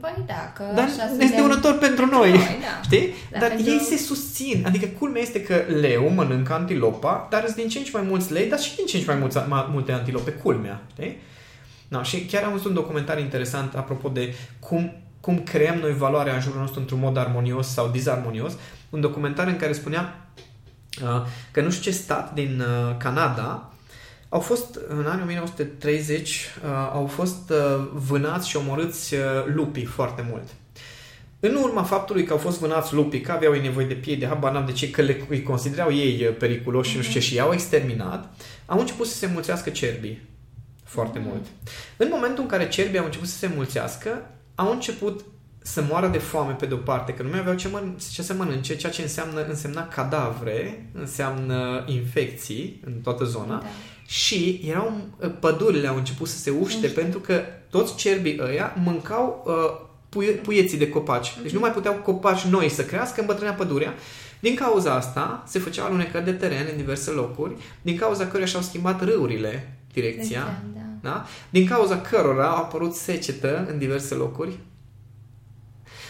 Păi 0.00 0.24
da, 0.26 0.52
că 0.54 0.62
Dar 0.74 0.84
așa 0.84 1.04
este 1.04 1.26
suntem 1.26 1.44
unător 1.44 1.78
pentru 1.78 2.06
noi, 2.06 2.30
noi 2.30 2.38
da. 2.38 2.82
știi? 2.82 3.14
Da, 3.30 3.38
dar 3.38 3.48
pentru- 3.48 3.70
ei 3.70 3.78
se 3.78 3.96
susțin. 3.96 4.62
Adică 4.66 4.86
culmea 4.86 5.22
este 5.22 5.42
că 5.42 5.54
leu 5.80 6.08
mănâncă 6.08 6.52
antilopa, 6.52 7.26
dar 7.30 7.44
sunt 7.44 7.56
din 7.56 7.68
ce 7.68 7.78
în 7.78 7.84
ce 7.84 7.90
mai 7.92 8.02
mulți 8.08 8.32
lei, 8.32 8.48
dar 8.48 8.58
și 8.58 8.76
din 8.76 8.86
ce 8.86 8.96
în 8.96 9.02
ce 9.02 9.08
mai 9.10 9.18
mulți, 9.20 9.38
mai 9.48 9.68
multe 9.70 9.92
antilope, 9.92 10.30
culmea, 10.30 10.82
știi? 10.92 11.16
Da, 11.88 12.02
și 12.02 12.24
chiar 12.24 12.42
am 12.42 12.50
văzut 12.50 12.66
un 12.66 12.74
documentar 12.74 13.18
interesant 13.18 13.74
apropo 13.74 14.08
de 14.08 14.34
cum, 14.58 14.92
cum 15.20 15.38
creăm 15.38 15.78
noi 15.78 15.92
valoarea 15.96 16.34
în 16.34 16.40
jurul 16.40 16.60
nostru 16.60 16.80
într-un 16.80 16.98
mod 16.98 17.16
armonios 17.16 17.66
sau 17.66 17.88
disarmonios. 17.88 18.52
Un 18.90 19.00
documentar 19.00 19.46
în 19.46 19.56
care 19.56 19.72
spunea 19.72 20.26
uh, 21.02 21.26
că 21.50 21.60
nu 21.60 21.70
știu 21.70 21.90
ce 21.90 21.96
stat 21.98 22.34
din 22.34 22.60
uh, 22.60 22.96
Canada 22.96 23.69
au 24.32 24.40
fost, 24.40 24.78
în 24.88 25.06
anii 25.06 25.22
1930, 25.22 26.28
uh, 26.64 26.70
au 26.92 27.06
fost 27.06 27.50
uh, 27.50 27.88
vânați 27.92 28.48
și 28.48 28.56
omorâți 28.56 29.14
uh, 29.14 29.20
lupii 29.54 29.84
foarte 29.84 30.26
mult. 30.30 30.44
În 31.40 31.54
urma 31.54 31.82
faptului 31.82 32.24
că 32.24 32.32
au 32.32 32.38
fost 32.38 32.58
vânați 32.58 32.94
lupii, 32.94 33.20
că 33.20 33.32
aveau 33.32 33.54
ei 33.54 33.62
nevoie 33.62 33.86
de 33.86 33.94
piei, 33.94 34.16
de 34.16 34.26
habar 34.26 34.52
n-am 34.52 34.66
de 34.66 34.72
ce, 34.72 34.90
că 34.90 35.02
le, 35.02 35.24
îi 35.28 35.42
considerau 35.42 35.92
ei 35.92 36.26
uh, 36.26 36.36
periculoși 36.36 36.90
și 36.90 36.96
nu 36.96 37.02
știu 37.02 37.20
ce, 37.20 37.26
și 37.26 37.34
i-au 37.34 37.52
exterminat, 37.52 38.34
au 38.66 38.78
început 38.78 39.06
să 39.06 39.16
se 39.16 39.30
mulțească 39.32 39.70
cerbii 39.70 40.28
foarte 40.84 41.18
mult. 41.18 41.46
În 41.96 42.08
momentul 42.10 42.42
în 42.42 42.48
care 42.48 42.68
cerbii 42.68 42.98
au 42.98 43.04
început 43.04 43.28
să 43.28 43.36
se 43.36 43.50
mulțească, 43.54 44.30
au 44.54 44.72
început 44.72 45.24
să 45.62 45.84
moară 45.88 46.08
de 46.08 46.18
foame 46.18 46.52
pe 46.52 46.66
de-o 46.66 46.76
parte, 46.76 47.14
că 47.14 47.22
nu 47.22 47.28
mai 47.28 47.38
aveau 47.38 47.56
ce, 47.56 47.68
măn- 47.68 48.12
ce 48.12 48.22
să 48.22 48.34
mănânce, 48.34 48.76
ceea 48.76 48.92
ce 48.92 49.02
înseamnă, 49.02 49.44
însemna 49.44 49.88
cadavre, 49.88 50.90
înseamnă 50.92 51.84
infecții 51.86 52.80
în 52.84 52.92
toată 52.92 53.24
zona 53.24 53.58
Da. 53.58 53.66
Și 54.10 54.60
erau 54.68 54.92
pădurile 55.40 55.88
au 55.88 55.96
început 55.96 56.28
să 56.28 56.38
se 56.38 56.50
uște 56.50 56.86
Uște. 56.86 57.00
pentru 57.00 57.18
că 57.18 57.40
toți 57.70 57.94
cerbii 57.96 58.38
ăia 58.42 58.74
mâncau 58.84 59.44
uh, 59.46 59.86
puie, 60.08 60.30
puieții 60.30 60.78
de 60.78 60.88
copaci. 60.88 61.34
Deci 61.42 61.52
nu 61.52 61.60
mai 61.60 61.70
puteau 61.70 61.94
copaci 61.94 62.40
noi 62.40 62.68
să 62.68 62.84
crească, 62.84 63.20
îmbătrânea 63.20 63.52
pădurea. 63.52 63.94
Din 64.40 64.54
cauza 64.54 64.94
asta 64.94 65.44
se 65.46 65.58
făceau 65.58 65.86
alunecări 65.86 66.24
de 66.24 66.32
teren 66.32 66.66
în 66.70 66.76
diverse 66.76 67.10
locuri, 67.10 67.56
din 67.82 67.96
cauza 67.96 68.26
căruia 68.26 68.46
și-au 68.46 68.62
schimbat 68.62 69.04
râurile 69.04 69.78
direcția, 69.92 70.62
Da. 70.74 70.80
da? 71.10 71.26
din 71.50 71.66
cauza 71.66 72.00
cărora 72.00 72.46
a 72.46 72.56
apărut 72.56 72.94
secetă 72.94 73.66
în 73.70 73.78
diverse 73.78 74.14
locuri. 74.14 74.58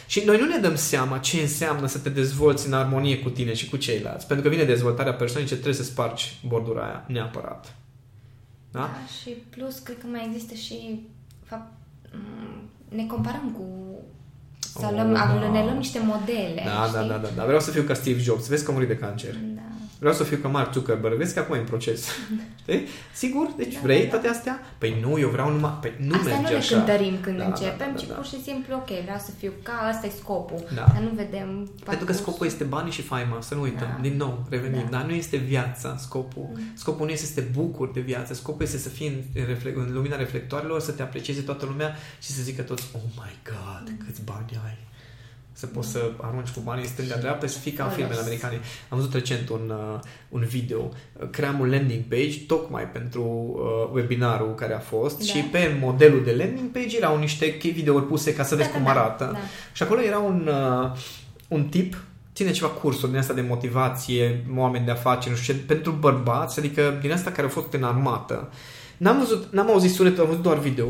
Și 0.06 0.22
noi 0.24 0.38
nu 0.38 0.46
ne 0.46 0.56
dăm 0.58 0.74
seama 0.76 1.18
ce 1.18 1.40
înseamnă 1.40 1.86
să 1.86 1.98
te 1.98 2.08
dezvolți 2.08 2.66
în 2.66 2.72
armonie 2.72 3.18
cu 3.18 3.28
tine 3.28 3.54
și 3.54 3.68
cu 3.68 3.76
ceilalți. 3.76 4.26
Pentru 4.26 4.48
că 4.48 4.54
vine 4.54 4.64
dezvoltarea 4.64 5.14
persoanice, 5.14 5.52
trebuie 5.54 5.74
să 5.74 5.82
spargi 5.82 6.38
bordura 6.46 6.82
aia, 6.82 7.04
neapărat. 7.08 7.74
Da? 8.70 8.78
Da, 8.80 8.90
și 9.20 9.30
plus, 9.30 9.78
cred 9.78 9.98
că 9.98 10.06
mai 10.06 10.26
există 10.30 10.54
și 10.54 11.00
fapt, 11.44 11.72
m, 12.12 12.96
ne 12.96 13.06
comparăm 13.06 13.50
cu 13.58 13.64
să 14.60 14.86
Oh, 14.86 14.90
luăm, 14.92 15.12
da. 15.12 15.48
ne 15.52 15.62
luăm 15.64 15.76
niște 15.76 15.98
modele, 16.04 16.62
Da, 16.64 16.70
da, 16.92 16.98
știi? 16.98 17.08
da, 17.08 17.16
da, 17.16 17.28
da. 17.36 17.44
Vreau 17.44 17.60
să 17.60 17.70
fiu 17.70 17.82
ca 17.82 17.94
Steve 17.94 18.18
Jobs. 18.20 18.46
Vezi 18.48 18.64
că 18.64 18.70
a 18.70 18.74
murit 18.74 18.88
de 18.88 18.96
cancer. 18.96 19.34
Da. 19.34 19.60
Vreau 20.00 20.14
să 20.14 20.24
fiu 20.24 20.36
ca 20.42 20.48
Mark 20.48 20.72
Zuckerberg. 20.72 21.16
Vezi 21.16 21.34
că 21.34 21.40
acum 21.40 21.54
e 21.54 21.58
în 21.58 21.64
proces. 21.64 22.06
Știi? 22.62 22.86
Sigur? 23.12 23.52
Deci 23.56 23.74
Da, 23.74 23.80
vrei 23.82 24.02
da. 24.02 24.08
toate 24.10 24.28
astea? 24.28 24.60
Păi 24.78 24.96
nu, 25.00 25.18
eu 25.18 25.28
vreau 25.28 25.50
numai... 25.52 25.78
Păi 25.80 25.92
nu 25.98 26.14
Asta 26.14 26.28
merge 26.28 26.42
nu 26.42 26.48
le 26.50 26.56
așa. 26.56 26.74
cântărim 26.76 27.18
când 27.20 27.38
Da, 27.38 27.44
începem, 27.44 27.78
da, 27.78 27.92
da, 27.92 27.98
ci 27.98 28.06
da. 28.06 28.14
pur 28.14 28.24
și 28.24 28.42
simplu, 28.42 28.74
ok, 28.74 28.88
vreau 29.02 29.18
să 29.18 29.30
fiu 29.38 29.52
ca, 29.62 29.72
asta 29.72 30.06
e 30.06 30.10
scopul. 30.18 30.62
Da. 30.74 30.84
Dar 30.92 31.02
nu 31.02 31.10
vedem 31.14 31.46
Pentru 31.48 31.74
că 31.76 31.84
parcursul. 31.84 32.14
scopul 32.22 32.46
este 32.46 32.64
banii 32.64 32.92
și 32.92 33.02
faima, 33.02 33.40
să 33.40 33.54
nu 33.54 33.60
uităm. 33.60 33.88
Da. 33.96 34.00
Din 34.02 34.16
nou, 34.16 34.46
revenim. 34.50 34.86
Da. 34.90 34.96
Dar 34.98 35.02
nu 35.06 35.12
este 35.12 35.36
viața 35.36 35.96
scopul. 35.96 36.48
Scopul 36.74 37.06
nu 37.06 37.12
este 37.12 37.26
să 37.26 37.34
te 37.34 37.46
bucuri 37.58 37.92
de 37.92 38.00
viață. 38.00 38.34
Scopul 38.34 38.62
este 38.64 38.78
să 38.78 38.88
fii 38.88 39.06
în, 39.34 39.44
refle- 39.46 39.74
în 39.76 39.92
lumina 39.92 40.16
reflectoarelor, 40.16 40.80
să 40.80 40.92
te 40.92 41.02
aprecieze 41.02 41.40
toată 41.40 41.64
lumea 41.66 41.96
și 42.20 42.30
să 42.32 42.42
zică 42.42 42.62
toți, 42.62 42.84
oh 42.94 43.00
my 43.16 43.32
god, 43.44 43.92
câți 44.06 44.22
bani 44.24 44.60
ai. 44.66 44.76
Să 45.60 45.66
poți 45.66 45.88
să 45.90 46.10
arunci 46.20 46.48
cu 46.48 46.60
banii 46.64 46.86
stânga-dreapta 46.86 47.46
și 47.46 47.52
să 47.52 47.58
fii 47.58 47.72
ca 47.72 47.84
în 47.84 47.90
Folos. 47.90 48.06
filmele 48.06 48.26
americane. 48.26 48.60
Am 48.88 48.98
văzut 48.98 49.12
recent 49.12 49.48
un, 49.48 49.72
uh, 49.94 49.98
un 50.28 50.40
video. 50.44 50.78
Uh, 50.80 51.28
Cream 51.30 51.60
un 51.60 51.70
landing 51.70 52.02
page 52.08 52.38
tocmai 52.46 52.82
pentru 52.88 53.22
uh, 53.22 53.94
webinarul 53.94 54.54
care 54.54 54.74
a 54.74 54.78
fost 54.78 55.18
Da. 55.18 55.24
și 55.24 55.38
pe 55.38 55.76
modelul 55.80 56.24
de 56.24 56.34
landing 56.38 56.70
page 56.70 56.96
erau 56.96 57.18
niște 57.18 57.58
videouri 57.62 58.06
puse 58.06 58.34
ca 58.34 58.42
să 58.42 58.54
vezi 58.54 58.68
Da, 58.68 58.74
cum 58.74 58.84
da, 58.84 58.92
da, 58.92 59.00
arată. 59.00 59.30
da. 59.32 59.38
Și 59.72 59.82
acolo 59.82 60.00
era 60.00 60.18
un, 60.18 60.50
uh, 60.82 60.90
un 61.48 61.64
tip, 61.64 61.96
ține 62.34 62.50
ceva 62.50 62.68
cursuri 62.68 63.10
din 63.10 63.20
asta 63.20 63.34
de 63.34 63.40
motivație, 63.48 64.44
oameni 64.56 64.84
de 64.84 64.90
afaceri, 64.90 65.30
nu 65.34 65.36
știu 65.40 65.54
ce, 65.54 65.60
pentru 65.60 65.92
bărbați, 65.92 66.58
adică 66.58 66.98
din 67.00 67.12
asta 67.12 67.30
care 67.30 67.42
au 67.42 67.48
fost 67.48 67.72
în 67.72 67.82
armată. 67.82 68.48
N-am 68.96 69.18
văzut, 69.18 69.52
n-am 69.52 69.70
auzit 69.70 69.90
sunetul, 69.90 70.20
am 70.22 70.28
văzut 70.28 70.42
doar 70.42 70.58
video. 70.58 70.86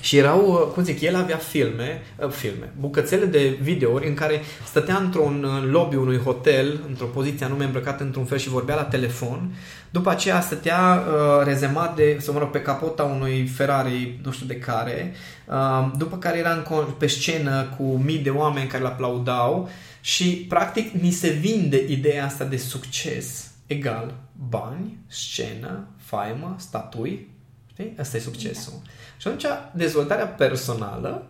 Și 0.00 0.16
erau, 0.16 0.52
uh, 0.52 0.72
cum 0.74 0.82
zic, 0.82 1.00
el 1.00 1.16
avea 1.16 1.36
filme, 1.36 2.02
uh, 2.16 2.28
filme, 2.28 2.72
bucățele 2.78 3.24
de 3.24 3.58
videouri 3.60 4.08
în 4.08 4.14
care 4.14 4.40
stătea 4.66 4.96
într-un 4.96 5.44
uh, 5.44 5.70
lobby 5.70 5.96
unui 5.96 6.18
hotel, 6.18 6.80
într-o 6.88 7.06
poziție 7.06 7.46
anume 7.46 7.64
îmbrăcat 7.64 8.00
într-un 8.00 8.24
fel 8.24 8.38
și 8.38 8.48
vorbea 8.48 8.74
la 8.74 8.84
telefon. 8.84 9.54
După 9.90 10.10
aceea 10.10 10.40
stătea 10.40 11.02
uh, 11.06 11.44
rezemat 11.44 11.96
de, 11.96 12.16
să 12.20 12.32
mă 12.32 12.38
rog, 12.38 12.50
pe 12.50 12.62
capota 12.62 13.02
unui 13.02 13.46
Ferrari, 13.46 14.20
nu 14.22 14.30
știu 14.30 14.46
de 14.46 14.56
care. 14.56 15.14
Uh, 15.46 15.90
după 15.98 16.16
care 16.16 16.38
era 16.38 16.52
în, 16.52 16.62
con- 16.62 16.98
pe 16.98 17.06
scenă 17.06 17.74
cu 17.76 17.82
mii 17.82 18.18
de 18.18 18.30
oameni 18.30 18.68
care 18.68 18.82
îl 18.82 18.88
aplaudau 18.88 19.68
și 20.00 20.46
practic 20.48 20.92
ni 20.92 21.10
se 21.10 21.28
vinde 21.28 21.84
ideea 21.88 22.24
asta 22.24 22.44
de 22.44 22.56
succes 22.56 23.50
egal 23.70 24.14
bani, 24.48 24.98
scenă, 25.06 25.86
faimă, 25.96 26.56
statui. 26.58 27.28
Știi? 27.72 27.94
Asta 27.98 28.16
e 28.16 28.20
succesul. 28.20 28.72
Și 29.20 29.26
atunci 29.26 29.44
dezvoltarea 29.72 30.26
personală 30.26 31.26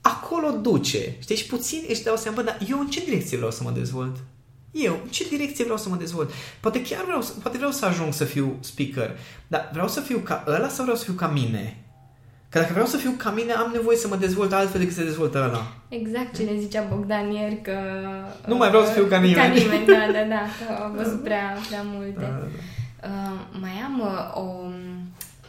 acolo 0.00 0.50
duce. 0.50 1.14
Știi? 1.18 1.36
Și 1.36 1.46
puțin 1.46 1.82
își 1.88 2.02
dau 2.02 2.16
seama, 2.16 2.36
bă, 2.36 2.42
dar 2.42 2.58
eu 2.68 2.78
în 2.80 2.86
ce 2.88 3.04
direcție 3.04 3.36
vreau 3.36 3.50
să 3.52 3.62
mă 3.62 3.70
dezvolt? 3.70 4.16
Eu, 4.70 4.92
în 5.04 5.10
ce 5.10 5.28
direcție 5.28 5.64
vreau 5.64 5.78
să 5.78 5.88
mă 5.88 5.96
dezvolt? 5.96 6.30
Poate 6.60 6.82
chiar 6.82 7.04
vreau, 7.04 7.22
să- 7.22 7.32
poate 7.42 7.56
vreau 7.56 7.72
să 7.72 7.84
ajung 7.86 8.12
să 8.12 8.24
fiu 8.24 8.56
speaker, 8.60 9.16
dar 9.46 9.68
vreau 9.72 9.88
să 9.88 10.00
fiu 10.00 10.18
ca 10.18 10.44
ăla 10.46 10.68
sau 10.68 10.82
vreau 10.82 10.98
să 10.98 11.04
fiu 11.04 11.12
ca 11.12 11.26
mine? 11.28 11.76
Că 12.48 12.58
dacă 12.58 12.72
vreau 12.72 12.86
să 12.86 12.96
fiu 12.96 13.14
ca 13.16 13.30
mine, 13.30 13.52
am 13.52 13.70
nevoie 13.72 13.96
să 13.96 14.08
mă 14.08 14.16
dezvolt 14.16 14.52
altfel 14.52 14.80
decât 14.80 14.94
se 14.96 15.04
dezvoltă 15.04 15.38
ăla. 15.48 15.66
Exact 15.88 16.36
ce 16.36 16.42
ne 16.42 16.58
zicea 16.60 16.82
Bogdan 16.82 17.30
ieri 17.30 17.60
că... 17.60 17.78
Nu 18.46 18.56
mai 18.56 18.68
vreau 18.68 18.84
să 18.84 18.90
fiu 18.92 19.04
ca 19.04 19.18
nimeni. 19.18 19.34
Ca 19.36 19.46
nimeni, 19.60 19.86
da, 19.86 19.92
da, 20.12 20.24
da, 20.28 20.42
că 20.58 20.82
au 20.82 20.90
văzut 21.02 21.22
prea, 21.22 21.56
prea 21.68 21.82
multe. 21.84 22.20
Da, 22.20 22.26
da, 22.26 22.38
da. 23.00 23.08
Uh, 23.08 23.60
mai 23.60 23.82
am 23.84 24.00
uh, 24.00 24.42
o, 24.42 24.70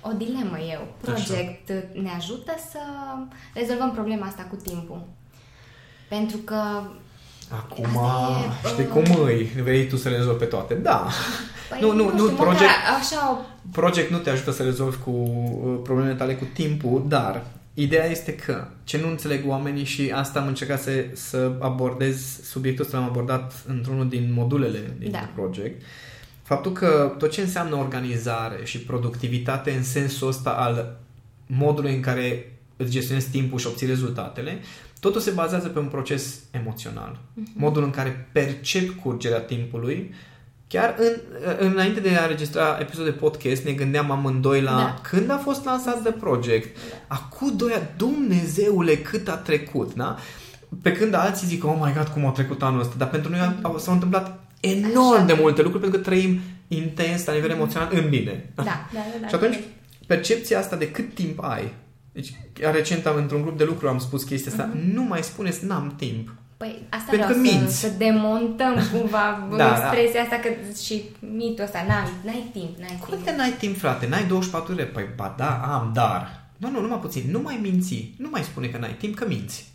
o 0.01 0.11
dilemă 0.17 0.57
eu. 0.71 0.87
Project 1.01 1.69
uh, 1.69 2.01
ne 2.01 2.09
ajută 2.17 2.53
să 2.71 2.79
rezolvăm 3.53 3.91
problema 3.91 4.25
asta 4.25 4.47
cu 4.49 4.55
timpul. 4.55 5.01
Pentru 6.09 6.37
că 6.37 6.61
Acum, 7.51 7.85
Asta 7.85 8.67
e, 8.67 8.67
știi 8.67 8.83
uh, 8.83 8.89
cum 8.91 9.23
îi? 9.23 9.49
Vrei 9.63 9.87
tu 9.87 9.95
să 9.97 10.09
le 10.09 10.15
rezolvi 10.15 10.39
pe 10.39 10.45
toate? 10.45 10.73
Da. 10.73 11.07
Păi, 11.69 11.79
Nu, 11.81 11.91
nu, 11.91 12.03
nu, 12.03 12.09
știu, 12.09 12.35
project- 12.35 12.59
măcar 12.61 12.97
Așa 12.99 13.31
o... 13.31 13.35
Project 13.71 14.11
nu 14.11 14.17
te 14.17 14.29
ajută 14.29 14.51
să 14.51 14.63
rezolvi 14.63 14.97
cu 14.97 15.09
uh, 15.09 15.79
problemele 15.83 16.15
tale 16.15 16.35
cu 16.35 16.47
timpul, 16.53 17.05
dar 17.07 17.43
ideea 17.73 18.05
este 18.05 18.35
că 18.35 18.67
ce 18.83 18.99
nu 18.99 19.07
înțeleg 19.09 19.47
oamenii 19.47 19.83
și 19.83 20.11
asta 20.15 20.39
am 20.39 20.47
încercat 20.47 20.81
să, 20.81 20.91
să 21.13 21.51
abordez, 21.59 22.43
subiectul 22.43 22.85
ăsta 22.85 22.97
l-am 22.97 23.07
abordat 23.07 23.53
într-unul 23.67 24.09
din 24.09 24.33
modulele 24.33 24.95
din 24.99 25.11
Da. 25.11 25.29
Project, 25.35 25.81
faptul 26.47 26.71
că 26.71 27.15
tot 27.17 27.31
ce 27.31 27.41
înseamnă 27.41 27.75
organizare 27.75 28.59
și 28.63 28.79
productivitate 28.79 29.71
în 29.71 29.83
sensul 29.83 30.27
ăsta 30.27 30.49
al 30.49 30.99
modului 31.45 31.93
în 31.93 32.01
care 32.01 32.51
îți 32.77 32.91
gestionezi 32.91 33.29
timpul 33.29 33.59
și 33.59 33.67
obții 33.67 33.87
rezultatele, 33.87 34.59
totul 34.99 35.21
se 35.21 35.31
bazează 35.31 35.67
pe 35.67 35.79
un 35.79 35.85
proces 35.85 36.39
emoțional. 36.51 37.19
Modul 37.53 37.83
în 37.83 37.89
care 37.89 38.29
percep 38.31 38.99
curgerea 39.01 39.39
timpului 39.39 40.13
Chiar 40.67 40.95
în, 40.97 41.13
înainte 41.59 41.99
de 41.99 42.15
a 42.15 42.21
înregistra 42.21 42.77
episodul 42.79 43.11
de 43.11 43.17
podcast 43.17 43.63
ne 43.63 43.71
gândeam 43.71 44.11
amândoi 44.11 44.61
la 44.61 44.71
Da. 44.71 44.99
când 45.01 45.31
a 45.31 45.37
fost 45.37 45.65
lansat 45.65 46.03
de 46.03 46.11
Project. 46.11 46.77
Acum 47.07 47.57
doi 47.57 47.71
ani, 47.73 47.89
Dumnezeule 47.97 48.97
cât 48.97 49.27
a 49.27 49.35
trecut, 49.35 49.93
da? 49.93 50.15
Pe 50.81 50.91
când 50.91 51.13
alții 51.13 51.47
zic, 51.47 51.65
oh 51.65 51.77
my 51.81 51.93
god, 51.93 52.07
cum 52.07 52.25
a 52.25 52.31
trecut 52.31 52.63
anul 52.63 52.79
ăsta. 52.79 52.93
Dar 52.97 53.09
pentru 53.09 53.31
noi 53.31 53.57
au, 53.61 53.77
s-au 53.77 53.93
întâmplat 53.93 54.46
enorm 54.59 55.15
Așa. 55.15 55.25
de 55.25 55.37
multe 55.39 55.61
lucruri 55.61 55.83
pentru 55.83 55.99
că 55.99 56.05
trăim 56.09 56.39
intens 56.67 57.25
la 57.25 57.33
nivel 57.33 57.49
emoțional 57.49 57.89
în 57.91 58.09
bine. 58.09 58.49
Da, 58.55 58.63
da, 58.63 58.73
da. 58.93 58.99
da 59.21 59.27
Și 59.27 59.35
atunci, 59.35 59.59
percepția 60.07 60.59
asta 60.59 60.75
de 60.75 60.91
cât 60.91 61.13
timp 61.13 61.43
ai. 61.43 61.73
Deci, 62.11 62.33
chiar 62.53 62.73
recent 62.73 63.05
am, 63.05 63.15
într-un 63.15 63.41
grup 63.41 63.57
de 63.57 63.63
lucru 63.63 63.87
am 63.87 63.99
spus 63.99 64.23
chestia 64.23 64.51
asta. 64.51 64.69
Nu 64.93 65.03
mai 65.03 65.23
spuneți 65.23 65.65
n-am 65.65 65.93
timp. 65.97 66.33
Păi 66.57 66.81
asta 66.89 67.09
Pentru 67.09 67.27
vreau 67.27 67.41
că 67.41 67.47
să, 67.49 67.55
minți. 67.55 67.79
să 67.79 67.91
demontăm 67.97 68.75
cumva 68.91 69.25
Da, 69.49 69.57
da, 69.57 69.63
da. 69.63 69.75
expresia 69.75 70.21
asta 70.21 70.35
că 70.35 70.49
și 70.83 71.03
mitul 71.19 71.63
ăsta, 71.63 71.85
n-ai, 71.87 72.09
n-ai 72.25 72.49
timp, 72.53 72.77
n-ai 72.77 72.97
Cum 72.99 73.07
timp. 73.09 73.13
adică 73.13 73.31
n-ai 73.35 73.51
timp, 73.59 73.77
frate? 73.77 74.07
N-ai 74.07 74.25
24 74.27 74.73
ore? 74.73 74.83
Păi, 74.83 75.05
ba 75.15 75.35
da, 75.37 75.49
am, 75.49 75.91
dar... 75.93 76.45
Nu, 76.57 76.69
nu, 76.69 76.81
numai 76.81 76.97
puțin. 76.99 77.23
Nu 77.31 77.39
mai 77.39 77.59
minți. 77.61 78.13
Nu 78.17 78.27
mai 78.31 78.43
spune 78.43 78.67
că 78.67 78.77
n-ai 78.77 78.95
timp, 78.99 79.15
că 79.15 79.25
minți. 79.27 79.67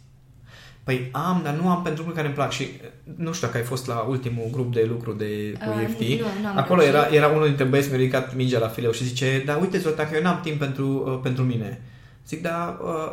Păi 0.84 1.08
am, 1.12 1.40
dar 1.44 1.54
nu 1.54 1.68
am 1.68 1.82
pentru 1.82 1.92
lucruri 2.04 2.14
care 2.16 2.26
îmi 2.26 2.36
plac 2.36 2.50
și 2.50 2.66
nu 3.16 3.32
știu 3.32 3.46
dacă 3.46 3.58
ai 3.58 3.64
fost 3.64 3.86
la 3.86 3.98
ultimul 4.08 4.48
grup 4.52 4.72
de 4.72 4.84
lucru 4.88 5.12
de 5.12 5.52
cu 5.52 5.70
Uh, 5.76 5.82
EFT. 5.82 6.00
nu, 6.00 6.26
nu 6.42 6.48
am 6.48 6.58
Acolo 6.58 6.80
reușit. 6.80 6.96
era, 6.98 7.08
era 7.14 7.28
unul 7.28 7.46
dintre 7.46 7.64
băieți 7.64 7.88
mi-a 7.88 7.98
ridicat 7.98 8.34
mingea 8.36 8.58
la 8.58 8.68
fileu 8.68 8.90
și 8.92 9.04
zice, 9.04 9.42
da, 9.46 9.56
uite, 9.56 9.78
Zoltan, 9.78 10.08
că 10.10 10.16
eu 10.16 10.22
n-am 10.22 10.40
timp 10.42 10.58
pentru, 10.58 11.04
uh, 11.06 11.18
pentru 11.22 11.42
mine. 11.44 11.80
Zic, 12.26 12.42
da, 12.42 12.78
uh, 12.82 13.12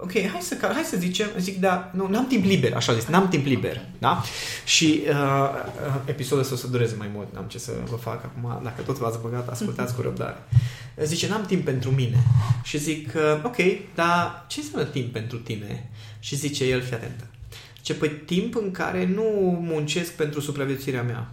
ok, 0.00 0.12
hai 0.12 0.40
să, 0.40 0.56
hai 0.60 0.82
să 0.82 0.96
zicem, 0.96 1.28
zic, 1.38 1.60
da, 1.60 1.90
nu, 1.94 2.08
n-am 2.08 2.26
timp 2.26 2.44
liber, 2.44 2.74
așa 2.74 2.94
zis, 2.94 3.04
n-am 3.04 3.28
timp 3.28 3.46
liber, 3.46 3.86
da? 3.98 4.22
Și 4.64 5.02
uh, 5.08 5.14
uh, 5.86 6.00
episodul 6.04 6.42
ăsta 6.42 6.54
o 6.54 6.56
să 6.56 6.66
dureze 6.66 6.94
mai 6.98 7.10
mult, 7.14 7.34
n-am 7.34 7.44
ce 7.44 7.58
să 7.58 7.72
vă 7.90 7.96
fac 7.96 8.24
acum, 8.24 8.60
dacă 8.62 8.82
tot 8.82 8.98
v-ați 8.98 9.20
băgat, 9.20 9.48
ascultați 9.48 9.94
cu 9.94 10.02
răbdare. 10.02 10.36
Zice, 11.04 11.28
n-am 11.28 11.44
timp 11.46 11.64
pentru 11.64 11.90
mine. 11.90 12.24
Și 12.62 12.78
zic, 12.78 13.12
uh, 13.14 13.44
ok, 13.44 13.56
dar 13.94 14.44
ce 14.48 14.60
înseamnă 14.60 14.88
timp 14.88 15.12
pentru 15.12 15.38
tine? 15.38 15.90
Și 16.18 16.36
zice 16.36 16.64
el, 16.64 16.82
fii 16.82 16.94
atentă. 16.94 17.26
Ce 17.80 17.94
păi 17.94 18.08
timp 18.08 18.56
în 18.56 18.70
care 18.70 19.06
nu 19.06 19.58
muncesc 19.62 20.12
pentru 20.12 20.40
supraviețuirea 20.40 21.02
mea. 21.02 21.30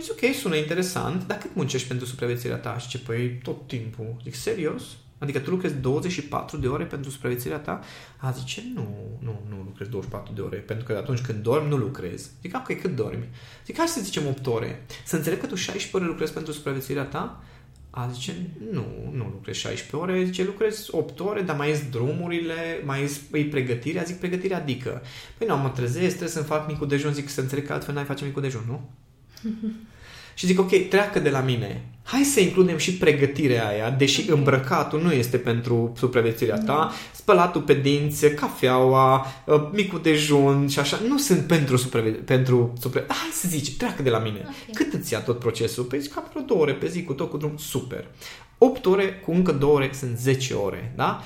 Zic, 0.00 0.10
ok, 0.10 0.34
sună 0.34 0.56
interesant, 0.56 1.26
dar 1.26 1.38
cât 1.38 1.54
muncești 1.54 1.88
pentru 1.88 2.06
supraviețuirea 2.06 2.58
ta? 2.58 2.78
Și 2.78 2.88
ce 2.88 2.98
păi 2.98 3.40
tot 3.42 3.66
timpul. 3.66 4.16
Zic, 4.22 4.34
serios? 4.34 4.82
Adică 5.18 5.38
tu 5.38 5.50
lucrezi 5.50 5.74
24 5.74 6.56
de 6.56 6.66
ore 6.66 6.84
pentru 6.84 7.10
supraviețuirea 7.10 7.58
ta? 7.58 7.80
A, 8.16 8.30
zice, 8.30 8.62
nu, 8.74 8.96
nu, 9.18 9.42
nu 9.48 9.56
lucrezi 9.64 9.90
24 9.90 10.32
de 10.32 10.40
ore, 10.40 10.56
pentru 10.56 10.86
că 10.86 10.92
atunci 10.92 11.20
când 11.20 11.42
dormi, 11.42 11.68
nu 11.68 11.76
lucrezi. 11.76 12.30
Zic, 12.40 12.56
ok, 12.56 12.80
cât 12.80 12.96
dormi? 12.96 13.28
Zic, 13.64 13.76
hai 13.76 13.86
să 13.86 14.00
zicem 14.00 14.26
8 14.26 14.46
ore. 14.46 14.84
Să 15.04 15.16
înțeleg 15.16 15.40
că 15.40 15.46
tu 15.46 15.54
16 15.54 15.96
ore 15.96 16.04
lucrezi 16.04 16.32
pentru 16.32 16.52
supraviețuirea 16.52 17.04
ta? 17.04 17.42
A, 17.90 18.08
zice, 18.12 18.50
nu, 18.70 18.86
nu 19.12 19.30
lucrezi 19.32 19.58
16 19.58 19.96
ore, 19.96 20.24
zice, 20.24 20.44
lucrezi 20.44 20.88
8 20.90 21.20
ore, 21.20 21.42
dar 21.42 21.56
mai 21.56 21.68
ies 21.68 21.88
drumurile, 21.90 22.82
mai 22.84 23.00
ies 23.00 23.16
păi, 23.16 23.44
pregătirea, 23.44 24.02
zic, 24.02 24.16
pregătirea 24.16 24.56
adică. 24.56 25.02
Păi 25.38 25.46
nu, 25.46 25.56
mă 25.56 25.68
trezesc, 25.68 26.08
trebuie 26.08 26.28
să-mi 26.28 26.44
fac 26.44 26.68
micul 26.68 26.88
dejun, 26.88 27.12
zic, 27.12 27.28
să 27.28 27.40
înțeleg 27.40 27.66
că 27.66 27.72
altfel 27.72 27.94
n-ai 27.94 28.04
face 28.04 28.24
micul 28.24 28.42
dejun, 28.42 28.64
nu? 28.66 28.90
și 30.36 30.46
zic, 30.46 30.58
ok, 30.60 30.88
treacă 30.88 31.18
de 31.18 31.30
la 31.30 31.40
mine. 31.40 31.84
Hai 32.02 32.22
să 32.22 32.40
includem 32.40 32.76
și 32.76 32.96
pregătirea 32.96 33.68
aia, 33.68 33.90
deși 33.90 34.30
îmbrăcatul 34.30 35.02
nu 35.02 35.12
este 35.12 35.36
pentru 35.36 35.92
supraviețuirea 35.96 36.58
ta, 36.58 36.92
spălatul 37.12 37.60
pe 37.60 37.74
dinți, 37.74 38.26
cafeaua, 38.26 39.26
ă, 39.48 39.70
micul 39.72 40.00
dejun 40.02 40.68
și 40.68 40.78
așa, 40.78 40.98
nu 41.08 41.18
sunt 41.18 41.46
pentru 41.46 41.76
supraviețuire. 41.76 42.24
Pentru 42.24 42.72
supra... 42.80 43.00
Hai 43.08 43.30
să 43.32 43.48
zici, 43.48 43.76
treacă 43.76 44.02
de 44.02 44.10
la 44.10 44.18
mine. 44.18 44.38
Okay. 44.38 44.54
Cât 44.72 44.92
îți 44.92 45.12
ia 45.12 45.20
tot 45.20 45.38
procesul? 45.38 45.84
Păi 45.84 46.00
zic, 46.00 46.12
cam 46.12 46.26
vreo 46.30 46.42
două 46.42 46.60
ore 46.60 46.72
pe 46.72 46.88
zi 46.88 47.02
cu 47.02 47.12
tot 47.12 47.30
cu 47.30 47.36
drum, 47.36 47.56
super. 47.56 48.04
8 48.58 48.86
ore 48.86 49.20
cu 49.24 49.30
încă 49.30 49.52
2 49.52 49.70
ore 49.70 49.90
sunt 49.92 50.18
10 50.18 50.54
ore, 50.54 50.92
da? 50.96 51.22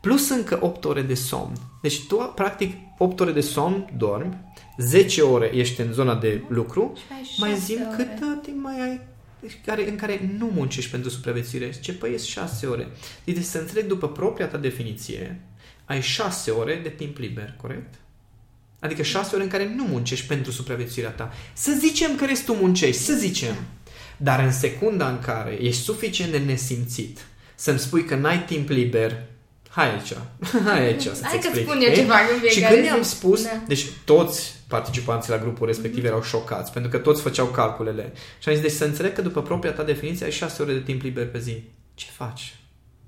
Plus 0.00 0.28
încă 0.28 0.58
8 0.62 0.84
ore 0.84 1.02
de 1.02 1.14
somn. 1.14 1.52
Deci 1.82 2.06
tu, 2.06 2.32
practic, 2.34 2.76
8 2.98 3.20
ore 3.20 3.32
de 3.32 3.40
somn 3.40 3.90
dormi, 3.96 4.38
10 4.78 5.22
ore 5.22 5.50
ești 5.54 5.80
în 5.80 5.92
zona 5.92 6.14
de 6.14 6.42
lucru, 6.48 6.92
mai 7.36 7.56
zim 7.56 7.78
ore. 7.88 7.96
cât 7.96 8.42
timp 8.42 8.62
mai 8.62 8.80
ai 8.80 9.00
care, 9.64 9.88
în 9.88 9.96
care 9.96 10.30
nu 10.38 10.50
muncești 10.54 10.90
pentru 10.90 11.10
supraviețuire. 11.10 11.70
Ce 11.80 11.92
păi 11.92 12.18
6 12.18 12.66
ore. 12.66 12.88
Deci 13.24 13.42
să 13.42 13.58
înțeleg 13.58 13.86
după 13.86 14.08
propria 14.08 14.46
ta 14.46 14.56
definiție, 14.56 15.40
ai 15.84 16.00
6 16.00 16.50
ore 16.50 16.80
de 16.82 16.88
timp 16.88 17.18
liber, 17.18 17.54
corect? 17.60 17.94
Adică 18.78 19.02
6 19.02 19.34
ore 19.34 19.44
în 19.44 19.50
care 19.50 19.74
nu 19.76 19.84
muncești 19.84 20.26
pentru 20.26 20.52
supraviețuirea 20.52 21.10
ta. 21.10 21.32
Să 21.52 21.72
zicem 21.78 22.16
că 22.16 22.24
restul 22.24 22.54
muncești, 22.54 23.02
să 23.02 23.14
zicem. 23.14 23.54
Dar 24.16 24.44
în 24.44 24.52
secunda 24.52 25.08
în 25.08 25.18
care 25.18 25.62
ești 25.62 25.82
suficient 25.82 26.30
de 26.30 26.38
nesimțit 26.38 27.18
să-mi 27.54 27.78
spui 27.78 28.04
că 28.04 28.14
n-ai 28.14 28.44
timp 28.44 28.68
liber 28.68 29.22
hai 29.74 29.90
aici, 29.92 30.12
hai 30.68 30.86
aici 30.86 31.02
să-ți 31.02 31.22
Hai 31.22 31.34
explic. 31.36 31.64
că 31.64 31.70
spun 31.70 31.82
eu 31.82 31.94
ceva 31.94 32.14
Și 32.48 32.60
când 32.60 32.84
i-am 32.84 33.02
spus, 33.02 33.42
da. 33.42 33.62
deci 33.66 33.86
toți 34.04 34.54
participanții 34.68 35.30
la 35.30 35.38
grupul 35.38 35.66
respectiv 35.66 36.02
mm-hmm. 36.02 36.06
erau 36.06 36.22
șocați, 36.22 36.72
pentru 36.72 36.90
că 36.90 36.98
toți 36.98 37.22
făceau 37.22 37.46
calculele. 37.46 38.12
Și 38.38 38.48
am 38.48 38.54
zis, 38.54 38.62
deci 38.62 38.72
să 38.72 38.84
înțeleg 38.84 39.12
că 39.12 39.22
după 39.22 39.42
propria 39.42 39.72
ta 39.72 39.82
definiție 39.82 40.24
ai 40.24 40.32
șase 40.32 40.62
ore 40.62 40.72
de 40.72 40.80
timp 40.80 41.02
liber 41.02 41.30
pe 41.30 41.38
zi. 41.38 41.62
Ce 41.94 42.06
faci 42.16 42.56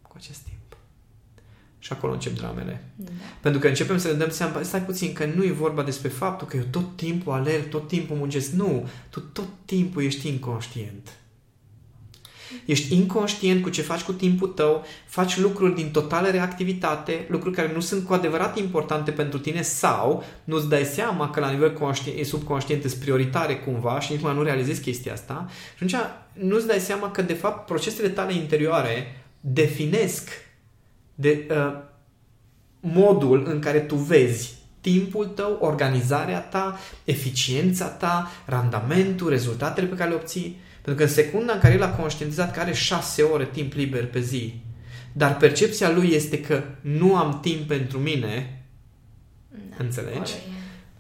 cu 0.03 0.15
acest 0.17 0.39
timp? 0.39 0.77
Și 1.79 1.93
acolo 1.93 2.13
încep 2.13 2.37
dramele. 2.37 2.85
Da. 2.97 3.11
Pentru 3.41 3.61
că 3.61 3.69
începem 3.69 3.99
să 3.99 4.09
ne 4.09 4.15
dăm 4.15 4.31
seama, 4.31 4.63
stai 4.63 4.83
puțin, 4.83 5.13
că 5.13 5.25
nu 5.35 5.45
e 5.45 5.53
vorba 5.53 5.83
despre 5.83 6.09
faptul 6.09 6.47
că 6.47 6.57
eu 6.57 6.65
tot 6.71 6.97
timpul 6.97 7.33
alerg, 7.33 7.69
tot 7.69 7.89
timpul 7.89 8.17
muncesc. 8.17 8.51
Nu, 8.51 8.89
tu 9.11 9.21
tot 9.21 9.49
timpul 9.65 10.03
ești 10.03 10.29
inconștient. 10.29 11.09
Ești 12.65 12.95
inconștient 12.95 13.63
cu 13.63 13.69
ce 13.69 13.83
faci 13.83 14.01
cu 14.01 14.13
timpul 14.13 14.49
tău, 14.49 14.85
faci 15.07 15.39
lucruri 15.39 15.75
din 15.75 15.91
totală 15.91 16.29
reactivitate, 16.29 17.27
lucruri 17.29 17.55
care 17.55 17.73
nu 17.75 17.81
sunt 17.81 18.07
cu 18.07 18.13
adevărat 18.13 18.59
importante 18.59 19.11
pentru 19.11 19.39
tine 19.39 19.63
sau 19.63 20.25
nu-ți 20.45 20.69
dai 20.69 20.85
seama 20.85 21.31
că 21.31 21.41
la 21.41 21.51
nivel 21.51 21.73
conștient, 21.73 22.27
subconștient 22.27 22.83
sunt 22.83 22.95
prioritare 22.95 23.57
cumva 23.57 24.01
și 24.01 24.13
nici 24.13 24.23
mai 24.23 24.35
nu 24.35 24.43
realizezi 24.43 24.81
chestia 24.81 25.13
asta 25.13 25.49
și 25.77 25.85
atunci 25.85 25.95
nu-ți 26.33 26.67
dai 26.67 26.79
seama 26.79 27.11
că 27.11 27.23
de 27.23 27.33
fapt 27.33 27.67
procesele 27.67 28.09
tale 28.09 28.35
interioare 28.35 29.25
definesc 29.41 30.29
de, 31.15 31.47
uh, 31.51 31.85
modul 32.81 33.47
în 33.47 33.59
care 33.59 33.81
tu 33.81 33.95
vezi 33.95 34.55
timpul 34.81 35.27
tău, 35.27 35.59
organizarea 35.61 36.41
ta, 36.41 36.79
eficiența 37.05 37.87
ta, 37.87 38.31
randamentul, 38.45 39.29
rezultatele 39.29 39.87
pe 39.87 39.95
care 39.95 40.11
le 40.11 40.15
obții. 40.15 40.61
Pentru 40.87 41.05
că 41.05 41.11
în 41.11 41.17
secunda 41.17 41.53
în 41.53 41.59
care 41.59 41.75
el 41.75 41.83
a 41.83 41.91
conștientizat 41.91 42.55
că 42.55 42.61
are 42.61 42.73
șase 42.73 43.23
ore 43.23 43.49
timp 43.53 43.73
liber 43.73 44.07
pe 44.07 44.21
zi, 44.21 44.55
dar 45.13 45.37
percepția 45.37 45.91
lui 45.91 46.11
este 46.13 46.41
că 46.41 46.63
nu 46.81 47.17
am 47.17 47.39
timp 47.43 47.69
pentru 47.69 47.99
mine, 47.99 48.63
da, 49.49 49.77
înțelegi? 49.79 50.33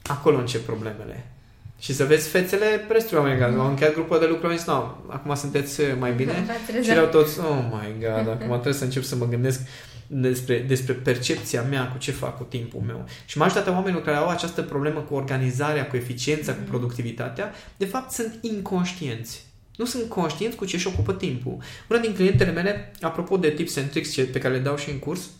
Acolo 0.02 0.38
încep 0.38 0.64
problemele. 0.64 1.30
Și 1.78 1.94
să 1.94 2.04
vezi 2.04 2.28
fețele 2.28 2.86
restul 2.88 3.18
oameni 3.18 3.38
care 3.38 3.54
au 3.54 3.68
încheiat 3.68 3.92
grupul 3.92 4.18
de 4.18 4.26
lucru, 4.26 4.46
au 4.46 4.52
zis, 4.52 4.66
no, 4.66 4.94
acum 5.06 5.34
sunteți 5.34 5.80
mai 5.98 6.12
bine? 6.12 6.46
și 6.82 6.90
erau 6.90 7.06
toți, 7.06 7.40
oh 7.40 7.64
my 7.70 7.94
god, 8.00 8.28
acum 8.28 8.48
trebuie 8.48 8.72
să 8.72 8.84
încep 8.84 9.02
să 9.02 9.16
mă 9.16 9.28
gândesc 9.28 9.60
despre, 10.06 10.58
despre 10.58 10.92
percepția 10.92 11.62
mea 11.62 11.88
cu 11.88 11.98
ce 11.98 12.10
fac 12.10 12.36
cu 12.36 12.42
timpul 12.42 12.80
meu. 12.86 13.04
Și 13.24 13.38
majoritatea 13.38 13.72
oamenilor 13.72 14.02
care 14.02 14.16
au 14.16 14.28
această 14.28 14.62
problemă 14.62 15.00
cu 15.00 15.14
organizarea, 15.14 15.86
cu 15.86 15.96
eficiența, 15.96 16.52
cu 16.52 16.60
mm. 16.60 16.66
productivitatea, 16.66 17.52
de 17.76 17.84
fapt 17.84 18.10
sunt 18.10 18.38
inconștienți. 18.40 19.45
Nu 19.76 19.84
sunt 19.84 20.08
conștienți 20.08 20.56
cu 20.56 20.64
ce 20.64 20.76
își 20.76 20.86
ocupă 20.86 21.14
timpul. 21.14 21.58
Una 21.88 21.98
din 21.98 22.14
clientele 22.14 22.50
mele, 22.50 22.92
apropo 23.00 23.36
de 23.36 23.50
tips 23.50 23.76
and 23.76 23.90
tricks 23.90 24.14
pe 24.14 24.38
care 24.38 24.54
le 24.54 24.60
dau 24.60 24.76
și 24.76 24.90
în 24.90 24.98
curs, 24.98 25.30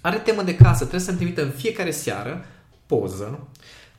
are 0.00 0.16
temă 0.16 0.42
de 0.42 0.56
casă, 0.56 0.78
trebuie 0.78 1.00
să-mi 1.00 1.16
trimită 1.16 1.42
în 1.42 1.50
fiecare 1.50 1.90
seară 1.90 2.46
poză 2.86 3.48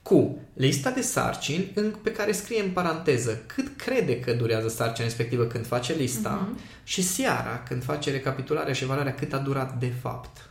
cu 0.01 0.39
lista 0.53 0.89
de 0.89 1.01
sarcini 1.01 1.73
pe 2.03 2.11
care 2.11 2.31
scrie 2.31 2.61
în 2.63 2.69
paranteză 2.69 3.43
cât 3.45 3.77
crede 3.77 4.19
că 4.19 4.33
durează 4.33 4.67
sarcina 4.67 5.05
respectivă 5.05 5.43
când 5.43 5.65
face 5.65 5.93
lista 5.93 6.47
uh-huh. 6.47 6.83
și 6.83 7.01
seara 7.01 7.63
când 7.67 7.83
face 7.83 8.11
recapitularea 8.11 8.73
și 8.73 8.83
evaluarea 8.83 9.15
cât 9.15 9.33
a 9.33 9.37
durat 9.37 9.79
de 9.79 9.91
fapt. 10.01 10.49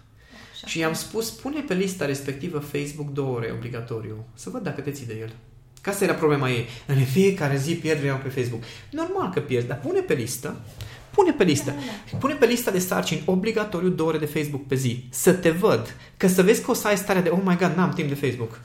Așa. 0.52 0.66
Și 0.66 0.78
i-am 0.78 0.94
spus, 0.94 1.30
pune 1.30 1.60
pe 1.60 1.74
lista 1.74 2.04
respectivă 2.04 2.58
Facebook 2.58 3.12
două 3.12 3.36
ore 3.36 3.52
obligatoriu, 3.56 4.26
să 4.34 4.50
văd 4.50 4.62
dacă 4.62 4.80
te 4.80 4.90
ții 4.90 5.06
de 5.06 5.16
el. 5.20 5.32
Ca 5.80 5.90
asta 5.90 6.04
era 6.04 6.14
problema 6.14 6.50
ei. 6.50 6.66
În 6.86 7.04
fiecare 7.04 7.56
zi 7.56 7.74
pierd 7.74 8.00
pe 8.22 8.28
Facebook. 8.28 8.62
Normal 8.90 9.30
că 9.34 9.40
pierzi, 9.40 9.66
dar 9.66 9.78
pune 9.78 10.00
pe 10.00 10.14
listă 10.14 10.56
Pune 11.10 11.32
pe 11.32 11.44
listă. 11.44 11.70
Da, 11.70 11.76
da. 12.10 12.18
Pune 12.18 12.34
pe 12.34 12.46
lista 12.46 12.70
de 12.70 12.78
sarcini 12.78 13.22
obligatoriu 13.24 13.88
două 13.88 14.08
ore 14.08 14.18
de 14.18 14.26
Facebook 14.26 14.66
pe 14.66 14.74
zi. 14.74 15.04
Să 15.10 15.32
te 15.32 15.50
văd. 15.50 15.96
Că 16.16 16.28
să 16.28 16.42
vezi 16.42 16.62
că 16.62 16.70
o 16.70 16.74
să 16.74 16.88
ai 16.88 16.96
starea 16.96 17.22
de 17.22 17.28
oh 17.28 17.40
my 17.44 17.56
god, 17.56 17.72
n-am 17.76 17.92
timp 17.92 18.08
de 18.08 18.26
Facebook. 18.26 18.60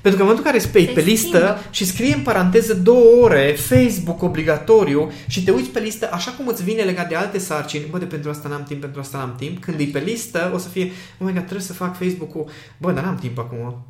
Pentru 0.00 0.20
că 0.20 0.26
în 0.26 0.32
momentul 0.32 0.44
în 0.44 0.52
care 0.52 0.58
spui 0.58 0.94
pe 0.94 1.00
listă 1.00 1.38
schimbă. 1.38 1.60
și 1.70 1.84
scrie 1.84 2.14
în 2.14 2.22
paranteză 2.22 2.74
două 2.74 3.22
ore 3.22 3.56
Facebook 3.58 4.22
obligatoriu 4.22 5.12
și 5.26 5.44
te 5.44 5.50
uiți 5.50 5.70
pe 5.70 5.80
listă 5.80 6.08
așa 6.12 6.30
cum 6.30 6.46
îți 6.46 6.64
vine 6.64 6.82
legat 6.82 7.08
de 7.08 7.14
alte 7.14 7.38
sarcini, 7.38 7.84
bă, 7.90 7.98
de 7.98 8.04
pentru 8.04 8.30
asta 8.30 8.48
n-am 8.48 8.62
timp, 8.62 8.80
pentru 8.80 9.00
asta 9.00 9.18
n-am 9.18 9.34
timp, 9.38 9.60
când 9.60 9.80
e 9.80 9.84
pe 9.84 9.98
listă 9.98 10.50
o 10.54 10.58
să 10.58 10.68
fie, 10.68 10.84
oh 10.84 11.26
my 11.26 11.32
god, 11.32 11.42
trebuie 11.42 11.60
să 11.66 11.72
fac 11.72 11.98
Facebook-ul, 11.98 12.50
bă, 12.78 12.92
dar 12.92 13.04
n-am 13.04 13.16
timp 13.16 13.38
acum. 13.38 13.86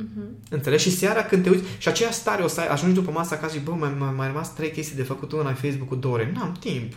Uh-huh. 0.00 0.50
Înțelegi? 0.50 0.82
Și 0.82 0.96
seara 0.96 1.22
când 1.22 1.42
te 1.42 1.50
uiți 1.50 1.64
și 1.78 1.88
aceea 1.88 2.10
stare 2.10 2.42
o 2.42 2.48
să 2.48 2.60
ai, 2.60 2.66
ajungi 2.66 2.94
după 2.94 3.10
masă 3.10 3.34
acasă 3.34 3.54
și 3.54 3.60
bă, 3.60 3.70
mai, 3.70 3.94
mai, 3.98 4.12
mai 4.16 4.26
rămas 4.26 4.54
trei 4.54 4.70
chestii 4.70 4.96
de 4.96 5.02
făcut, 5.02 5.32
una 5.32 5.52
Facebook-ul 5.52 5.98
două 6.00 6.14
ore. 6.14 6.32
N-am 6.34 6.56
timp. 6.60 6.92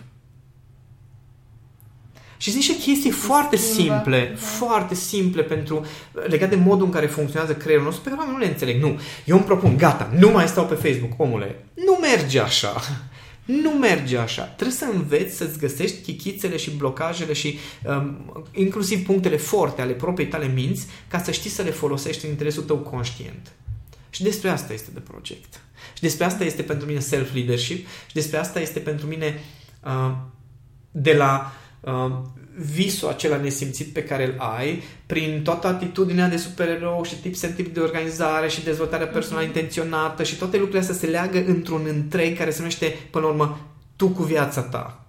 Și 2.37 2.51
sunt 2.51 2.63
niște 2.63 2.83
chestii 2.83 3.11
Se 3.11 3.17
foarte 3.17 3.55
schimbă, 3.55 3.93
simple, 3.93 4.29
da. 4.33 4.39
foarte 4.39 4.95
simple 4.95 5.41
pentru 5.41 5.85
legat 6.11 6.49
de 6.49 6.55
modul 6.55 6.85
în 6.85 6.91
care 6.91 7.05
funcționează 7.05 7.55
creierul 7.55 7.85
nostru, 7.85 8.03
pe 8.03 8.09
care 8.09 8.21
oamenii 8.21 8.39
nu 8.39 8.45
le 8.45 8.51
înțeleg. 8.51 8.81
Nu, 8.81 8.99
eu 9.25 9.35
îmi 9.35 9.45
propun, 9.45 9.77
gata, 9.77 10.11
nu 10.17 10.29
mai 10.31 10.47
stau 10.47 10.65
pe 10.65 10.75
Facebook, 10.75 11.11
omule. 11.17 11.65
Nu 11.73 11.97
merge 12.01 12.39
așa. 12.39 12.73
Nu 13.45 13.69
merge 13.69 14.17
așa. 14.17 14.43
Trebuie 14.43 14.77
să 14.77 14.85
înveți 14.93 15.35
să-ți 15.35 15.59
găsești 15.59 16.01
chichițele 16.01 16.57
și 16.57 16.71
blocajele 16.71 17.33
și 17.33 17.57
um, 17.85 18.47
inclusiv 18.51 19.05
punctele 19.05 19.37
forte 19.37 19.81
ale 19.81 19.93
propriei 19.93 20.29
tale 20.29 20.47
minți 20.47 20.85
ca 21.07 21.23
să 21.23 21.31
știi 21.31 21.49
să 21.49 21.61
le 21.61 21.71
folosești 21.71 22.25
în 22.25 22.31
interesul 22.31 22.63
tău 22.63 22.77
conștient. 22.77 23.51
Și 24.09 24.23
despre 24.23 24.49
asta 24.49 24.73
este 24.73 24.91
de 24.93 24.99
project. 24.99 25.61
Și 25.93 26.01
despre 26.01 26.25
asta 26.25 26.43
este 26.43 26.61
pentru 26.61 26.87
mine 26.87 26.99
self-leadership 26.99 27.85
și 28.07 28.13
despre 28.13 28.37
asta 28.37 28.59
este 28.59 28.79
pentru 28.79 29.07
mine 29.07 29.39
uh, 29.83 30.15
de 30.91 31.13
la 31.13 31.53
uh, 31.79 32.11
visul 32.55 33.07
acela 33.07 33.37
nesimțit 33.37 33.93
pe 33.93 34.03
care 34.03 34.25
îl 34.25 34.35
ai 34.37 34.83
prin 35.05 35.41
toată 35.43 35.67
atitudinea 35.67 36.29
de 36.29 36.37
supererou 36.37 37.03
și 37.03 37.15
tip 37.15 37.35
and 37.43 37.55
tip 37.55 37.73
de 37.73 37.79
organizare 37.79 38.47
și 38.47 38.63
dezvoltarea 38.63 39.07
personală 39.07 39.43
uh-huh. 39.43 39.47
intenționată 39.47 40.23
și 40.23 40.35
toate 40.35 40.57
lucrurile 40.57 40.81
astea 40.81 40.95
se 40.95 41.07
leagă 41.07 41.43
într-un 41.47 41.81
întreg 41.87 42.37
care 42.37 42.51
se 42.51 42.57
numește, 42.57 42.95
până 43.09 43.25
la 43.25 43.31
urmă, 43.31 43.59
tu 43.95 44.07
cu 44.07 44.23
viața 44.23 44.61
ta. 44.61 45.05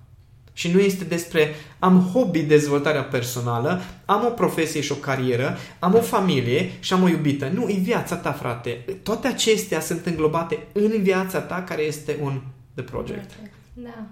Și 0.53 0.71
nu 0.71 0.81
este 0.81 1.05
despre 1.05 1.55
am 1.79 2.11
hobby 2.13 2.41
dezvoltarea 2.43 3.03
personală, 3.03 3.81
am 4.05 4.25
o 4.25 4.31
profesie 4.31 4.81
și 4.81 4.93
o 4.93 4.95
carieră, 4.95 5.57
am 5.79 5.95
o 5.95 6.01
familie 6.01 6.71
și 6.81 6.93
am 6.93 7.03
o 7.03 7.09
iubită. 7.09 7.51
Nu, 7.55 7.69
e 7.69 7.79
viața 7.83 8.17
ta, 8.17 8.33
frate. 8.33 8.85
Toate 9.03 9.27
acestea 9.27 9.81
sunt 9.81 10.07
înglobate 10.07 10.67
în 10.73 11.03
viața 11.03 11.41
ta 11.41 11.63
care 11.63 11.83
este 11.83 12.17
un 12.23 12.41
The 12.75 12.85
Project. 12.85 13.31
Da. 13.73 14.07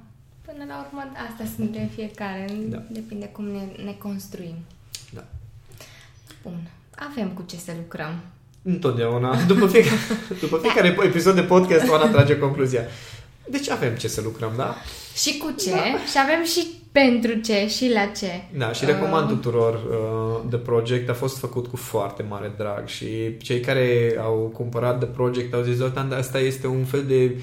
Până 0.52 0.64
la 0.68 0.86
urmă, 0.86 1.12
asta 1.30 1.44
suntem 1.56 1.86
fiecare. 1.94 2.46
Da. 2.68 2.82
Depinde 2.88 3.26
cum 3.26 3.44
ne, 3.44 3.84
ne 3.84 3.94
construim. 3.98 4.54
Da. 5.10 5.24
Bun. 6.42 6.70
Avem 7.10 7.28
cu 7.28 7.44
ce 7.46 7.56
să 7.56 7.72
lucrăm. 7.76 8.20
Întotdeauna. 8.62 9.36
După 9.46 9.66
fiecare, 9.66 9.96
după 10.44 10.58
fiecare 10.58 10.96
episod 11.02 11.34
de 11.34 11.42
podcast, 11.42 11.88
Oana 11.88 12.10
trage 12.10 12.38
concluzia. 12.38 12.82
Deci 13.48 13.70
avem 13.70 13.94
ce 13.94 14.08
să 14.08 14.20
lucrăm, 14.20 14.52
da? 14.56 14.76
Și 15.14 15.38
cu 15.38 15.54
ce? 15.58 15.76
Și 16.10 16.16
avem 16.22 16.44
și 16.44 16.66
pentru 16.92 17.34
ce 17.34 17.68
și 17.68 17.90
la 17.92 18.04
ce. 18.04 18.44
Da, 18.58 18.72
și 18.72 18.84
recomand 18.84 19.28
tuturor 19.28 19.74
uh, 19.74 20.48
The 20.48 20.58
Project. 20.58 21.08
A 21.08 21.14
fost 21.14 21.38
făcut 21.38 21.66
cu 21.66 21.76
foarte 21.76 22.24
mare 22.28 22.52
drag 22.56 22.86
și 22.86 23.36
cei 23.42 23.60
care 23.60 24.16
au 24.20 24.50
cumpărat 24.54 24.98
The 24.98 25.08
Project 25.08 25.54
au 25.54 25.62
zis, 25.62 25.74
Zoltan, 25.76 26.08
dar 26.08 26.18
asta 26.18 26.38
este 26.38 26.66
un 26.66 26.84
fel 26.84 27.04
de 27.04 27.40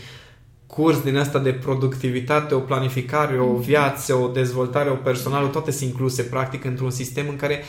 curs 0.69 1.01
din 1.01 1.17
asta 1.17 1.39
de 1.39 1.53
productivitate, 1.53 2.53
o 2.53 2.59
planificare, 2.59 3.39
o 3.39 3.55
viață, 3.55 4.13
o 4.13 4.27
dezvoltare, 4.27 4.89
o 4.89 4.95
personală, 4.95 5.47
toate 5.47 5.71
sunt 5.71 5.89
incluse 5.89 6.23
practic 6.23 6.65
într-un 6.65 6.89
sistem 6.89 7.25
în 7.29 7.35
care 7.35 7.63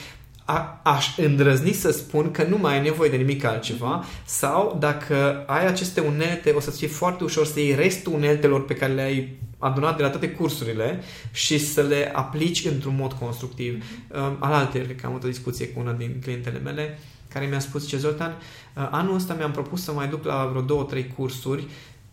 a, 0.44 0.80
aș 0.82 1.18
îndrăzni 1.18 1.72
să 1.72 1.90
spun 1.90 2.30
că 2.30 2.44
nu 2.44 2.58
mai 2.58 2.74
ai 2.74 2.82
nevoie 2.82 3.10
de 3.10 3.16
nimic 3.16 3.44
altceva 3.44 4.04
sau 4.24 4.76
dacă 4.80 5.44
ai 5.46 5.66
aceste 5.66 6.00
unelte, 6.00 6.50
o 6.50 6.60
să-ți 6.60 6.78
fie 6.78 6.88
foarte 6.88 7.24
ușor 7.24 7.46
să 7.46 7.60
iei 7.60 7.74
restul 7.74 8.12
uneltelor 8.12 8.64
pe 8.64 8.74
care 8.74 8.92
le-ai 8.92 9.38
adunat 9.58 9.96
de 9.96 10.02
la 10.02 10.10
toate 10.10 10.30
cursurile 10.30 11.00
și 11.32 11.58
să 11.58 11.82
le 11.82 12.10
aplici 12.14 12.64
într-un 12.64 12.96
mod 12.96 13.12
constructiv. 13.12 13.84
Um, 14.08 14.36
alaltă, 14.38 14.78
cred 14.78 15.00
că 15.00 15.06
am 15.06 15.12
avut 15.12 15.24
o 15.24 15.28
discuție 15.28 15.68
cu 15.68 15.80
una 15.80 15.92
din 15.92 16.16
clientele 16.22 16.58
mele 16.58 16.98
care 17.32 17.46
mi-a 17.46 17.58
spus, 17.58 17.88
ce 17.88 17.96
Zoltan, 17.96 18.36
uh, 18.76 18.88
anul 18.90 19.14
ăsta 19.14 19.34
mi-am 19.34 19.50
propus 19.50 19.82
să 19.82 19.92
mai 19.92 20.08
duc 20.08 20.24
la 20.24 20.48
vreo 20.50 20.62
două, 20.62 20.82
trei 20.82 21.12
cursuri 21.16 21.66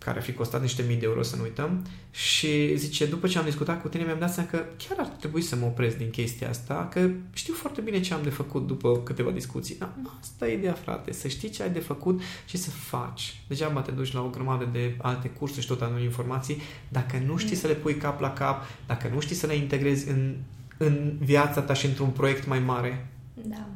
care 0.07 0.19
ar 0.19 0.25
fi 0.25 0.33
costat 0.33 0.61
niște 0.61 0.83
mii 0.87 0.95
de 0.95 1.05
euro, 1.05 1.21
să 1.21 1.35
nu 1.35 1.41
uităm. 1.41 1.85
Și 2.11 2.77
zice, 2.77 3.05
după 3.05 3.27
ce 3.27 3.37
am 3.37 3.45
discutat 3.45 3.81
cu 3.81 3.87
tine, 3.87 4.03
mi-am 4.03 4.19
dat 4.19 4.33
seama 4.33 4.49
că 4.49 4.57
chiar 4.57 4.97
ar 4.99 5.05
trebui 5.05 5.41
să 5.41 5.55
mă 5.55 5.65
opresc 5.65 5.97
din 5.97 6.09
chestia 6.09 6.49
asta, 6.49 6.87
că 6.91 7.09
știu 7.33 7.53
foarte 7.53 7.81
bine 7.81 7.99
ce 7.99 8.13
am 8.13 8.23
de 8.23 8.29
făcut 8.29 8.67
după 8.67 8.97
câteva 8.97 9.31
discuții. 9.31 9.75
Da, 9.77 9.93
asta 10.19 10.47
e 10.47 10.57
ideea, 10.57 10.73
frate, 10.73 11.11
să 11.13 11.27
știi 11.27 11.49
ce 11.49 11.63
ai 11.63 11.69
de 11.69 11.79
făcut 11.79 12.21
și 12.45 12.57
să 12.57 12.69
faci. 12.69 13.41
Degeaba 13.47 13.81
te 13.81 13.91
duci 13.91 14.13
la 14.13 14.21
o 14.23 14.29
grămadă 14.29 14.69
de 14.71 14.97
alte 15.01 15.29
cursuri 15.29 15.61
și 15.61 15.67
tot 15.67 15.81
anul 15.81 16.01
informații, 16.01 16.61
dacă 16.89 17.21
nu 17.25 17.37
știi 17.37 17.55
să 17.55 17.67
le 17.67 17.73
pui 17.73 17.95
cap 17.95 18.19
la 18.19 18.33
cap, 18.33 18.65
dacă 18.85 19.09
nu 19.13 19.19
știi 19.19 19.35
să 19.35 19.45
le 19.45 19.55
integrezi 19.55 20.09
în, 20.09 20.35
în 20.77 21.17
viața 21.19 21.61
ta 21.61 21.73
și 21.73 21.85
într-un 21.85 22.09
proiect 22.09 22.47
mai 22.47 22.59
mare. 22.59 23.07
Da. 23.33 23.67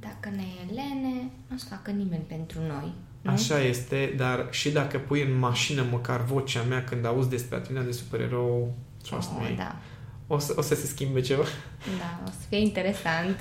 Dacă 0.00 0.28
ne 0.36 0.42
e 0.42 0.72
lene, 0.72 1.30
nu 1.46 1.54
o 1.54 1.58
să 1.58 1.66
facă 1.68 1.90
nimeni 1.90 2.24
pentru 2.26 2.58
noi. 2.60 2.92
Nu? 3.26 3.32
Așa 3.32 3.60
este, 3.60 4.14
dar 4.16 4.46
și 4.50 4.70
dacă 4.70 4.98
pui 4.98 5.22
în 5.22 5.38
mașină 5.38 5.84
măcar 5.90 6.24
vocea 6.24 6.62
mea 6.68 6.84
când 6.84 7.06
auzi 7.06 7.28
despre 7.28 7.56
atitudinea 7.56 7.86
de 7.86 7.92
supererou, 7.92 8.74
trust 9.08 9.28
Oh, 9.34 9.46
me, 9.48 9.54
da. 9.56 9.76
o, 10.26 10.38
să, 10.38 10.52
o 10.56 10.60
să 10.62 10.74
se 10.74 10.86
schimbe 10.86 11.20
ceva. 11.20 11.42
Da, 11.98 12.20
o 12.26 12.30
să 12.30 12.46
fie 12.48 12.58
interesant. 12.58 13.38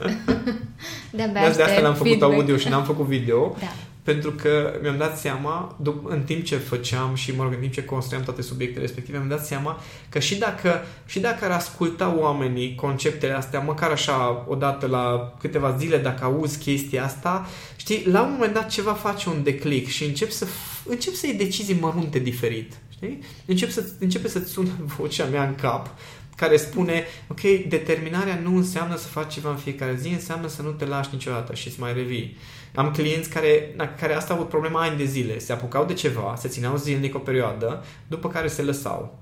De-abia 1.12 1.42
De 1.42 1.48
asta 1.48 1.64
aștept 1.64 1.82
l-am 1.82 1.94
făcut 1.94 2.08
feedback. 2.08 2.32
audio 2.34 2.58
și 2.58 2.68
n-am 2.68 2.84
făcut 2.84 3.06
video, 3.06 3.56
Da. 3.60 3.66
Pentru 4.06 4.32
că 4.32 4.80
mi-am 4.82 4.98
dat 4.98 5.20
seama, 5.20 5.78
dup- 5.82 6.04
în 6.04 6.22
timp 6.22 6.44
ce 6.44 6.58
făceam 6.58 7.16
și, 7.16 7.36
mă 7.36 7.44
rog, 7.44 7.54
în 7.54 7.60
timp 7.60 7.74
ce 7.74 7.84
construiam 7.84 8.24
toate 8.24 8.42
subiectele 8.42 8.82
respective, 8.82 9.18
mi-am 9.18 9.30
dat 9.30 9.46
seama 9.46 9.82
că 10.10 10.20
și 10.20 10.36
dacă, 10.36 10.82
și 11.06 11.20
dacă 11.20 11.46
ar 11.46 11.52
asculta 11.52 12.16
oamenii 12.18 12.76
conceptele 12.76 13.34
astea, 13.34 13.60
măcar 13.60 13.92
așa, 13.92 14.46
odată 14.48 14.88
la 14.88 15.34
câteva 15.40 15.76
zile, 15.78 15.98
dacă 15.98 16.24
auzi 16.24 16.58
chestia 16.60 17.04
asta, 17.04 17.48
știi, 17.76 18.08
la 18.08 18.22
un 18.22 18.32
moment 18.32 18.54
dat 18.54 18.70
ceva 18.70 18.94
face 18.94 19.30
un 19.30 19.44
declic 19.44 19.88
și 19.88 20.04
încep 20.04 20.30
să, 20.30 20.46
f- 20.46 20.84
încep 20.90 21.14
să 21.14 21.26
iei 21.26 21.36
decizii 21.38 21.78
mărunte 21.80 22.20
diferit. 22.20 22.74
Știi? 22.90 23.20
Încep 23.46 23.70
să, 23.70 23.86
începe 24.00 24.28
să-ți 24.28 24.52
sună 24.52 24.70
vocea 24.98 25.26
mea 25.26 25.44
în 25.48 25.56
cap 25.56 25.90
care 26.36 26.58
spune, 26.58 27.04
ok, 27.28 27.42
determinarea 27.68 28.40
nu 28.44 28.56
înseamnă 28.56 28.98
să 28.98 29.08
faci 29.08 29.34
ceva 29.34 29.50
în 29.50 29.58
fiecare 29.58 29.98
zi, 30.02 30.08
înseamnă 30.08 30.48
să 30.48 30.62
nu 30.62 30.70
te 30.70 30.86
lași 30.86 31.10
niciodată 31.12 31.56
și 31.56 31.70
să 31.70 31.78
mai 31.80 31.94
revii. 31.94 32.38
Am 32.76 32.92
clienți 32.92 33.30
care, 33.30 33.74
na, 33.76 33.90
care 34.00 34.14
asta 34.14 34.34
au 34.34 34.40
avut 34.40 34.50
problema 34.50 34.82
ani 34.82 34.98
de 34.98 35.04
zile. 35.06 35.40
Se 35.40 35.52
apucau 35.52 35.86
de 35.86 35.94
ceva, 35.94 36.34
se 36.38 36.48
țineau 36.48 36.76
zilnic 36.76 37.16
o 37.16 37.20
perioadă, 37.20 37.84
după 38.08 38.28
care 38.30 38.48
se 38.48 38.62
lăsau. 38.62 39.18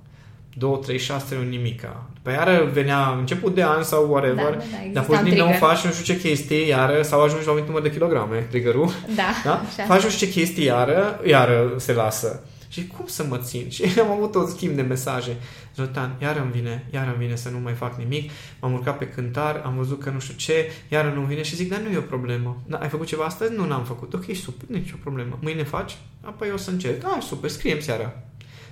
Două, 0.56 0.78
trei, 0.78 0.98
șase 0.98 1.36
luni 1.36 1.50
nimica. 1.50 2.04
După 2.14 2.32
iară 2.32 2.70
venea 2.74 3.16
început 3.20 3.56
de 3.56 3.64
an 3.64 3.84
sau 3.84 4.08
whatever, 4.12 4.44
Da, 4.44 4.50
da, 4.50 4.58
da, 4.58 4.66
dar 4.72 4.84
exista 4.86 5.02
pus 5.02 5.18
un 5.18 5.24
din 5.24 5.38
nou 5.38 5.48
trigger. 5.48 5.68
faci 5.70 5.86
nu 5.86 5.92
știu 5.92 6.14
ce 6.14 6.20
chestii, 6.22 6.68
iară, 6.68 7.02
sau 7.02 7.22
ajungi 7.22 7.46
la 7.46 7.52
un 7.52 7.64
număr 7.66 7.82
de 7.82 7.92
kilograme, 7.92 8.38
triggerul. 8.50 8.90
Da, 9.16 9.24
Da? 9.44 9.62
așa. 9.70 9.84
Faci 9.94 10.04
nu 10.04 10.10
știu 10.10 10.28
ce 10.28 10.34
chestii, 10.34 10.66
iară, 10.66 11.20
iară 11.26 11.74
se 11.78 11.94
lasă. 11.94 12.44
Și 12.74 12.88
cum 12.88 13.06
să 13.08 13.24
mă 13.24 13.38
țin? 13.38 13.70
Și 13.76 14.00
am 14.00 14.12
avut 14.12 14.36
un 14.36 14.48
schimb 14.48 14.76
de 14.76 14.82
mesaje. 14.82 15.38
Zoltan, 15.76 16.18
iar 16.22 16.38
îmi 16.38 16.52
vine, 16.52 16.88
iar 16.94 17.08
îmi 17.08 17.26
vine 17.26 17.36
să 17.36 17.50
nu 17.50 17.60
mai 17.60 17.74
fac 17.74 17.98
nimic. 17.98 18.32
M-am 18.62 18.74
urcat 18.74 18.98
pe 18.98 19.08
cântar, 19.08 19.62
am 19.66 19.76
văzut 19.76 20.00
că 20.00 20.10
nu 20.10 20.20
știu 20.20 20.36
ce, 20.36 20.72
iar 20.90 21.06
nu 21.06 21.22
vine 21.22 21.42
și 21.42 21.56
zic, 21.56 21.70
dar 21.70 21.80
nu 21.80 21.90
e 21.90 21.98
o 21.98 22.02
problemă. 22.02 22.64
Da, 22.68 22.78
ai 22.78 22.90
făcut 22.90 23.08
ceva 23.08 23.24
astăzi? 23.24 23.54
Nu, 23.54 23.66
n-am 23.66 23.84
făcut. 23.84 24.14
Ok, 24.14 24.36
super, 24.36 24.70
nici 24.70 24.92
o 24.92 24.98
problemă. 25.02 25.40
Mâine 25.42 25.64
faci? 25.64 25.98
Apoi 26.22 26.52
o 26.52 26.58
să 26.58 26.70
încerc. 26.70 27.04
Ah, 27.04 27.22
super, 27.22 27.50
scrie 27.50 27.82
seara. 27.82 28.24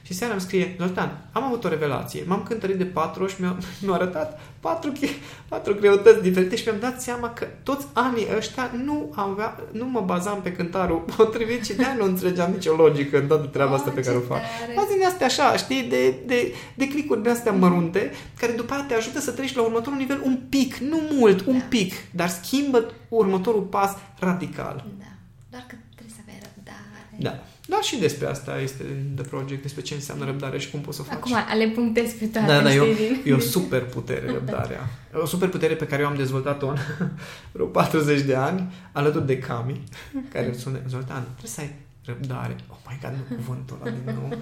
Și 0.04 0.14
seara 0.14 0.34
îmi 0.34 0.42
scrie, 0.42 0.76
Zoltan, 0.80 1.18
am 1.32 1.44
avut 1.44 1.64
o 1.64 1.68
revelație. 1.68 2.24
M-am 2.28 2.44
cântărit 2.44 2.78
de 2.78 2.86
patru 2.86 3.24
ori 3.24 3.32
și 3.34 3.42
mi-a, 3.42 3.58
mi-a 3.86 3.94
arătat 3.94 4.40
patru, 4.60 4.92
che- 4.92 5.20
patru 5.48 5.74
greutăți 5.76 6.22
diferite 6.22 6.56
și 6.56 6.64
mi-am 6.66 6.80
dat 6.80 7.02
seama 7.02 7.30
că 7.34 7.48
toți 7.64 7.88
anii 7.94 8.28
ăștia 8.38 8.72
nu, 8.84 9.14
avea, 9.16 9.60
nu 9.72 9.86
mă 9.86 10.02
bazam 10.02 10.42
pe 10.42 10.52
cântarul 10.52 10.98
potrivit 11.18 11.66
și 11.66 11.74
de 11.74 11.86
nu 11.98 12.04
înțelegeam 12.06 12.52
nicio 12.52 12.76
logică 12.76 13.18
în 13.20 13.28
toată 13.28 13.46
treaba 13.48 13.74
asta 13.74 13.90
Oh, 13.90 13.96
pe 13.96 14.02
care 14.02 14.16
o 14.16 14.20
ce 14.20 14.26
fac. 14.26 14.38
tare. 14.38 14.78
Azi 14.78 14.94
din 14.98 15.06
astea 15.06 15.26
așa, 15.26 15.56
știi, 15.58 15.84
de, 15.84 16.16
de, 16.26 16.54
de 16.76 16.88
clicuri 16.88 17.24
de 17.24 17.30
astea 17.30 17.52
mărunte, 17.52 18.12
care 18.40 18.52
după 18.52 18.74
aia 18.74 18.84
te 18.88 18.94
ajută 18.94 19.20
să 19.20 19.32
treci 19.32 19.56
la 19.56 19.62
următorul 19.62 19.98
nivel 19.98 20.22
un 20.26 20.40
pic, 20.50 20.76
nu 20.76 20.98
mult, 21.12 21.46
un 21.46 21.58
Da. 21.58 21.64
pic, 21.70 21.94
dar 22.12 22.30
schimbă 22.30 22.92
următorul 23.10 23.62
pas 23.62 23.96
radical. 24.20 24.86
Da. 25.00 25.06
Doar 25.50 25.64
că 25.68 25.76
trebuie 25.96 26.14
să 26.16 26.22
aveai 26.22 26.40
răbdare. 26.42 27.18
Da. 27.20 27.44
Da, 27.72 27.82
și 27.82 27.96
despre 28.00 28.26
asta 28.28 28.60
este 28.60 28.84
The 29.16 29.24
Project, 29.24 29.62
despre 29.62 29.82
ce 29.82 29.94
înseamnă 29.94 30.26
răbdare 30.26 30.60
și 30.60 30.70
cum 30.70 30.80
poți 30.80 30.96
să 30.98 31.02
o 31.02 31.06
faci. 31.06 31.18
Acum 31.18 31.58
le 31.58 31.68
punctez 31.68 32.12
pe 32.12 32.26
toate, 32.26 32.48
Da, 32.48 32.62
da, 32.62 32.74
eu, 32.74 32.84
știi, 32.94 32.96
din- 33.06 33.22
e 33.26 33.34
o 33.34 33.40
super 33.40 33.82
putere 33.86 34.32
răbdarea. 34.38 34.90
O 35.14 35.26
super 35.26 35.50
putere 35.50 35.74
pe 35.76 35.86
care 35.86 36.02
eu 36.02 36.08
am 36.08 36.16
dezvoltat-o 36.16 36.68
în 36.68 36.78
vreo 37.54 37.66
40 37.66 38.22
de 38.22 38.36
ani, 38.36 38.74
alături 38.92 39.26
de 39.26 39.38
Cami, 39.38 39.84
care 40.34 40.46
îmi 40.46 40.56
spune, 40.56 40.82
Zoltan, 40.90 41.22
trebuie 41.24 41.52
să 41.52 41.62
ai 41.62 41.72
răbdare. 42.06 42.56
Oh 42.70 42.78
my 42.90 43.00
God, 43.02 43.14
nu 43.30 43.36
cuvântul 43.36 43.78
ăla 43.82 43.92
din 43.92 44.14
nou. 44.20 44.38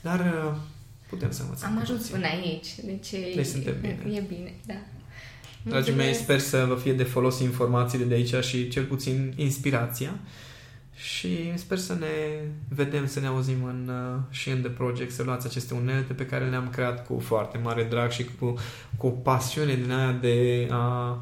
Dar 0.00 0.20
uh, 0.20 0.56
putem 1.08 1.30
să 1.30 1.42
învățăm. 1.42 1.68
Am 1.68 1.74
cu 1.74 1.80
ajuns 1.82 1.98
toții. 2.00 2.14
până 2.14 2.26
aici, 2.26 2.66
deci 2.84 3.12
e, 3.12 3.32
Deci 3.34 3.46
suntem 3.46 3.74
bine. 3.80 3.98
e 4.16 4.20
bine, 4.28 4.54
da. 4.66 4.74
Dragii 5.62 5.94
mei, 5.94 6.04
Mulțumesc. 6.06 6.18
sper 6.20 6.38
să 6.38 6.64
vă 6.68 6.74
fie 6.74 6.92
de 6.92 7.02
folos 7.02 7.40
informațiile 7.40 8.04
de 8.04 8.14
aici 8.14 8.34
și 8.44 8.68
cel 8.68 8.84
puțin 8.84 9.32
inspirația. 9.36 10.14
Și 11.02 11.58
sper 11.58 11.78
să 11.78 11.94
ne 11.94 12.06
vedem, 12.68 13.06
să 13.06 13.20
ne 13.20 13.26
auzim 13.26 13.64
în, 13.64 13.88
uh, 13.88 14.20
și 14.30 14.50
în 14.50 14.60
The 14.60 14.70
Project, 14.70 15.12
să 15.12 15.22
luați 15.22 15.46
aceste 15.46 15.74
unelte 15.74 16.12
pe 16.12 16.26
care 16.26 16.48
le-am 16.48 16.68
creat 16.68 17.06
cu 17.06 17.18
foarte 17.18 17.58
mare 17.58 17.84
drag 17.84 18.10
și 18.10 18.24
cu, 18.24 18.54
cu 18.96 19.06
o 19.06 19.10
pasiune 19.10 19.74
din 19.74 19.92
aia 19.92 20.12
de 20.12 20.68
a, 20.70 21.18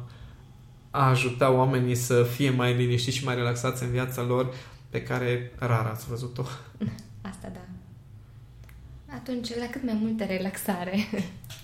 a 0.91 1.09
ajuta 1.09 1.51
oamenii 1.51 1.95
să 1.95 2.23
fie 2.23 2.49
mai 2.49 2.75
liniștiți 2.75 3.17
și 3.17 3.23
mai 3.23 3.35
relaxați 3.35 3.83
în 3.83 3.89
viața 3.89 4.21
lor, 4.21 4.53
pe 4.89 5.03
care 5.03 5.51
rar 5.57 5.85
ați 5.85 6.07
văzut-o. 6.07 6.43
Asta 7.31 7.49
da. 7.53 7.61
Atunci, 9.15 9.55
la 9.55 9.65
cât 9.65 9.83
mai 9.83 9.97
multă 10.01 10.23
relaxare. 10.23 10.95